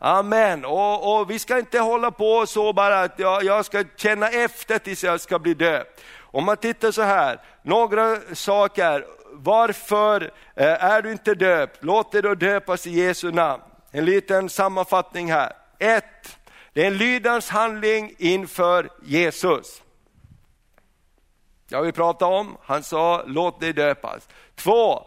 Amen. 0.03 0.65
Och, 0.65 1.21
och, 1.21 1.31
vi 1.31 1.39
ska 1.39 1.59
inte 1.59 1.79
hålla 1.79 2.11
på 2.11 2.47
så 2.47 2.73
bara 2.73 3.01
att 3.01 3.19
jag, 3.19 3.45
jag 3.45 3.65
ska 3.65 3.85
känna 3.97 4.29
efter 4.29 4.79
tills 4.79 5.05
jag 5.05 5.21
ska 5.21 5.39
bli 5.39 5.55
döpt. 5.55 6.01
Om 6.21 6.45
man 6.45 6.57
tittar 6.57 6.91
så 6.91 7.03
här, 7.03 7.41
några 7.63 8.17
saker. 8.35 9.07
Varför 9.33 10.31
eh, 10.55 10.85
är 10.85 11.03
du 11.03 11.13
inte 11.13 11.35
döpt? 11.35 11.79
Låt 11.81 12.13
dig 12.13 12.23
då 12.23 12.35
döpas 12.35 12.87
i 12.87 12.91
Jesu 12.91 13.33
namn. 13.33 13.63
En 13.91 14.05
liten 14.05 14.49
sammanfattning 14.49 15.33
här. 15.33 15.53
1. 15.79 16.05
Det 16.73 16.83
är 16.83 16.87
en 16.87 16.97
lydans 16.97 17.49
handling 17.49 18.15
inför 18.19 18.89
Jesus. 19.03 19.83
Jag 21.69 21.83
vill 21.83 21.93
prata 21.93 22.27
om, 22.27 22.57
han 22.63 22.83
sa 22.83 23.23
låt 23.27 23.61
dig 23.61 23.73
döpas. 23.73 24.29
2. 24.55 25.07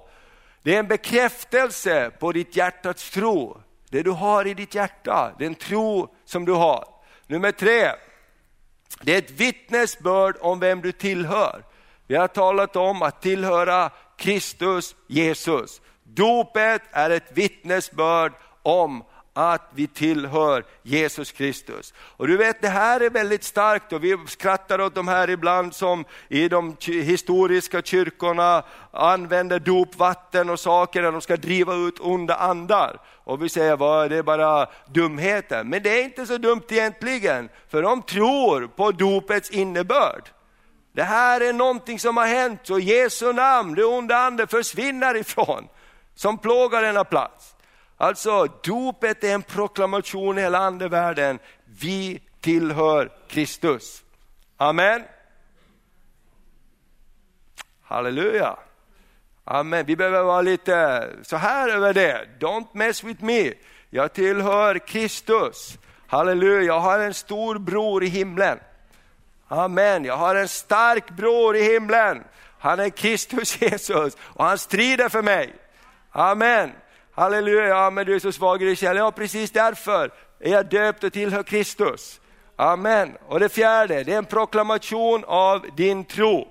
Det 0.62 0.76
är 0.76 0.80
en 0.80 0.88
bekräftelse 0.88 2.12
på 2.20 2.32
ditt 2.32 2.56
hjärtats 2.56 3.10
tro. 3.10 3.63
Det 3.94 4.04
du 4.04 4.12
har 4.12 4.48
i 4.48 4.54
ditt 4.54 4.76
hjärta, 4.76 5.34
den 5.40 5.56
tro 5.56 6.16
som 6.26 6.46
du 6.46 6.52
har. 6.52 6.86
Nummer 7.28 7.52
tre, 7.52 7.92
det 9.02 9.14
är 9.14 9.18
ett 9.18 9.32
vittnesbörd 9.32 10.36
om 10.42 10.60
vem 10.60 10.82
du 10.82 10.92
tillhör. 10.92 11.64
Vi 12.08 12.16
har 12.16 12.28
talat 12.28 12.76
om 12.76 13.02
att 13.02 13.22
tillhöra 13.22 13.90
Kristus 14.18 14.96
Jesus. 15.08 15.82
Dopet 16.04 16.82
är 16.92 17.10
ett 17.10 17.32
vittnesbörd 17.38 18.34
om 18.62 19.04
att 19.34 19.70
vi 19.74 19.88
tillhör 19.88 20.64
Jesus 20.84 21.32
Kristus. 21.32 21.94
Och 21.98 22.28
du 22.28 22.38
vet 22.38 22.62
det 22.62 22.70
här 22.70 23.00
är 23.00 23.10
väldigt 23.10 23.44
starkt 23.44 23.94
och 23.94 24.04
vi 24.04 24.18
skrattar 24.28 24.82
åt 24.82 24.96
de 24.96 25.08
här 25.08 25.30
ibland 25.30 25.76
som 25.76 26.06
i 26.28 26.50
de 26.50 26.78
historiska 26.88 27.82
kyrkorna 27.82 28.64
använder 28.92 29.60
dopvatten 29.60 30.50
och 30.50 30.60
saker 30.60 31.02
när 31.02 31.12
de 31.12 31.22
ska 31.22 31.38
driva 31.38 31.76
ut 31.76 32.00
onda 32.00 32.36
andar. 32.36 33.00
Och 33.24 33.44
vi 33.44 33.50
säger 33.50 34.04
att 34.04 34.10
det 34.10 34.18
är 34.18 34.24
bara 34.24 34.68
dumheter. 34.88 35.64
Men 35.64 35.84
det 35.84 36.00
är 36.00 36.04
inte 36.04 36.26
så 36.26 36.38
dumt 36.38 36.64
egentligen, 36.70 37.50
för 37.70 37.82
de 37.82 38.02
tror 38.02 38.68
på 38.68 38.92
dopets 38.92 39.50
innebörd. 39.50 40.30
Det 40.94 41.04
här 41.04 41.42
är 41.42 41.54
någonting 41.54 42.00
som 42.00 42.18
har 42.18 42.28
hänt, 42.28 42.70
och 42.70 42.80
Jesu 42.80 43.34
namn, 43.34 43.76
det 43.76 43.86
onda 43.86 44.16
ande 44.16 44.48
försvinner 44.48 45.16
ifrån, 45.16 45.68
som 46.16 46.38
plågar 46.38 46.82
denna 46.82 47.04
plats. 47.04 47.56
Alltså 47.98 48.48
dopet 48.64 49.24
är 49.24 49.34
en 49.34 49.42
proklamation 49.42 50.38
i 50.38 50.42
hela 50.42 50.60
andevärlden. 50.60 51.40
Vi 51.66 52.22
tillhör 52.42 53.12
Kristus. 53.28 54.04
Amen. 54.58 55.04
Halleluja. 57.82 58.58
Amen. 59.46 59.86
Vi 59.86 59.96
behöver 59.96 60.24
vara 60.24 60.42
lite 60.42 61.10
så 61.24 61.38
här 61.38 61.70
över 61.70 61.94
det. 61.94 62.28
Don't 62.40 62.68
mess 62.72 63.04
with 63.04 63.24
me. 63.24 63.54
Jag 63.90 64.14
tillhör 64.14 64.88
Kristus. 64.88 65.78
Halleluja, 66.08 66.62
jag 66.62 66.80
har 66.80 67.00
en 67.00 67.14
stor 67.14 67.60
bror 67.60 68.04
i 68.04 68.08
himlen. 68.08 68.60
Amen, 69.48 70.06
jag 70.06 70.18
har 70.18 70.36
en 70.36 70.48
stark 70.48 71.10
bror 71.10 71.56
i 71.56 71.74
himlen. 71.74 72.24
Han 72.60 72.80
är 72.80 72.90
Kristus 72.90 73.62
Jesus 73.62 74.18
och 74.20 74.46
han 74.46 74.58
strider 74.58 75.10
för 75.10 75.22
mig. 75.22 75.54
Amen. 76.12 76.72
Halleluja, 77.12 77.68
ja, 77.68 77.90
men 77.90 78.06
du 78.06 78.16
är 78.16 78.20
så 78.20 78.32
svag 78.32 78.62
i 78.62 78.66
din 78.66 78.76
själ. 78.76 78.98
Ja, 78.98 79.12
precis 79.12 79.52
därför 79.52 80.12
är 80.40 80.52
jag 80.52 80.70
döpt 80.70 81.04
och 81.04 81.14
tillhör 81.14 81.44
Kristus. 81.44 82.22
Amen. 82.56 83.18
Och 83.28 83.40
det 83.40 83.50
fjärde, 83.50 84.04
det 84.04 84.14
är 84.14 84.18
en 84.18 84.26
proklamation 84.26 85.24
av 85.28 85.66
din 85.76 86.06
tro. 86.06 86.48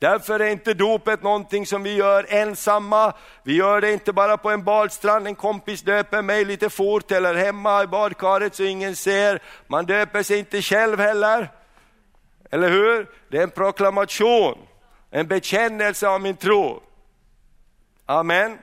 Därför 0.00 0.40
är 0.40 0.48
inte 0.48 0.74
dopet 0.74 1.22
någonting 1.22 1.66
som 1.66 1.82
vi 1.82 1.94
gör 1.94 2.26
ensamma. 2.28 3.12
Vi 3.42 3.54
gör 3.54 3.80
det 3.80 3.92
inte 3.92 4.12
bara 4.12 4.36
på 4.36 4.50
en 4.50 4.64
badstrand, 4.64 5.26
en 5.26 5.34
kompis 5.34 5.82
döper 5.82 6.22
mig 6.22 6.44
lite 6.44 6.70
fort 6.70 7.10
eller 7.10 7.34
hemma 7.34 7.82
i 7.82 7.86
badkaret 7.86 8.54
så 8.54 8.62
ingen 8.62 8.96
ser. 8.96 9.42
Man 9.66 9.86
döper 9.86 10.22
sig 10.22 10.38
inte 10.38 10.62
själv 10.62 11.00
heller. 11.00 11.50
Eller 12.50 12.68
hur? 12.68 13.10
Det 13.28 13.38
är 13.38 13.42
en 13.42 13.50
proklamation, 13.50 14.58
en 15.10 15.26
bekännelse 15.26 16.08
av 16.08 16.20
min 16.20 16.36
tro. 16.36 16.82
Amen. 18.06 18.58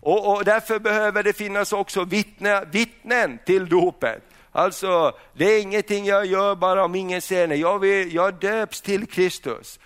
Och, 0.00 0.36
och 0.36 0.44
därför 0.44 0.78
behöver 0.78 1.22
det 1.22 1.32
finnas 1.32 1.72
också 1.72 2.04
vittne, 2.04 2.64
vittnen 2.64 3.38
till 3.46 3.68
dopet. 3.68 4.22
Alltså, 4.52 5.12
det 5.32 5.44
är 5.44 5.62
ingenting 5.62 6.04
jag 6.04 6.26
gör 6.26 6.54
bara 6.54 6.84
om 6.84 6.94
ingen 6.94 7.22
ser 7.22 7.46
det. 7.46 7.56
Jag, 7.56 7.78
vill, 7.78 8.14
jag 8.14 8.34
döps 8.34 8.80
till 8.80 9.06
Kristus. 9.06 9.78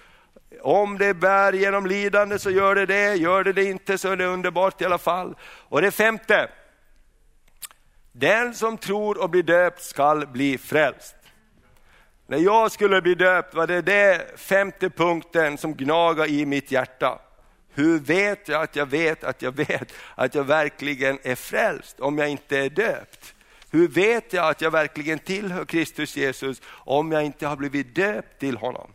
Om 0.63 0.99
det 0.99 1.15
bär 1.15 1.53
genom 1.53 1.87
lidande 1.87 2.39
så 2.39 2.51
gör 2.51 2.75
det 2.75 2.87
det, 2.87 3.15
gör 3.15 3.45
det 3.45 3.53
det 3.53 3.65
inte 3.65 3.99
så 3.99 4.09
är 4.09 4.17
det 4.17 4.27
underbart 4.27 4.81
i 4.81 4.85
alla 4.85 4.99
fall. 4.99 5.35
Och 5.43 5.83
det 5.83 5.91
femte, 5.91 6.51
den 8.13 8.55
som 8.55 8.79
tror 8.79 9.23
och 9.23 9.31
blir 9.31 9.43
döpt 9.43 9.83
skall 9.83 10.27
bli 10.27 10.59
frälst. 10.59 11.15
När 12.27 12.39
jag 12.39 12.73
skulle 12.73 13.03
bli 13.03 13.15
döpt 13.15 13.55
var 13.55 13.67
det 13.67 13.83
det 13.83 14.39
femte 14.39 14.91
punkten 14.91 15.59
som 15.59 15.75
gnagade 15.75 16.29
i 16.29 16.47
mitt 16.47 16.73
hjärta. 16.73 17.19
Hur 17.75 17.99
vet 17.99 18.49
jag 18.49 18.63
att 18.63 18.77
jag 18.77 18.87
vet 18.87 19.25
att 19.25 19.43
jag 19.43 19.57
vet 19.57 19.93
att 20.15 20.35
jag 20.35 20.45
verkligen 20.45 21.19
är 21.23 21.35
frälst 21.35 22.01
om 22.01 22.19
jag 22.19 22.29
inte 22.29 22.59
är 22.59 22.71
döpt? 22.71 23.35
Hur 23.71 23.89
vet 23.89 24.33
jag 24.33 24.49
att 24.49 24.61
jag 24.61 24.71
verkligen 24.71 25.19
tillhör 25.19 25.65
Kristus 25.65 26.17
Jesus 26.17 26.63
om 26.69 27.13
jag 27.13 27.25
inte 27.25 27.47
har 27.47 27.57
blivit 27.57 27.95
döpt 27.95 28.39
till 28.41 28.57
honom? 28.57 28.93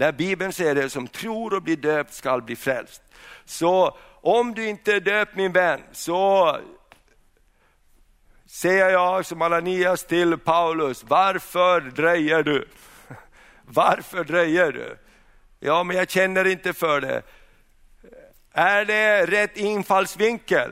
När 0.00 0.12
Bibeln 0.12 0.52
säger 0.52 0.74
det, 0.74 0.90
som 0.90 1.08
tror 1.08 1.54
och 1.54 1.62
blir 1.62 1.76
döpt 1.76 2.14
skall 2.14 2.42
bli 2.42 2.56
frälst. 2.56 3.02
Så 3.44 3.98
om 4.20 4.54
du 4.54 4.68
inte 4.68 4.92
är 4.92 5.00
döpt 5.00 5.36
min 5.36 5.52
vän, 5.52 5.80
så 5.92 6.58
säger 8.46 8.90
jag 8.90 9.26
som 9.26 9.42
Ananias 9.42 10.04
till 10.04 10.38
Paulus, 10.38 11.04
varför 11.04 11.80
dröjer 11.80 12.42
du? 12.42 12.68
Varför 13.64 14.24
dröjer 14.24 14.72
du? 14.72 14.96
Ja, 15.58 15.82
men 15.82 15.96
jag 15.96 16.10
känner 16.10 16.46
inte 16.46 16.72
för 16.72 17.00
det. 17.00 17.22
Är 18.52 18.84
det 18.84 19.26
rätt 19.26 19.56
infallsvinkel? 19.56 20.70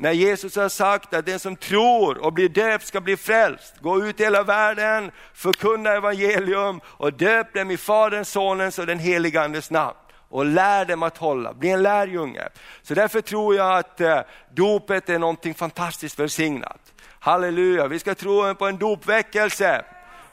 När 0.00 0.12
Jesus 0.12 0.56
har 0.56 0.68
sagt 0.68 1.14
att 1.14 1.26
den 1.26 1.38
som 1.38 1.56
tror 1.56 2.18
och 2.18 2.32
blir 2.32 2.48
döpt 2.48 2.86
ska 2.86 3.00
bli 3.00 3.16
frälst. 3.16 3.74
Gå 3.80 4.04
ut 4.04 4.20
i 4.20 4.24
hela 4.24 4.42
världen, 4.42 5.10
förkunna 5.34 5.90
evangelium 5.90 6.80
och 6.84 7.12
döp 7.12 7.54
dem 7.54 7.70
i 7.70 7.76
Faderns, 7.76 8.28
Sonens 8.28 8.78
och 8.78 8.86
den 8.86 8.98
helige 8.98 9.42
Andes 9.42 9.70
namn. 9.70 9.96
Och 10.28 10.44
lär 10.44 10.84
dem 10.84 11.02
att 11.02 11.16
hålla, 11.16 11.54
bli 11.54 11.70
en 11.70 11.82
lärjunge. 11.82 12.48
Så 12.82 12.94
därför 12.94 13.20
tror 13.20 13.54
jag 13.54 13.78
att 13.78 14.00
eh, 14.00 14.20
dopet 14.54 15.08
är 15.08 15.18
någonting 15.18 15.54
fantastiskt 15.54 16.18
välsignat. 16.18 16.80
Halleluja, 17.18 17.86
vi 17.86 17.98
ska 17.98 18.14
tro 18.14 18.54
på 18.54 18.66
en 18.66 18.78
dopväckelse 18.78 19.84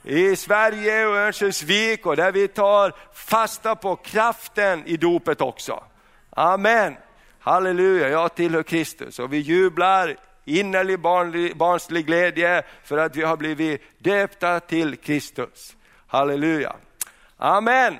i 0.03 0.35
Sverige 0.35 1.05
och 1.05 1.15
Örnsköldsvik 1.15 2.05
och 2.05 2.15
där 2.15 2.31
vi 2.31 2.47
tar 2.47 2.93
fasta 3.13 3.75
på 3.75 3.95
kraften 3.95 4.83
i 4.85 4.97
dopet 4.97 5.41
också. 5.41 5.83
Amen. 6.29 6.95
Halleluja, 7.47 8.09
jag 8.09 8.35
tillhör 8.35 8.63
Kristus 8.63 9.19
och 9.19 9.33
vi 9.33 9.37
jublar 9.37 10.15
innerlig 10.45 10.99
barnlig, 10.99 11.57
barnslig 11.57 12.05
glädje 12.05 12.63
för 12.83 12.97
att 12.97 13.15
vi 13.15 13.23
har 13.23 13.37
blivit 13.37 13.81
döpta 13.97 14.59
till 14.59 14.95
Kristus. 14.95 15.75
Halleluja. 16.07 16.75
Amen. 17.37 17.97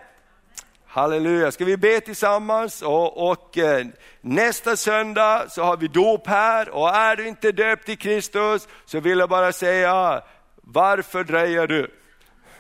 Halleluja, 0.86 1.52
ska 1.52 1.66
vi 1.66 1.78
be 1.78 2.00
tillsammans 2.00 2.82
och, 2.82 3.30
och 3.30 3.58
eh, 3.58 3.88
nästa 4.22 4.76
söndag 4.76 5.46
så 5.50 5.64
har 5.64 5.78
vi 5.78 5.88
dop 5.88 6.28
här 6.28 6.70
och 6.70 6.90
är 6.90 7.16
du 7.16 7.28
inte 7.28 7.52
döpt 7.52 7.86
till 7.86 7.98
Kristus 7.98 8.68
så 8.86 9.00
vill 9.00 9.20
jag 9.20 9.30
bara 9.30 9.52
säga, 9.52 10.24
varför 10.62 11.24
dröjer 11.24 11.68
du? 11.68 11.92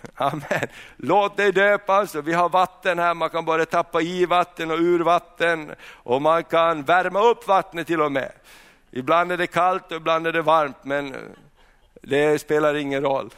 Amen. 0.16 0.68
Låt 0.98 1.38
dig 1.38 1.52
döpas, 1.52 2.16
vi 2.16 2.34
har 2.34 2.50
vatten 2.50 3.00
här, 3.00 3.14
man 3.14 3.30
kan 3.30 3.46
både 3.46 3.66
tappa 3.66 4.02
i 4.02 4.26
vatten 4.26 4.72
och 4.72 4.78
ur 4.78 5.00
vatten 5.00 5.72
och 5.92 6.22
man 6.22 6.44
kan 6.44 6.84
värma 6.84 7.22
upp 7.22 7.48
vattnet 7.48 7.88
till 7.88 8.02
och 8.02 8.12
med. 8.12 8.32
Ibland 8.92 9.32
är 9.32 9.38
det 9.38 9.48
kallt 9.48 9.92
och 9.92 9.98
ibland 9.98 10.28
är 10.28 10.34
det 10.34 10.42
varmt 10.42 10.84
men 10.84 11.16
det 12.02 12.40
spelar 12.40 12.76
ingen 12.76 13.02
roll. 13.04 13.30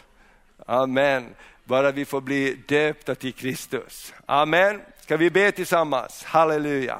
Amen. 0.65 1.25
Bara 1.63 1.91
vi 1.91 2.05
får 2.05 2.21
bli 2.21 2.53
döpta 2.67 3.15
till 3.15 3.33
Kristus. 3.33 4.13
Amen. 4.25 4.81
Ska 4.99 5.17
vi 5.17 5.29
be 5.29 5.51
tillsammans? 5.51 6.23
Halleluja. 6.23 6.99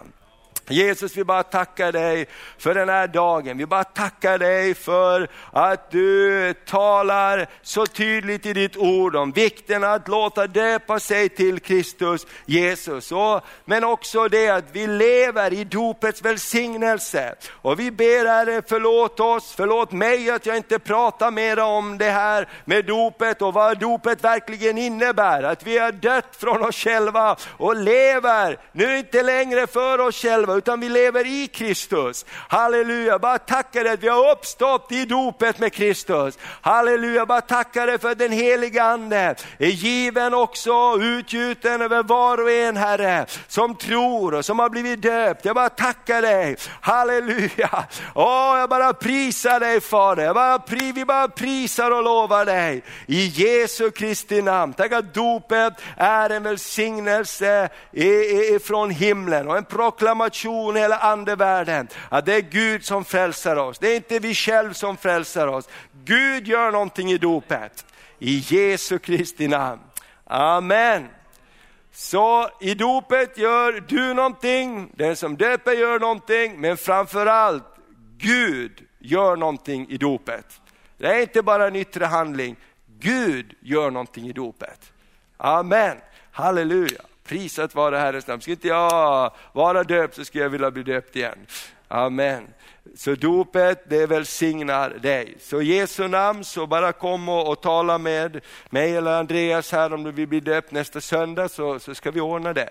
Jesus, 0.70 1.18
vi 1.18 1.24
bara 1.24 1.44
tackar 1.44 1.92
dig 1.92 2.26
för 2.58 2.74
den 2.74 2.90
här 2.90 3.08
dagen. 3.08 3.58
Vi 3.58 3.66
bara 3.66 3.84
tackar 3.84 4.38
dig 4.38 4.74
för 4.74 5.28
att 5.52 5.92
du 5.92 6.54
talar 6.54 7.48
så 7.62 7.86
tydligt 7.86 8.46
i 8.46 8.54
ditt 8.54 8.78
ord 8.78 9.16
om 9.16 9.32
vikten 9.32 9.84
att 9.84 10.08
låta 10.08 10.48
döpa 10.48 11.00
sig 11.00 11.30
till 11.30 11.60
Kristus 11.60 12.28
Jesus. 12.46 13.12
Och, 13.12 13.42
men 13.66 13.84
också 13.84 14.28
det 14.28 14.50
att 14.50 14.66
vi 14.72 14.88
lever 14.88 15.54
i 15.54 15.64
dopets 15.64 16.22
välsignelse. 16.22 17.36
Och 17.50 17.80
vi 17.80 17.92
ber 17.92 18.26
Herre, 18.26 18.62
förlåt 18.68 19.20
oss, 19.20 19.54
förlåt 19.58 19.92
mig 19.92 20.30
att 20.30 20.46
jag 20.46 20.58
inte 20.58 20.80
pratar 20.80 21.32
mer 21.32 21.60
om 21.60 21.98
det 21.98 22.10
här 22.10 22.48
med 22.66 22.86
dopet 22.86 23.42
och 23.42 23.54
vad 23.54 23.80
dopet 23.80 24.24
verkligen 24.24 24.78
innebär. 24.78 25.44
Att 25.44 25.64
vi 25.64 25.78
har 25.78 25.92
dött 25.92 26.36
från 26.38 26.64
oss 26.64 26.76
själva 26.76 27.36
och 27.58 27.76
lever, 27.76 28.58
nu 28.72 28.98
inte 28.98 29.24
längre 29.24 29.68
för 29.68 30.00
oss 30.00 30.22
själva 30.22 30.59
utan 30.60 30.80
vi 30.80 30.90
lever 30.90 31.26
i 31.26 31.48
Kristus. 31.48 32.26
Halleluja, 32.48 33.20
bara 33.20 33.38
tacka 33.38 33.84
dig 33.84 33.94
att 33.94 34.04
vi 34.04 34.08
har 34.08 34.32
uppstått 34.32 34.92
i 34.92 35.06
dopet 35.06 35.60
med 35.60 35.74
Kristus. 35.74 36.38
Halleluja, 36.62 37.26
bara 37.26 37.42
tacka 37.42 37.86
dig 37.86 38.00
för 38.00 38.12
att 38.12 38.20
den 38.20 38.32
heliga 38.32 38.84
Ande 38.84 39.36
är 39.58 39.68
given 39.68 40.34
också, 40.34 40.98
utgjuten 41.02 41.82
över 41.82 42.04
var 42.04 42.42
och 42.42 42.52
en 42.52 42.78
Herre, 42.78 43.26
som 43.48 43.76
tror 43.76 44.34
och 44.34 44.46
som 44.46 44.60
har 44.60 44.70
blivit 44.70 45.02
döpt. 45.02 45.46
Jag 45.46 45.56
bara 45.56 45.70
tackar 45.70 46.22
dig, 46.22 46.56
halleluja. 46.82 47.86
Åh, 48.16 48.56
jag 48.60 48.70
bara 48.70 48.94
prisar 48.94 49.60
dig 49.60 49.82
Fader, 49.82 50.24
jag 50.24 50.36
bara, 50.36 50.62
vi 50.94 51.06
bara 51.06 51.28
prisar 51.28 51.92
och 51.92 52.04
lovar 52.04 52.46
dig 52.46 52.84
i 53.08 53.26
Jesu 53.26 53.92
Kristi 53.92 54.42
namn. 54.42 54.74
Tack 54.74 54.92
att 54.92 55.14
dopet 55.14 55.74
är 55.98 56.30
en 56.30 56.44
välsignelse 56.44 57.70
ifrån 58.56 58.90
himlen 58.90 59.48
och 59.48 59.58
en 59.58 59.66
proklamation 59.66 60.49
i 60.50 60.80
hela 60.80 60.98
andevärlden. 60.98 61.88
Att 62.10 62.26
det 62.26 62.34
är 62.34 62.42
Gud 62.42 62.86
som 62.86 63.06
frälsar 63.06 63.56
oss, 63.56 63.80
det 63.80 63.88
är 63.88 63.96
inte 63.96 64.20
vi 64.20 64.34
själva 64.34 64.74
som 64.74 64.98
frälsar 64.98 65.48
oss. 65.48 65.70
Gud 66.04 66.48
gör 66.48 66.72
någonting 66.72 67.12
i 67.12 67.18
dopet. 67.18 67.86
I 68.20 68.38
Jesu 68.48 69.00
Kristi 69.00 69.48
namn. 69.48 69.82
Amen. 70.26 71.08
Så 71.92 72.50
i 72.62 72.74
dopet 72.74 73.38
gör 73.38 73.84
du 73.88 74.14
någonting, 74.14 74.92
den 74.96 75.16
som 75.16 75.38
döper 75.38 75.72
gör 75.72 76.00
någonting, 76.00 76.62
men 76.62 76.78
framförallt 76.78 77.64
Gud 78.18 78.84
gör 79.00 79.36
någonting 79.36 79.90
i 79.90 79.98
dopet. 79.98 80.62
Det 80.98 81.08
är 81.08 81.22
inte 81.22 81.42
bara 81.42 81.68
en 81.68 81.76
yttre 81.76 82.06
handling, 82.06 82.56
Gud 83.00 83.54
gör 83.62 83.92
någonting 83.92 84.28
i 84.28 84.34
dopet. 84.34 84.92
Amen, 85.38 85.98
halleluja. 86.32 87.02
Prisat 87.30 87.76
vare 87.76 87.98
Herrens 87.98 88.28
namn. 88.28 88.42
Ska 88.42 88.52
inte 88.52 88.68
jag 88.68 89.34
vara 89.54 89.84
döpt 89.84 90.16
så 90.16 90.26
skulle 90.26 90.44
jag 90.44 90.50
vilja 90.50 90.72
bli 90.72 90.84
döpt 90.84 91.16
igen. 91.16 91.38
Amen. 91.88 92.48
Så 92.96 93.16
dopet, 93.16 93.90
det 93.90 94.06
välsignar 94.06 94.90
dig. 94.90 95.36
Så 95.40 95.62
i 95.62 95.66
Jesu 95.66 96.08
namn, 96.08 96.44
så 96.44 96.68
bara 96.68 96.92
kom 96.92 97.30
och, 97.30 97.50
och 97.50 97.62
tala 97.62 97.98
med 97.98 98.42
mig 98.70 98.96
eller 98.96 99.20
Andreas 99.20 99.72
här 99.72 99.94
om 99.94 100.04
du 100.04 100.12
vill 100.12 100.28
bli 100.28 100.40
döpt 100.40 100.72
nästa 100.72 101.02
söndag, 101.02 101.50
så, 101.50 101.80
så 101.80 101.96
ska 101.96 102.12
vi 102.12 102.22
ordna 102.22 102.54
det. 102.54 102.70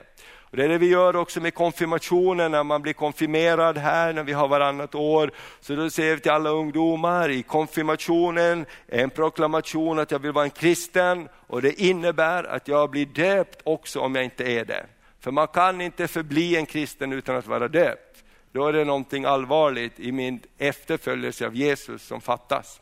Och 0.51 0.57
det 0.57 0.65
är 0.65 0.69
det 0.69 0.79
vi 0.79 0.89
gör 0.89 1.17
också 1.17 1.41
med 1.41 1.55
konfirmationen, 1.55 2.51
när 2.51 2.65
man 2.65 2.83
blir 2.83 2.93
konfirmerad 2.93 3.79
här, 3.79 4.13
när 4.13 4.23
vi 4.23 4.33
har 4.33 4.49
varannat 4.49 4.95
år. 4.95 5.31
Så 5.61 5.75
då 5.75 5.91
säger 5.91 6.15
vi 6.15 6.21
till 6.21 6.31
alla 6.31 6.51
ungdomar 6.51 7.29
i 7.29 7.43
konfirmationen, 7.43 8.67
en 8.87 9.11
proklamation 9.11 9.99
att 9.99 10.11
jag 10.11 10.19
vill 10.19 10.33
vara 10.33 10.45
en 10.45 10.51
kristen 10.51 11.29
och 11.47 11.63
det 11.63 11.81
innebär 11.81 12.45
att 12.45 12.69
jag 12.69 12.91
blir 12.91 13.07
döpt 13.07 13.61
också 13.65 14.01
om 14.01 14.15
jag 14.15 14.25
inte 14.25 14.45
är 14.45 14.65
det. 14.65 14.87
För 15.21 15.31
man 15.31 15.49
kan 15.49 15.81
inte 15.81 16.09
förbli 16.09 16.57
en 16.57 16.67
kristen 16.67 17.13
utan 17.13 17.37
att 17.37 17.47
vara 17.47 17.69
döpt. 17.69 18.25
Då 18.53 18.67
är 18.67 18.73
det 18.73 18.85
någonting 18.85 19.25
allvarligt 19.25 20.01
i 20.01 20.13
min 20.13 20.41
efterföljelse 20.59 21.47
av 21.47 21.57
Jesus 21.57 22.03
som 22.03 22.21
fattas. 22.21 22.81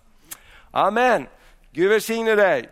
Amen. 0.70 1.26
Gud 1.72 1.90
välsigne 1.90 2.34
dig. 2.34 2.68